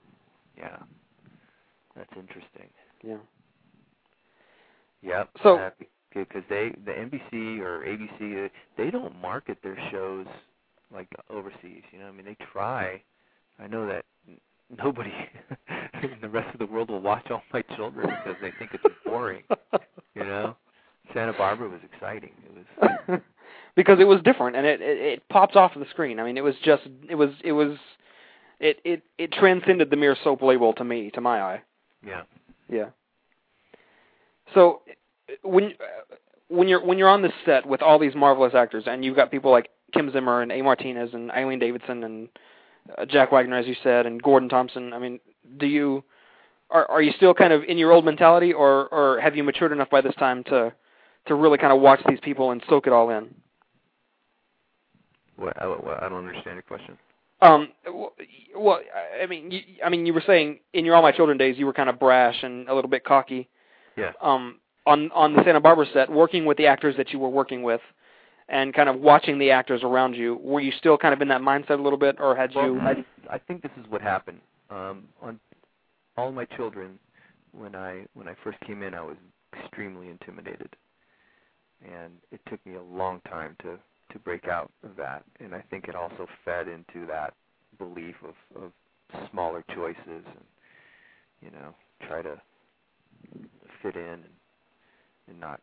[0.56, 0.78] Yeah.
[1.97, 2.69] That's interesting.
[3.02, 3.16] Yeah.
[5.03, 5.31] Yep.
[5.43, 5.70] So-
[6.15, 10.27] because they the NBC or ABC uh, they don't market their shows
[10.93, 11.83] like overseas.
[11.91, 13.03] You know, I mean they try.
[13.59, 14.05] I know that
[14.83, 15.12] nobody
[16.03, 18.85] in the rest of the world will watch All My Children because they think it's
[19.05, 19.43] boring.
[20.15, 20.57] You know,
[21.15, 22.33] Santa Barbara was exciting.
[22.45, 22.66] It
[23.09, 23.20] was
[23.77, 26.20] because it was different and it, it it popped off the screen.
[26.20, 27.79] I mean, it was just it was it was
[28.61, 31.62] it it it transcended the mere soap label to me, to my eye.
[32.07, 32.23] yeah.
[32.69, 32.91] Yeah.
[34.55, 34.82] So
[35.43, 35.74] when
[36.48, 39.31] when you're when you're on this set with all these marvelous actors and you've got
[39.31, 40.62] people like Kim Zimmer and A.
[40.62, 42.28] Martinez and Eileen Davidson and
[42.98, 44.93] uh, Jack Wagner, as you said, and Gordon Thompson.
[44.93, 45.20] I mean,
[45.59, 46.05] do you
[46.70, 49.73] are are you still kind of in your old mentality, or or have you matured
[49.73, 50.73] enough by this time to
[51.27, 53.35] to really kind of watch these people and soak it all in?
[55.36, 56.98] What, I, what, I don't understand your question.
[57.40, 57.70] Um,
[58.56, 58.81] well,
[59.20, 61.66] I mean, you, I mean, you were saying in your All My Children days, you
[61.66, 63.48] were kind of brash and a little bit cocky.
[63.97, 64.12] Yeah.
[64.20, 67.62] Um, on on the Santa Barbara set, working with the actors that you were working
[67.62, 67.81] with,
[68.48, 71.40] and kind of watching the actors around you, were you still kind of in that
[71.40, 72.81] mindset a little bit, or had Well, you?
[72.81, 74.40] I, I think this is what happened.
[74.70, 75.39] Um, on
[76.16, 76.98] all my children,
[77.52, 79.16] when I when I first came in, I was
[79.59, 80.74] extremely intimidated,
[81.85, 83.78] and it took me a long time to
[84.12, 85.24] to break out of that.
[85.40, 87.35] And I think it also fed into that
[87.78, 88.73] belief of of
[89.31, 90.44] smaller choices and
[91.40, 91.74] you know
[92.06, 92.40] try to
[93.83, 94.25] fit in and,
[95.29, 95.61] and not.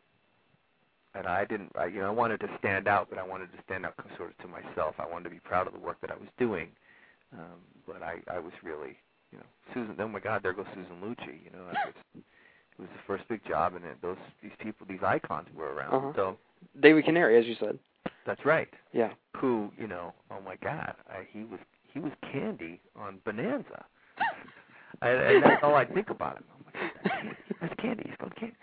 [1.16, 3.58] And I didn't, I, you know, I wanted to stand out, but I wanted to
[3.66, 4.96] stand out sort of to myself.
[5.00, 6.68] I wanted to be proud of the work that I was doing,
[7.34, 8.96] um, but I, I was really,
[9.32, 9.96] you know, Susan.
[10.00, 11.44] Oh my God, there goes Susan Lucci.
[11.44, 14.86] You know, it was, it was the first big job, and it, those these people,
[14.88, 15.94] these icons were around.
[15.94, 16.12] Uh-huh.
[16.16, 16.38] So
[16.82, 17.80] David Canary, as you said.
[18.26, 18.70] that's right.
[18.94, 19.12] Yeah.
[19.38, 21.60] Who, you know, oh my God, I, he was
[21.92, 23.84] he was Candy on Bonanza,
[25.02, 26.44] and, and that's all I think about him.
[26.52, 27.36] Oh my God, that's Candy.
[27.62, 28.04] That's Candy.
[28.06, 28.56] He's called Candy.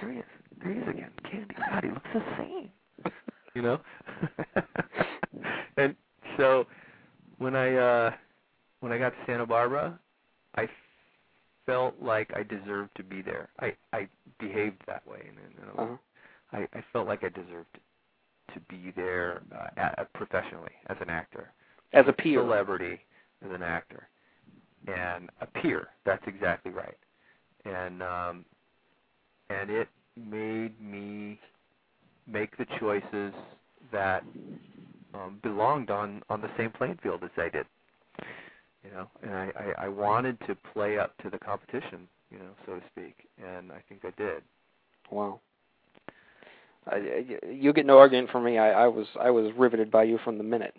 [0.00, 0.24] There he is.
[0.62, 1.10] There he is again.
[1.30, 1.54] Candy.
[1.70, 2.70] God, he looks the same.
[3.54, 3.80] You know.
[5.76, 5.94] and
[6.36, 6.66] so
[7.38, 8.10] when I uh
[8.80, 9.98] when I got to Santa Barbara,
[10.56, 10.68] I
[11.66, 13.48] felt like I deserved to be there.
[13.60, 14.08] I I
[14.38, 15.38] behaved that way, and,
[15.68, 15.96] and Uh-huh.
[16.52, 17.78] I I felt like I deserved
[18.54, 21.52] to be there uh, at, professionally as an actor,
[21.92, 22.40] As a peer.
[22.40, 22.98] celebrity
[23.44, 24.08] as an actor,
[24.86, 25.88] and a peer.
[26.06, 26.96] That's exactly right.
[27.68, 28.44] And um,
[29.50, 31.38] and it made me
[32.26, 33.32] make the choices
[33.92, 34.22] that
[35.14, 37.66] um, belonged on on the same playing field as I did.
[38.84, 42.50] You know, and I, I I wanted to play up to the competition, you know,
[42.66, 44.42] so to speak, and I think I did.
[45.10, 45.40] Wow.
[46.90, 48.56] I, you get no argument from me.
[48.58, 50.74] I, I was I was riveted by you from the minute.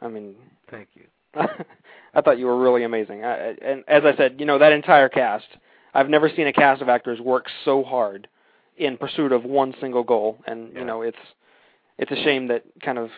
[0.00, 0.34] I mean,
[0.70, 1.04] Thank you.
[2.14, 3.24] I thought you were really amazing.
[3.24, 5.46] I, I- and as I said, you know that entire cast.
[5.94, 8.28] I've never seen a cast of actors work so hard
[8.76, 10.38] in pursuit of one single goal.
[10.46, 10.80] And Yeah.
[10.80, 11.18] you know, it's
[11.98, 13.10] it's a shame that kind of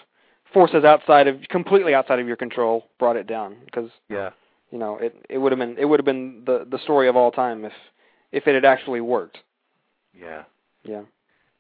[0.53, 4.31] forces outside of completely outside of your control brought it down because Yeah.
[4.71, 7.17] you know it it would have been it would have been the the story of
[7.17, 7.73] all time if
[8.33, 9.39] if it had actually worked.
[10.15, 10.45] Yeah.
[10.85, 11.03] Yeah.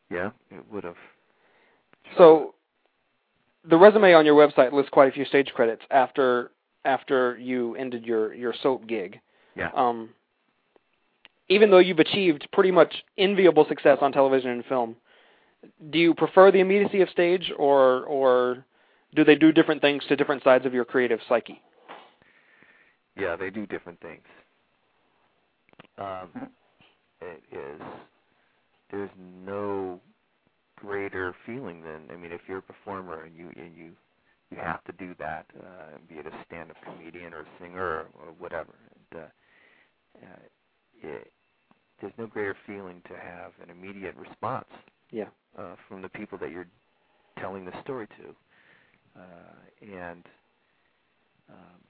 [0.08, 0.30] Yeah.
[0.50, 0.96] It would have.
[2.16, 2.54] So,
[3.64, 6.50] the resume on your website lists quite a few stage credits after
[6.84, 9.20] after you ended your your soap gig.
[9.54, 9.70] Yeah.
[9.74, 10.10] Um,
[11.50, 14.96] even though you've achieved pretty much enviable success on television and film,
[15.90, 18.64] do you prefer the immediacy of stage, or or
[19.14, 21.60] do they do different things to different sides of your creative psyche?
[23.18, 24.22] Yeah, they do different things.
[25.98, 26.48] Um,
[27.20, 27.82] it is
[28.90, 29.10] there's
[29.44, 30.00] no
[30.76, 33.90] greater feeling than I mean, if you're a performer and you and you
[34.50, 38.06] you have to do that, uh, be it a stand-up comedian or a singer or,
[38.20, 38.74] or whatever.
[39.12, 39.26] And, uh,
[40.26, 40.38] uh,
[41.02, 41.32] it,
[42.00, 44.68] there's no greater feeling to have an immediate response
[45.12, 45.30] Yeah.
[45.58, 46.68] uh, from the people that you're
[47.40, 48.36] telling the story to,
[49.20, 50.24] uh, and
[51.50, 51.80] um,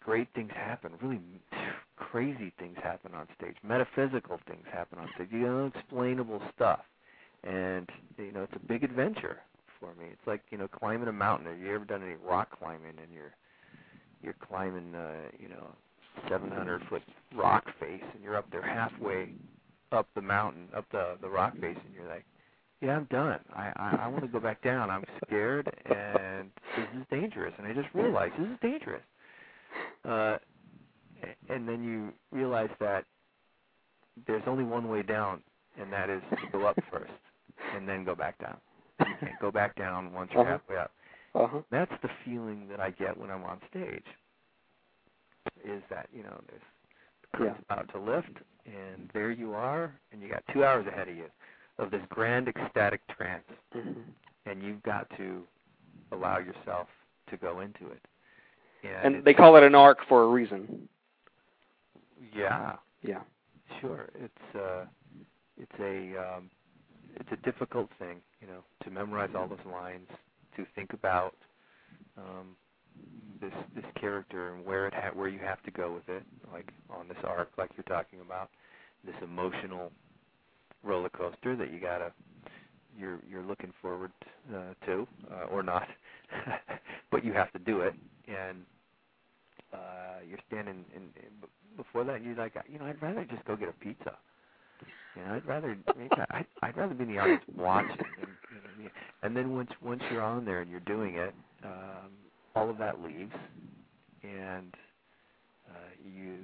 [0.00, 0.92] great things happen.
[1.02, 1.20] Really
[1.96, 3.56] crazy things happen on stage.
[3.64, 5.28] Metaphysical things happen on stage.
[5.32, 6.80] You know, unexplainable stuff,
[7.44, 7.88] and
[8.18, 9.40] you know it's a big adventure
[9.80, 10.06] for me.
[10.12, 11.48] It's like you know climbing a mountain.
[11.48, 12.98] Have you ever done any rock climbing?
[13.02, 13.32] And you're
[14.22, 15.68] you're climbing, uh, you know,
[16.28, 17.02] 700 foot
[17.36, 19.30] rock face, and you're up there halfway
[19.92, 22.24] up the mountain, up the the rock face, and you're like,
[22.80, 23.40] yeah, I'm done.
[23.54, 24.90] I I, I want to go back down.
[24.90, 27.52] I'm scared, and this is dangerous.
[27.58, 29.02] And I just realized this is dangerous.
[30.04, 30.38] Uh,
[31.48, 33.04] and then you realize that
[34.26, 35.42] there's only one way down,
[35.80, 37.12] and that is to go up first,
[37.74, 38.56] and then go back down,
[38.98, 40.52] and go back down once you're Uh-huh.
[40.52, 40.90] halfway up.
[41.34, 41.60] Uh-huh.
[41.70, 44.04] That's the feeling that I get when I'm on stage.
[45.64, 46.62] Is that you know there's
[47.22, 51.08] the curtain's about to lift, and there you are, and you got two hours ahead
[51.08, 51.26] of you
[51.78, 54.00] of this grand ecstatic trance, hmm
[54.46, 55.42] and you've got to
[56.12, 56.88] allow yourself
[57.30, 58.02] to go into it.
[58.84, 60.88] And, And they call it an arc for a reason.
[62.34, 63.20] yeah, Yeah.
[63.80, 64.08] sure.
[64.14, 64.84] It's uh,
[65.58, 66.50] it's a um,
[67.16, 70.08] it's a difficult thing, you know, to memorize all those lines,
[70.56, 71.34] to think about
[72.16, 72.56] um,
[73.40, 76.22] this this character and where it ha- where you have to go with it,
[76.52, 78.50] like on this arc, like you're talking about,
[79.04, 79.92] this emotional
[80.82, 82.12] roller coaster that you gotta
[82.98, 84.12] you're you're looking forward
[84.54, 85.86] uh, to uh, or not,
[87.10, 87.94] but you have to do it,
[88.28, 88.58] and
[89.72, 91.30] uh, you're standing in, in
[91.76, 94.16] before that, and you're like, you know, I'd rather just go get a pizza.
[95.16, 97.98] You know, I'd rather maybe I'd, I'd rather be in the audience watching.
[98.20, 98.90] And, you know,
[99.22, 101.34] and then once once you're on there and you're doing it,
[101.64, 102.10] um,
[102.54, 103.34] all of that leaves,
[104.22, 104.72] and
[105.68, 106.36] uh, you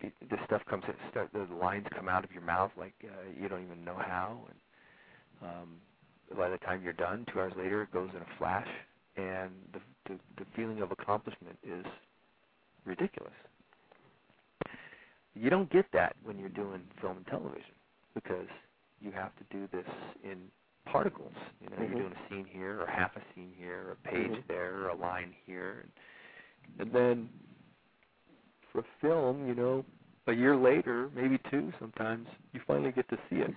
[0.00, 3.48] it, the stuff comes start the lines come out of your mouth like uh, you
[3.48, 5.68] don't even know how and um
[6.36, 8.66] by the time you're done two hours later it goes in a flash
[9.16, 11.84] and the the, the feeling of accomplishment is
[12.84, 13.32] ridiculous.
[15.34, 17.74] You don't get that when you're doing film and television
[18.14, 18.46] because
[19.00, 19.86] you have to do this
[20.22, 20.38] in
[20.86, 21.32] particles
[21.62, 21.88] you know Mhm.
[21.90, 24.46] you're doing a scene here or half a scene here or a page Mhm.
[24.48, 25.92] there or a line here and,
[26.80, 27.30] and then
[28.72, 29.84] for a film, you know,
[30.28, 33.54] a year later, maybe two sometimes, you finally get to see it.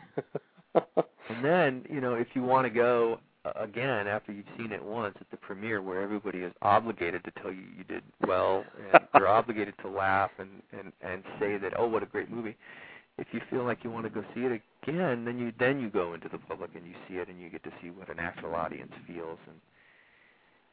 [1.30, 4.84] And then, you know, if you want to go uh, again after you've seen it
[4.84, 9.02] once at the premiere where everybody is obligated to tell you you did well and
[9.16, 12.56] you're obligated to laugh and and and say that oh what a great movie
[13.18, 15.90] if you feel like you want to go see it again then you then you
[15.90, 18.20] go into the public and you see it and you get to see what an
[18.20, 19.56] actual audience feels and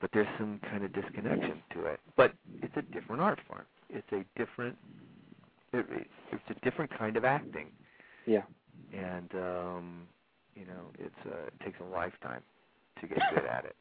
[0.01, 2.01] but there's some kind of disconnection to it.
[2.17, 3.63] But it's a different art form.
[3.89, 4.77] It's a different
[5.73, 7.69] it, it, it's a different kind of acting.
[8.27, 8.43] Yeah.
[8.93, 10.03] and um
[10.55, 12.43] you know it's uh, it takes a lifetime
[13.03, 13.77] to get good at it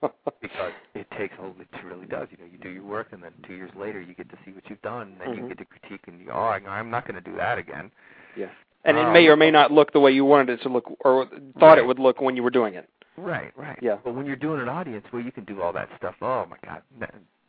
[0.40, 3.32] because it takes a it really does you know you do your work and then
[3.46, 5.42] two years later you get to see what you've done and then Mhm.
[5.42, 7.58] you get to critique and you go, oh I- i'm not going to do that
[7.58, 7.90] again
[8.36, 8.48] yeah.
[8.84, 9.12] And it Oh.
[9.12, 11.26] may or may not look the way you wanted it to look or
[11.58, 12.88] thought it would look when you were doing it.
[13.16, 13.96] right right Yeah.
[14.04, 16.56] but when you're doing an audience well you can do all that stuff oh my
[16.64, 16.82] god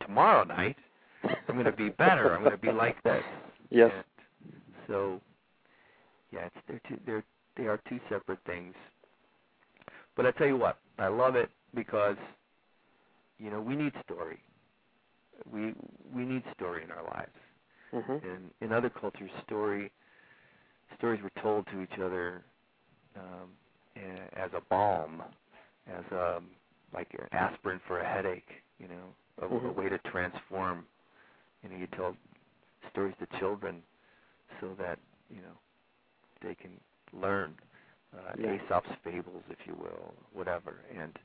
[0.00, 0.76] tomorrow night
[1.48, 3.24] i'm going to be better i'm going to be like this
[3.70, 3.92] Yes.
[3.94, 4.04] And
[4.88, 5.20] so,
[6.32, 7.24] yeah, it's they're two they're
[7.56, 8.74] they are two separate things.
[10.16, 12.16] But I tell you what, I love it because
[13.38, 14.38] you know we need story.
[15.52, 15.74] We
[16.14, 17.36] we need story in our lives.
[17.94, 18.22] Mhm.
[18.22, 19.90] In in other cultures, story
[20.98, 22.42] stories were told to each other
[23.16, 23.50] um,
[24.36, 25.22] as a balm,
[25.86, 26.50] as um
[26.92, 28.48] like an aspirin for a headache.
[28.78, 29.74] You know, a, a Mhm.
[29.76, 30.86] way to transform.
[31.62, 32.16] You know, you tell
[32.90, 33.82] stories to children
[34.60, 34.98] so that
[35.30, 35.56] you know
[36.42, 36.72] they can
[37.12, 37.54] learn
[38.16, 38.52] uh, Yeah.
[38.54, 41.18] Aesop's fables, if you will, whatever, and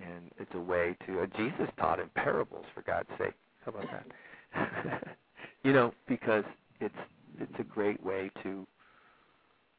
[0.00, 1.20] and it's a way to.
[1.22, 3.34] Uh, Jesus taught in parables, for God's sake.
[3.64, 5.16] How about that?
[5.64, 6.44] you know, because
[6.80, 6.94] it's
[7.38, 8.66] it's a great way to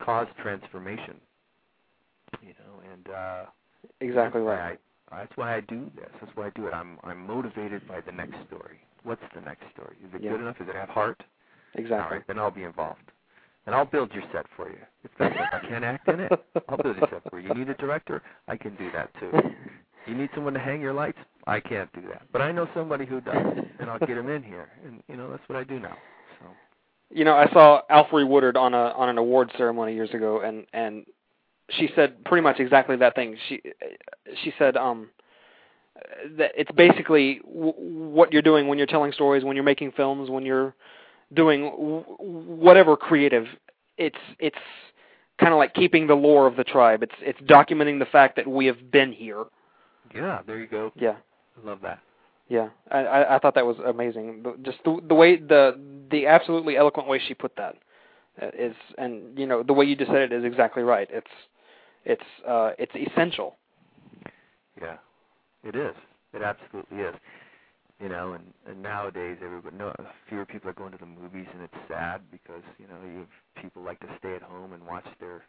[0.01, 1.19] cause transformation.
[2.41, 3.45] You know, and uh,
[3.99, 4.79] Exactly right.
[5.11, 6.09] I, that's why I do this.
[6.21, 6.73] That's why I do it.
[6.73, 8.79] I'm I'm motivated by the next story.
[9.03, 9.97] What's the next story?
[10.07, 10.31] Is it Yeah.
[10.31, 10.57] good enough?
[10.57, 11.21] Does it have heart?
[11.73, 12.03] Exactly.
[12.03, 13.11] All right, then I'll be involved.
[13.65, 14.77] And I'll build your set for you.
[15.03, 16.31] If, I can't act in it,
[16.67, 17.49] I'll build your set for you.
[17.49, 18.21] You need a director?
[18.47, 19.31] I can do that too.
[20.07, 21.19] You need someone to hang your lights?
[21.45, 22.23] I can't do that.
[22.31, 23.35] But I know somebody who does,
[23.79, 24.69] and I'll get him in here.
[24.85, 25.97] And you know that's what I do now.
[26.39, 26.47] So
[27.11, 30.65] You know, I saw Alfre Woodard on a on an award ceremony years ago, and
[30.73, 31.05] and
[31.69, 33.37] she said pretty much exactly that thing.
[33.47, 33.61] She
[34.43, 35.09] she said um
[36.37, 40.29] that it's basically w- what you're doing when you're telling stories, when you're making films,
[40.29, 40.73] when you're
[41.33, 43.45] doing w- whatever creative.
[43.97, 44.57] It's it's
[45.39, 47.03] kind of like keeping the lore of the tribe.
[47.03, 49.45] It's it's documenting the fact that we have been here.
[50.13, 50.91] yeah, there you go.
[50.95, 51.15] Yeah.
[51.61, 51.99] I love that.
[52.47, 54.43] Yeah, I, I I thought that was amazing.
[54.61, 55.79] Just the the way the
[56.09, 57.75] the absolutely eloquent way she put that
[58.39, 58.47] uh,
[58.97, 61.07] and you know the way you just said it is exactly right.
[61.11, 61.31] It's
[62.05, 63.57] it's uh it's essential.
[64.81, 64.97] Yeah,
[65.63, 65.93] it is.
[66.33, 67.15] It absolutely is.
[68.01, 69.93] You know, and, and nowadays everybody, no,
[70.27, 73.63] fewer people are going to the movies, and it's sad because you know you have
[73.63, 75.43] people like to stay at home and watch their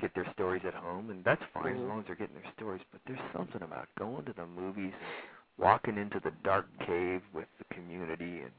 [0.00, 1.82] get their stories at home, and that's fine Mhm.
[1.82, 2.82] as long as they're getting their stories.
[2.92, 7.48] But there's something about going to the movies, and walking into the dark cave with
[7.58, 8.52] the community, and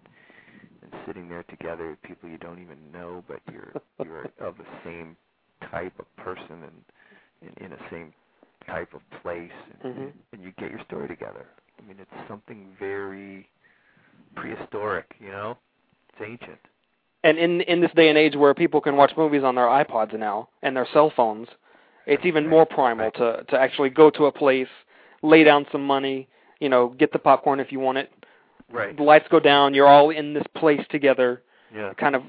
[0.82, 3.74] and sitting there together with people you don't even know, but you're
[4.04, 5.16] you're of the same
[5.72, 6.84] type of person and
[7.58, 8.14] in, in a same
[8.68, 9.52] type of place,
[9.84, 10.14] and, Mhm.
[10.34, 11.48] and you get your story together.
[11.80, 13.48] I mean, it's something very
[14.36, 15.58] prehistoric, you know.
[16.10, 16.60] It's ancient.
[17.24, 20.18] And in in this day and age where people can watch movies on their iPods
[20.18, 21.48] now and their cell phones,
[22.06, 24.68] it's even more primal to to actually go to a place,
[25.22, 26.28] lay down some money,
[26.60, 28.12] you know, get the popcorn if you want it.
[28.72, 28.95] Right.
[28.95, 29.74] The lights go down.
[29.74, 31.41] You're all in this place together.
[31.74, 31.91] Yeah.
[31.95, 32.22] kind of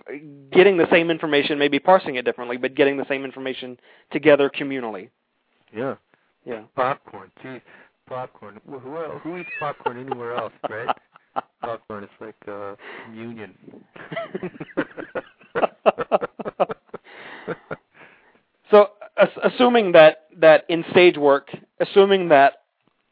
[0.53, 3.79] getting the same information, maybe parsing it differently, but getting the same information
[4.11, 5.11] together communally.
[5.71, 5.97] Yeah.
[6.47, 6.63] Yeah.
[6.75, 7.31] Popcorn.
[7.43, 7.61] Gee,
[8.07, 8.61] popcorn.
[8.69, 10.97] Who, who, else- who eats popcorn anywhere else, right?
[11.63, 12.05] popcorn.
[12.05, 13.55] It's like uh, communion.
[18.71, 21.49] so, ass- assuming that that in stage work,
[21.81, 22.55] assuming that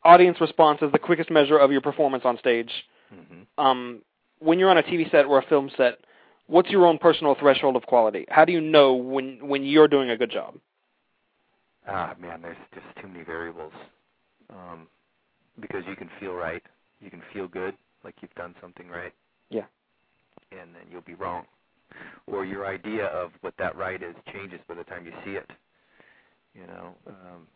[0.05, 2.71] audience response is the quickest measure of your performance on stage,
[3.11, 4.03] hmm um,
[4.39, 5.99] when you're on a TV set or a film set,
[6.47, 8.25] what's your own personal threshold of quality?
[8.29, 10.57] How do you know when when you're doing a good job?
[11.87, 13.73] Ah, man, there's just too many variables.
[14.53, 14.89] Um,
[15.61, 16.63] because you can feel right,
[17.01, 17.75] you can feel good,
[18.05, 19.15] like you've done something right.
[19.51, 19.67] Yeah.
[20.53, 21.45] And then you'll be wrong,
[22.27, 25.51] or your idea of what that right is changes by the time you see it.
[26.55, 26.95] You know.
[27.07, 27.49] Um,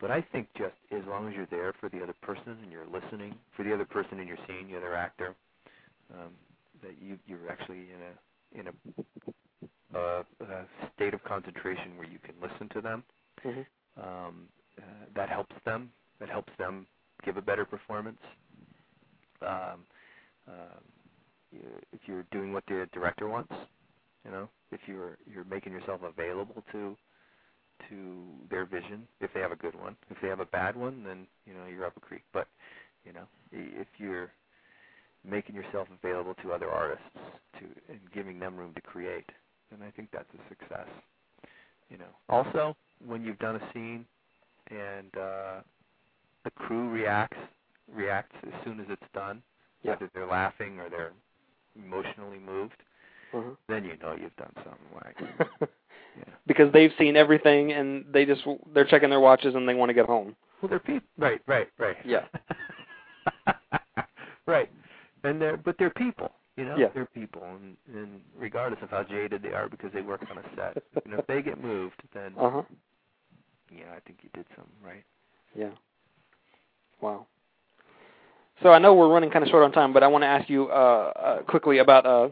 [0.00, 2.86] but I think just as long as you're there for the other person and you're
[2.86, 5.34] listening for the other person and you're seeing the other actor,
[6.12, 6.32] um,
[6.82, 10.66] that you you're actually in a in a, uh, a
[10.96, 13.04] state of concentration where you can listen to them
[13.44, 13.66] Mhm.
[13.96, 14.48] um,
[14.78, 14.82] uh,
[15.14, 15.90] that helps them.
[16.20, 16.86] That helps them
[17.24, 18.18] give a better performance.
[19.42, 19.84] Um,
[21.52, 21.60] you,
[21.92, 23.52] if you're doing what the director wants,
[24.24, 26.96] you know, if you're you're making yourself available to
[27.88, 29.96] to their vision, if they have a good one.
[30.10, 32.22] If they have a bad one, then you know you're up a creek.
[32.32, 32.46] But
[33.04, 34.30] you know, if you're
[35.24, 37.04] making yourself available to other artists
[37.58, 39.26] to and giving them room to create,
[39.70, 40.88] then I think that's a success.
[41.90, 42.12] You know.
[42.28, 44.04] Also, when you've done a scene
[44.70, 45.60] and uh,
[46.44, 47.36] the crew reacts
[47.92, 49.42] reacts as soon as it's done,
[49.82, 49.92] Yeah.
[49.92, 51.12] whether they're laughing or they're
[51.76, 52.82] emotionally moved,
[53.34, 53.56] Mhm.
[53.68, 55.16] then you know you've done something right.
[56.18, 56.34] Yeah.
[56.46, 58.42] because they've seen everything and they just
[58.74, 60.34] they're checking their watches and they want to get home.
[60.60, 61.06] Well, they're people.
[61.18, 61.96] Right, right, right.
[62.04, 62.26] Yeah.
[64.46, 64.68] right,
[65.24, 66.32] and they're but they're people.
[66.56, 66.88] You know, Yeah.
[66.92, 70.42] they're people, and, and regardless of how jaded they are, because they work on a
[70.56, 72.62] set, you know, if they get moved, then Uh huh.
[73.70, 75.04] Yeah, I think you did something right.
[75.54, 75.70] Yeah.
[77.00, 77.26] Wow.
[78.62, 80.48] So I know we're running kind of short on time, but I want to ask
[80.50, 82.28] you uh, uh, quickly about uh,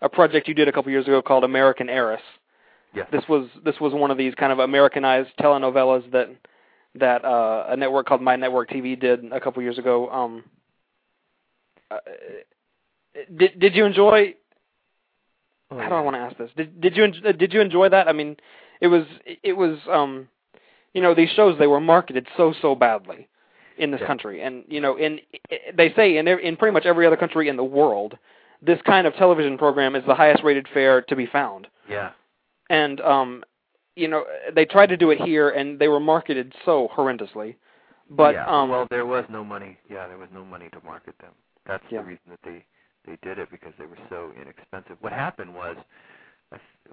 [0.00, 2.22] a project you did a couple years ago called American Heiress.
[2.94, 3.08] Yes.
[3.12, 6.30] This was this was one of these kind of Americanized telenovelas that
[6.94, 10.08] that uh, a network called My Network TV did a couple years ago.
[10.08, 10.44] Um,
[11.90, 11.98] uh,
[13.36, 14.34] did did you enjoy?
[15.70, 16.50] Oh, How do I want to ask this?
[16.56, 18.08] Did did you did you enjoy that?
[18.08, 18.36] I mean,
[18.80, 19.04] it was
[19.42, 20.28] it was um,
[20.96, 23.28] you know, these shows they were marketed so so badly
[23.76, 24.06] in this Yeah.
[24.06, 25.20] country, and you know, in
[25.74, 28.16] they say in in pretty much every other country in the world,
[28.62, 32.10] this kind of television program is the highest rated fare to be found Yeah.
[32.70, 33.44] and um
[33.94, 34.24] you know
[34.54, 37.56] they tried to do it here and they were marketed so horrendously
[38.08, 38.46] but yeah.
[38.46, 39.76] um well, there was no money.
[39.90, 41.32] Yeah, there was no money to market them.
[41.66, 42.00] That's Yeah.
[42.00, 42.64] the reason that they
[43.06, 44.96] they did it because they were so inexpensive.
[45.00, 45.76] What happened was,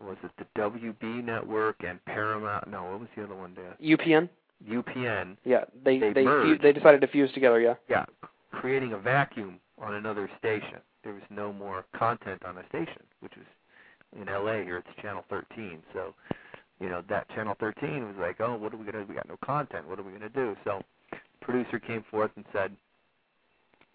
[0.02, 2.68] was it the WB network and Paramount?
[2.68, 3.56] No, what was the other one?
[3.56, 3.76] There?
[3.98, 4.28] UPN
[4.70, 5.38] UPN.
[5.44, 6.62] Yeah, they They they merged.
[6.62, 7.60] they decided to fuse together.
[7.60, 7.76] Yeah.
[7.90, 8.06] Yeah,
[8.52, 10.80] creating a vacuum on another station.
[11.04, 13.46] There was no more content on a station, which was
[14.20, 14.78] in LA here.
[14.78, 15.80] It's channel 13.
[15.94, 16.14] So,
[16.80, 19.04] you know, that channel 13 was like, oh, what are we gonna?
[19.04, 19.10] do?
[19.10, 19.88] We got no content.
[19.88, 20.56] What are we gonna do?
[20.64, 20.82] So,
[21.42, 22.72] producer came forth and said,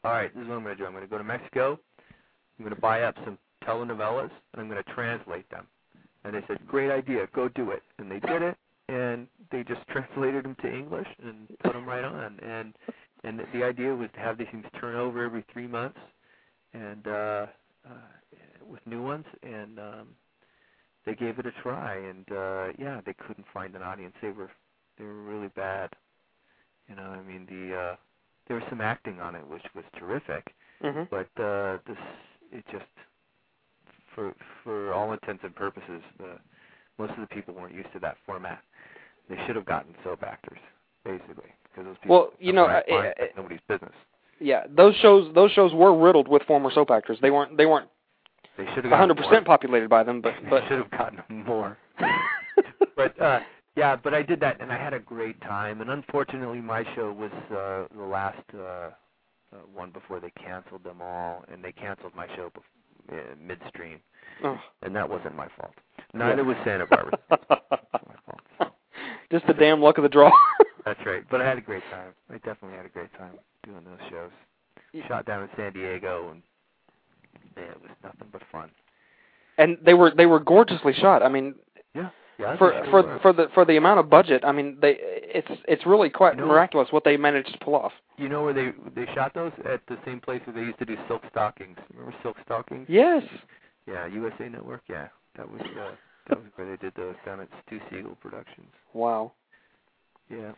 [0.05, 0.87] all right, this is what I'm gonna do.
[0.87, 1.79] I'm gonna go to Mexico.
[2.59, 5.67] I'm gonna buy up some telenovelas and I'm gonna translate them.
[6.25, 7.83] And they said, great idea, go do it.
[7.99, 8.57] And they did it,
[8.89, 12.39] and they just translated them to English and put them right on.
[12.43, 12.75] And
[13.25, 15.99] and the idea was to have these things turn over every three months,
[16.73, 17.47] and uh,
[17.89, 17.91] uh,
[18.69, 19.25] with new ones.
[19.43, 20.09] And um,
[21.05, 24.15] they gave it a try, and uh, yeah, they couldn't find an audience.
[24.21, 24.51] They were
[24.99, 25.91] they were really bad.
[26.89, 27.97] You know, I mean the uh,
[28.47, 30.47] there was some acting on it, which was terrific,
[30.83, 31.97] hmm but uh, this
[32.53, 32.85] it just
[34.19, 34.35] for
[34.65, 36.39] for all intents and purposes, the
[36.99, 38.61] most of the people weren't used to that format.
[39.31, 40.59] They should have gotten soap actors,
[41.05, 42.17] basically, because those people.
[42.17, 43.93] Well, you know, uh, line, uh, nobody's business.
[44.41, 47.19] Yeah, those shows those shows were riddled with former soap actors.
[47.23, 47.89] They weren't they weren't
[48.57, 51.79] They should have gotten 100% populated by them, but but They should have gotten more.
[52.97, 53.41] but uh
[53.77, 55.81] yeah, but I did that and I had a great time.
[55.81, 58.91] And unfortunately, my show was uh the last uh, uh
[59.75, 62.78] one before they canceled them all, and they canceled my show bef-
[63.11, 64.01] Uh, midstream,
[64.45, 64.59] oh.
[64.83, 65.73] and that wasn't my fault.
[66.13, 67.19] Neither was Santa Barbara.
[67.31, 67.57] my
[68.59, 68.73] fault.
[69.33, 70.31] just the damn luck of the draw.
[70.85, 71.23] That's right.
[71.31, 72.13] But I had a great time.
[72.31, 73.33] I definitely had a great time
[73.65, 74.31] doing those shows.
[75.07, 76.43] Shot down in San Diego, and
[77.57, 78.71] yeah, it was nothing but fun.
[79.57, 81.23] and they were they were gorgeously shot.
[81.23, 81.55] I mean,
[81.95, 82.57] Yeah, yeah.
[82.57, 86.11] for for for the for the amount of budget, I mean, they it's it's really
[86.11, 87.93] quite You know- miraculous what they managed to pull off.
[88.17, 90.85] You know where they they shot those at the same place where they used to
[90.85, 91.77] do Silk Stalkings.
[91.95, 92.87] Remember Silk Stalkings?
[92.89, 93.23] Yes.
[93.87, 94.83] Yeah, USA Network.
[94.89, 95.93] Yeah, that was uh,
[96.29, 98.69] that was where they did those down at Stu Segall Productions.
[98.93, 99.33] Wow.
[100.31, 100.53] Yeah.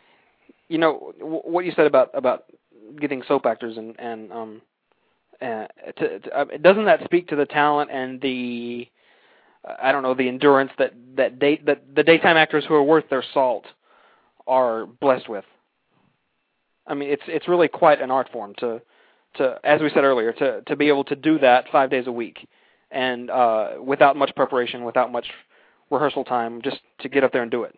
[0.69, 2.45] You know w- what you said about about
[3.01, 4.63] getting soap actors and and um
[5.41, 5.67] uh,
[5.97, 8.87] to, to, uh, doesn't that speak to the talent and the
[9.65, 13.09] I don't know the endurance that that day that the daytime actors who are worth
[13.11, 13.67] their salt
[14.47, 15.45] are blessed with.
[16.87, 18.81] I mean, it's it's really quite an art form to
[19.37, 22.13] to as we said earlier to to be able to do that five days a
[22.13, 22.49] week
[22.91, 25.27] and uh, without much preparation, without much
[25.91, 27.77] rehearsal time, just to get up there and do it.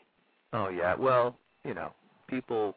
[0.53, 0.95] Oh yeah.
[0.95, 1.93] Well, you know,
[2.29, 2.77] people,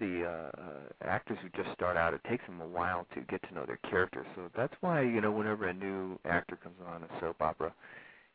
[0.00, 3.54] the uh, actors who just start out, it takes them a while to get to
[3.54, 4.26] know their characters.
[4.34, 7.72] So that's why you know, whenever a new actor comes on a soap opera,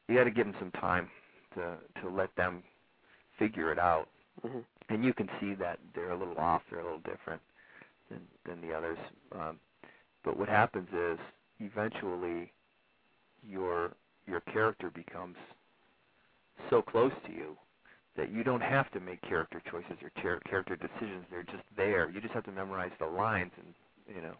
[0.10, 1.10] you got to give them some time
[1.56, 2.64] to to let them
[3.40, 4.10] figure it out.
[4.44, 4.60] hmm
[4.90, 7.41] and you can see that they're a little off, they're a little different
[8.10, 8.98] than than the others.
[9.34, 9.60] Um,
[10.26, 11.19] but what happens is
[11.60, 12.52] eventually
[13.48, 13.94] your
[14.27, 15.38] your character becomes
[16.69, 17.57] so close to you
[18.18, 21.26] that you don't have to make character choices or char- character decisions.
[21.31, 22.10] They're just there.
[22.10, 24.36] You just have to memorize the lines and you know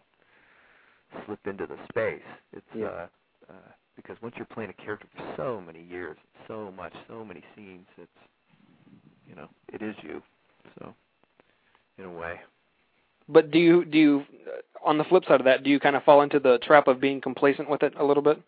[1.26, 2.24] slip into the space.
[2.54, 2.88] It's Yeah.
[2.88, 3.08] uh,
[3.50, 3.72] uh,
[4.02, 6.18] because once you're playing a character for so many years,
[6.48, 8.12] so much, so many scenes, it's
[9.28, 10.22] you know it is you.
[10.80, 10.94] So
[12.00, 12.40] in a way.
[13.28, 14.24] But do you do you
[14.84, 17.00] on the flip side of that, do you kind of fall into the trap of
[17.00, 18.42] being complacent with it a little bit?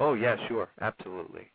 [0.00, 1.48] Oh yeah, sure, absolutely,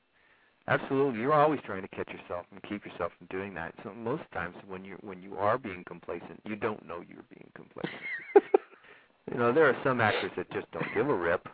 [0.67, 1.19] absolutely.
[1.19, 3.73] You're always trying to catch yourself and keep yourself from doing that.
[3.83, 7.49] So most times when you when you are being complacent, you don't know you're being
[7.55, 8.01] complacent.
[9.31, 11.47] you know, there are some actors that just don't give a rip.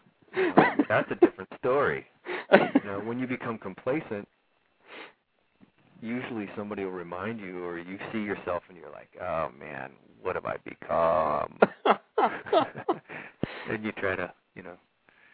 [0.90, 2.06] That's a different story.
[2.52, 4.28] You know, when you become complacent,
[6.02, 9.92] usually somebody will remind you, or you see yourself and you're like, "Oh man,
[10.22, 11.60] what have I become?"
[13.70, 14.76] and you try to, you know,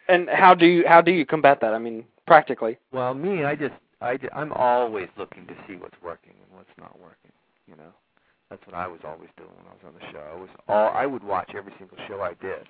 [0.08, 1.74] and how do you how do you combat that?
[1.74, 2.78] I mean, practically.
[2.92, 6.70] Well, me, I just, I, ju- I'm always looking to see what's working and what's
[6.78, 7.32] not working.
[7.66, 7.92] You know,
[8.50, 10.24] that's what I was always doing when I was on the show.
[10.36, 12.66] I was all, I would watch every single show I did,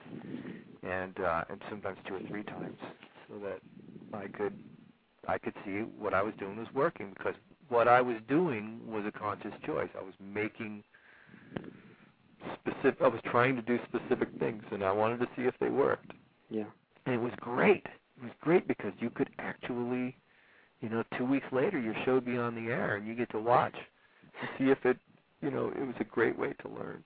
[0.82, 2.78] and uh, and sometimes two or three times,
[3.28, 3.60] so that
[4.12, 4.52] I could,
[5.28, 7.34] I could see what I was doing was working because
[7.68, 9.88] what I was doing was a conscious choice.
[9.98, 10.82] I was making
[12.60, 13.00] specific.
[13.02, 16.12] I was trying to do specific things, and I wanted to see if they worked
[16.50, 16.64] Yeah.
[17.06, 17.86] and it was great.
[18.18, 20.16] It was great because you could actually,
[20.80, 23.30] you know, two weeks later your show would be on the air and you get
[23.30, 23.74] to watch
[24.40, 24.98] and see if it,
[25.42, 27.02] you know, it was a great way to learn.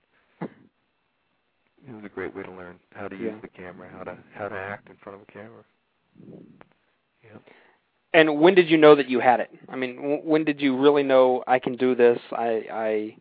[1.87, 4.47] It was a great way to learn how to use the camera, how to how
[4.47, 5.63] to act in front of a camera.
[7.23, 7.37] Yeah.
[8.13, 9.51] And when did you know that you had it?
[9.69, 12.17] I mean, w- when did you really know I can do this?
[12.31, 13.17] I I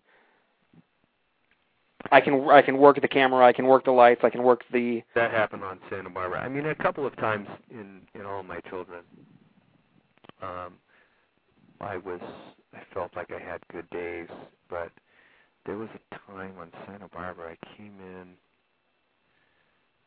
[2.11, 4.62] I can I can work the camera, I can work the lights, I can work
[4.73, 6.41] the That happened on Santa Barbara.
[6.41, 9.03] I mean, a couple of times in in all my children,
[10.43, 10.74] um,
[11.81, 12.20] I was
[12.74, 14.28] I felt like I had good days,
[14.69, 14.91] but
[15.66, 18.28] there was a time on Santa Barbara I came in.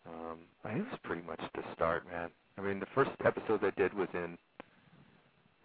[0.07, 2.29] Um, I it was pretty much the start, man.
[2.57, 4.37] I mean, the first episode I did was in.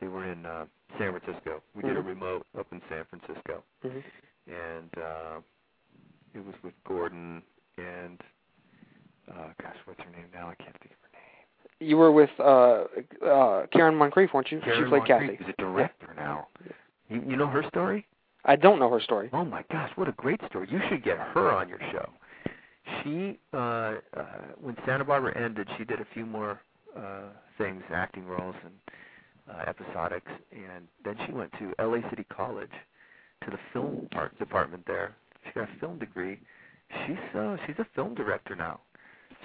[0.01, 0.64] They were in uh,
[0.98, 1.62] San Francisco.
[1.77, 2.06] We did a Mhm.
[2.06, 4.01] remote up in San Francisco, hmm
[4.48, 5.40] and uh,
[6.35, 7.43] it was with Gordon
[7.78, 8.20] and
[9.31, 10.48] uh, gosh, what's her name now?
[10.48, 11.89] I can't think of her name.
[11.89, 12.85] You were with uh,
[13.24, 14.60] uh, Karen Moncrieff, weren't you?
[14.60, 15.44] Karen she played Moncrieff Kathy.
[15.44, 16.48] is a director now.
[17.09, 18.05] You, you know her story?
[18.44, 19.31] I don't know her story.
[19.32, 20.69] Oh my gosh, what a great story!
[20.70, 22.09] You should get her on your show.
[23.02, 24.24] She, uh, uh,
[24.60, 26.60] when Santa Barbara ended, she did a few more
[26.97, 28.74] uh, things, acting roles and
[29.48, 32.70] uh, episodics, and then she went to LA City College
[33.44, 35.14] to the film art department there.
[35.44, 36.40] She got a film degree.
[37.06, 38.81] She's uh, she's a film director now.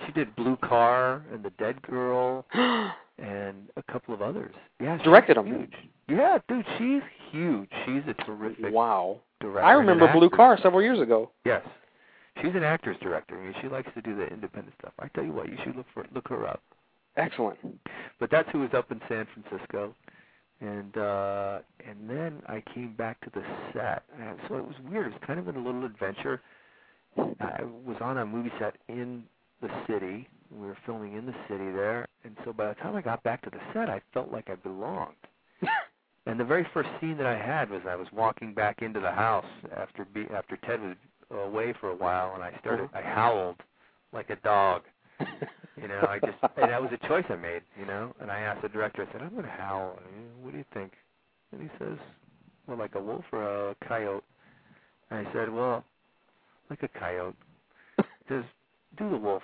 [0.06, 4.54] She did Blue Car and The Dead Girl and a couple of others.
[4.80, 5.48] Yeah, Directed 'em.
[5.48, 5.74] Huge.
[6.08, 7.02] Yeah, dude, she's
[7.32, 7.70] huge.
[7.86, 9.20] She's a terrific wow.
[9.40, 9.64] director.
[9.64, 10.30] I remember Blue.
[10.30, 11.32] Car several years ago.
[11.46, 11.62] Yes,
[12.42, 13.40] she's an actress director.
[13.40, 14.94] I mean, she likes to do the independent stuff.
[15.00, 16.62] I tell you what, you should look for look her up.
[17.16, 17.58] Excellent.
[18.20, 19.96] But that's who was up in San Francisco,
[20.62, 23.44] and uh and then I came back to the
[23.74, 24.04] set.
[24.20, 25.08] And so it was weird.
[25.08, 26.42] It was kind of a little adventure.
[27.18, 29.24] I was on a movie set in
[29.62, 30.28] the city.
[30.52, 33.42] We were filming in the city there, and so by the time I got back
[33.44, 35.16] to the set, I felt like I belonged.
[36.28, 39.12] And the very first scene that I had was I was walking back into the
[39.12, 39.46] house
[39.76, 40.96] after be, after Ted was
[41.32, 43.00] away for a while, and I started uh-huh.
[43.00, 43.56] I howled
[44.14, 44.84] like a dog.
[45.80, 47.62] You know, I just and that was a choice I made.
[47.80, 49.08] You know, and I asked the director.
[49.08, 50.00] I said, "I'm going to howl.
[50.42, 50.94] What do you think?"
[51.52, 52.00] And he says,
[52.66, 54.24] "Well, like a wolf or a coyote?"
[55.12, 55.84] And I said, "Well,
[56.72, 57.36] like a coyote."
[57.98, 58.44] He says,
[58.98, 59.44] "Do the wolf."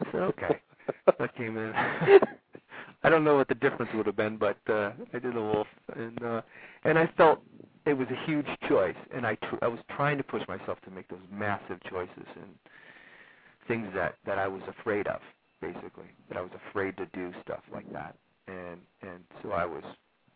[0.00, 0.62] I said, "Okay."
[1.20, 1.74] I came in.
[3.02, 5.66] I don't know what the difference would have been, but uh, I did the wolf,
[5.96, 6.42] and uh,
[6.84, 7.40] and I felt
[7.86, 10.90] it was a huge choice, and I tr- I was trying to push myself to
[10.90, 12.50] make those massive choices and
[13.68, 15.20] things that that I was afraid of,
[15.62, 18.16] basically, that I was afraid to do stuff like that,
[18.48, 19.84] and and so I was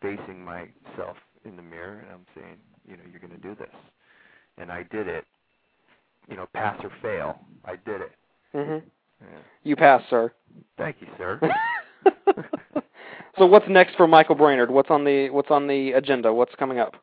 [0.01, 3.75] facing myself in the mirror, and I'm saying, you know, you're going to do this,
[4.57, 5.25] and I did it,
[6.29, 8.11] you know, pass or fail, I did it.
[8.53, 8.87] hmm
[9.21, 9.37] Yeah.
[9.63, 10.31] You passed, sir.
[10.77, 11.39] Thank you, sir.
[13.37, 14.71] so what's next for Michael Brainard?
[14.71, 16.33] What's on the what's on the agenda?
[16.33, 16.95] What's coming up?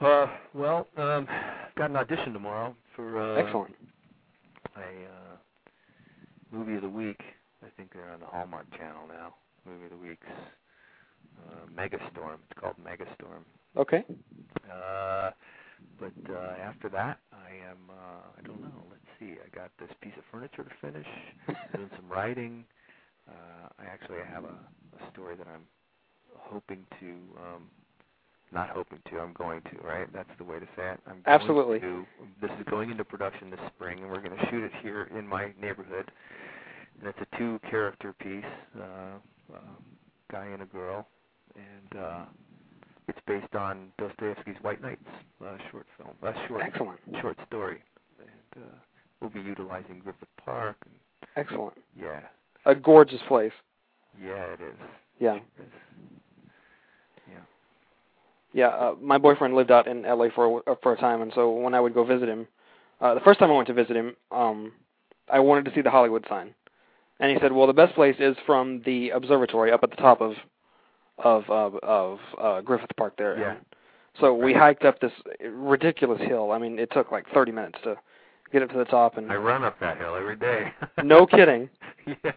[0.00, 1.28] Uh, well, um,
[1.76, 3.74] got an audition tomorrow for uh, Excellent.
[4.76, 5.36] a uh,
[6.50, 7.20] movie of the week.
[7.62, 9.34] I think they're on the Hallmark Channel now.
[9.64, 10.26] Movie of the week's
[11.38, 12.38] uh, Megastorm.
[12.50, 13.44] It's called Megastorm.
[13.76, 14.04] Okay.
[14.68, 15.30] Uh,
[16.00, 17.78] but uh, after that, I am.
[17.88, 18.82] Uh, I don't know.
[18.90, 19.36] Let's see.
[19.40, 21.06] I got this piece of furniture to finish.
[21.76, 22.64] doing some writing.
[23.32, 25.64] Uh, I actually have a, a story that I'm
[26.36, 27.06] hoping to.
[27.06, 27.70] Um,
[28.52, 29.18] not hoping to.
[29.18, 29.78] I'm going to.
[29.86, 30.12] Right.
[30.12, 31.00] That's the way to say it.
[31.06, 31.80] I'm going Absolutely.
[31.80, 32.04] To,
[32.40, 35.26] this is going into production this spring, and we're going to shoot it here in
[35.26, 36.10] my neighborhood.
[37.00, 38.44] And it's a two-character piece,
[38.78, 39.58] uh, uh,
[40.30, 41.08] guy and a girl,
[41.56, 42.24] and uh,
[43.08, 45.02] it's based on Dostoevsky's White Nights
[45.44, 46.98] uh, short film, uh, short Excellent.
[47.20, 47.82] short story,
[48.20, 48.76] and uh,
[49.20, 50.76] we'll be utilizing Griffith Park.
[50.84, 50.94] And,
[51.36, 51.74] Excellent.
[51.98, 52.20] yeah,
[52.64, 53.52] A gorgeous place.
[54.22, 54.74] yeah, it is.
[55.18, 55.38] Yeah.
[57.28, 57.38] Yeah.
[58.52, 61.50] Yeah, uh, my boyfriend lived out in LA for a, for a time, and so
[61.50, 62.46] when I would go visit him,
[63.00, 64.72] uh, the first time I went to visit him, um,
[65.30, 66.54] I wanted to see the Hollywood sign,
[67.18, 70.20] and he said, "Well, the best place is from the observatory up at the top
[70.20, 70.34] of
[71.18, 73.50] of of, of uh, Griffith Park there." Yeah.
[73.52, 73.64] And
[74.20, 76.52] so we hiked up this ridiculous hill.
[76.52, 77.96] I mean, it took like 30 minutes to
[78.52, 80.72] get up to the top, and I run up that hill every day.
[81.02, 81.68] no kidding.
[82.06, 82.32] yeah.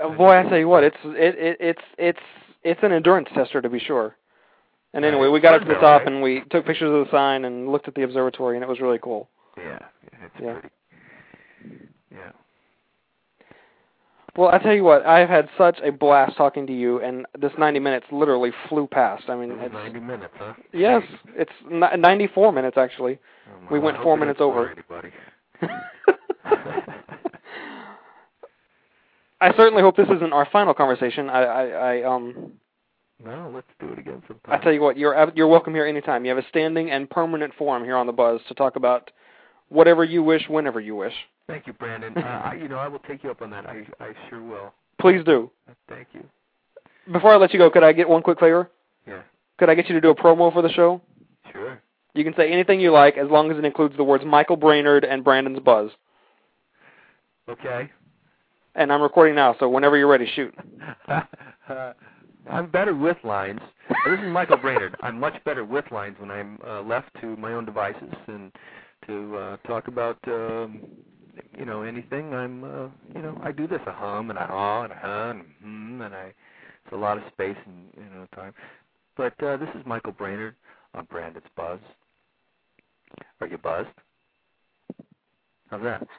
[0.00, 2.18] Uh, boy, I tell you what, it's it, it it's it's
[2.62, 4.16] it's an endurance tester to be sure.
[4.94, 7.46] And anyway, we got up to the top and we took pictures of the sign
[7.46, 9.28] and looked at the observatory, and it was really cool.
[9.56, 9.78] Yeah,
[10.22, 10.52] it's Yeah.
[10.52, 10.68] pretty.
[12.10, 12.32] Yeah.
[14.36, 17.52] Well, I tell you what, I've had such a blast talking to you, and this
[17.58, 19.24] 90 minutes literally flew past.
[19.28, 20.54] I mean, It it's, 90 minutes, huh?
[20.72, 21.02] yes,
[21.36, 23.18] it's ni- 94 minutes actually.
[23.48, 24.70] Oh, we went four minutes over.
[24.70, 25.10] anybody.
[29.40, 31.28] I certainly hope this isn't our final conversation.
[31.28, 32.52] I, I, I um,
[33.24, 34.52] no, let's do it again sometime.
[34.60, 36.24] I tell you what, you're you're welcome here anytime.
[36.24, 39.10] You have a standing and permanent forum here on the Buzz to talk about
[39.68, 41.14] whatever you wish, whenever you wish.
[41.48, 42.16] Thank you, Brandon.
[42.16, 43.66] uh, I, you know, I will take you up on that.
[43.66, 44.72] I, I sure will.
[45.00, 45.50] Please do.
[45.68, 46.22] Uh, Thank you.
[47.10, 48.70] Before I let you go, could I get one quick favor?
[49.08, 49.22] Yeah,
[49.58, 51.00] Could I get you to do a promo for the show?
[52.14, 55.04] You can say anything you like as long as it includes the words Michael Brainard
[55.04, 55.90] and Brandon's Buzz.
[57.48, 57.90] Okay.
[58.74, 60.54] And I'm recording now, so whenever you're ready, shoot.
[61.08, 61.22] uh,
[62.50, 63.60] I'm better with lines.
[64.06, 64.96] this is Michael Brainard.
[65.02, 68.50] I'm much better with lines when I'm uh, left to my own devices and
[69.06, 70.80] to uh, talk about um,
[71.56, 72.34] you know anything.
[72.34, 75.30] I'm uh, you know I do this a hum and a haw and a huh
[75.30, 76.32] and a hmm and I
[76.84, 78.54] it's a lot of space and you know time.
[79.16, 80.56] But uh, this is Michael Brainard
[80.94, 81.78] on Brandon's Buzz.
[83.40, 83.88] Are you buzzed?
[85.70, 86.06] How's that?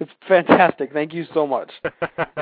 [0.00, 0.92] It's fantastic.
[0.92, 1.70] Thank you so much.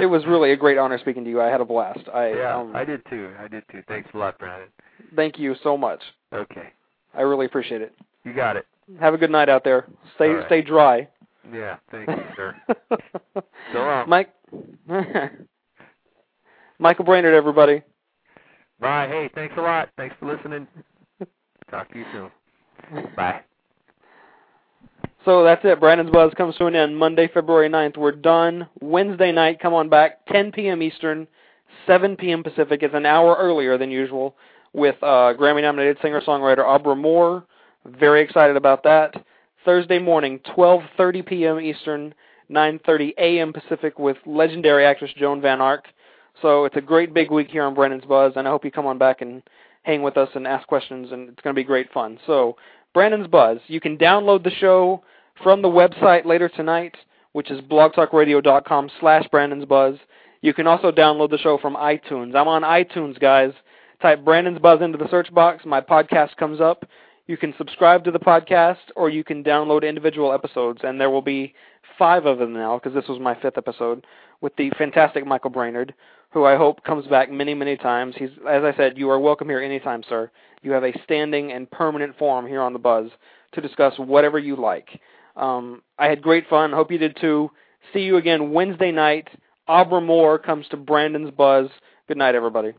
[0.00, 1.42] it was really a great honor speaking to you.
[1.42, 2.08] I had a blast.
[2.14, 3.30] I yeah, um, I did too.
[3.38, 3.82] I did too.
[3.86, 4.68] Thanks a lot, Brandon.
[5.14, 6.00] Thank you so much.
[6.32, 6.72] Okay.
[7.12, 7.94] I really appreciate it.
[8.24, 8.66] You got it.
[8.98, 9.86] Have a good night out there.
[10.14, 10.46] Stay right.
[10.46, 11.08] stay dry.
[11.52, 12.56] Yeah, thank you, sir.
[13.72, 14.08] so long.
[14.08, 14.32] Mike
[16.78, 17.82] Michael Brainard, everybody.
[18.80, 19.06] Bye.
[19.08, 19.90] Hey, thanks a lot.
[19.98, 20.66] Thanks for listening.
[21.70, 22.30] Talk to you soon.
[23.16, 23.42] Bye.
[25.24, 25.80] So that's it.
[25.80, 27.98] Brandon's Buzz comes to an end Monday, February 9th.
[27.98, 28.66] We're done.
[28.80, 30.82] Wednesday night, come on back, 10 p.m.
[30.82, 31.26] Eastern,
[31.86, 32.42] 7 p.m.
[32.42, 32.82] Pacific.
[32.82, 34.34] It's an hour earlier than usual
[34.72, 37.44] with uh, Grammy-nominated singer-songwriter Abra Moore.
[37.84, 39.14] Very excited about that.
[39.64, 41.60] Thursday morning, 12:30 p.m.
[41.60, 42.14] Eastern,
[42.50, 43.52] 9:30 a.m.
[43.52, 45.84] Pacific with legendary actress Joan Van Ark.
[46.40, 48.86] So it's a great big week here on Brandon's Buzz, and I hope you come
[48.86, 49.42] on back and
[49.82, 52.18] hang with us and ask questions, and it's going to be great fun.
[52.26, 52.56] So
[52.92, 53.58] Brandon's Buzz.
[53.66, 55.02] You can download the show
[55.42, 56.96] from the website later tonight,
[57.32, 59.96] which is blogtalkradio.com slash Brandon's Buzz.
[60.42, 62.34] You can also download the show from iTunes.
[62.34, 63.52] I'm on iTunes, guys.
[64.00, 65.64] Type Brandon's Buzz into the search box.
[65.64, 66.86] My podcast comes up.
[67.26, 71.22] You can subscribe to the podcast, or you can download individual episodes, and there will
[71.22, 71.54] be
[71.96, 74.04] five of them now, because this was my fifth episode,
[74.40, 75.94] with the fantastic Michael Brainard,
[76.30, 78.14] who I hope comes back many, many times.
[78.18, 80.30] He's, as I said, you are welcome here anytime, sir.
[80.62, 83.10] You have a standing and permanent forum here on the Buzz
[83.52, 85.00] to discuss whatever you like.
[85.36, 86.72] Um, I had great fun.
[86.72, 87.50] Hope you did too.
[87.92, 89.28] See you again Wednesday night.
[89.66, 91.68] Abra Moore comes to Brandon's Buzz.
[92.08, 92.72] Good night, everybody.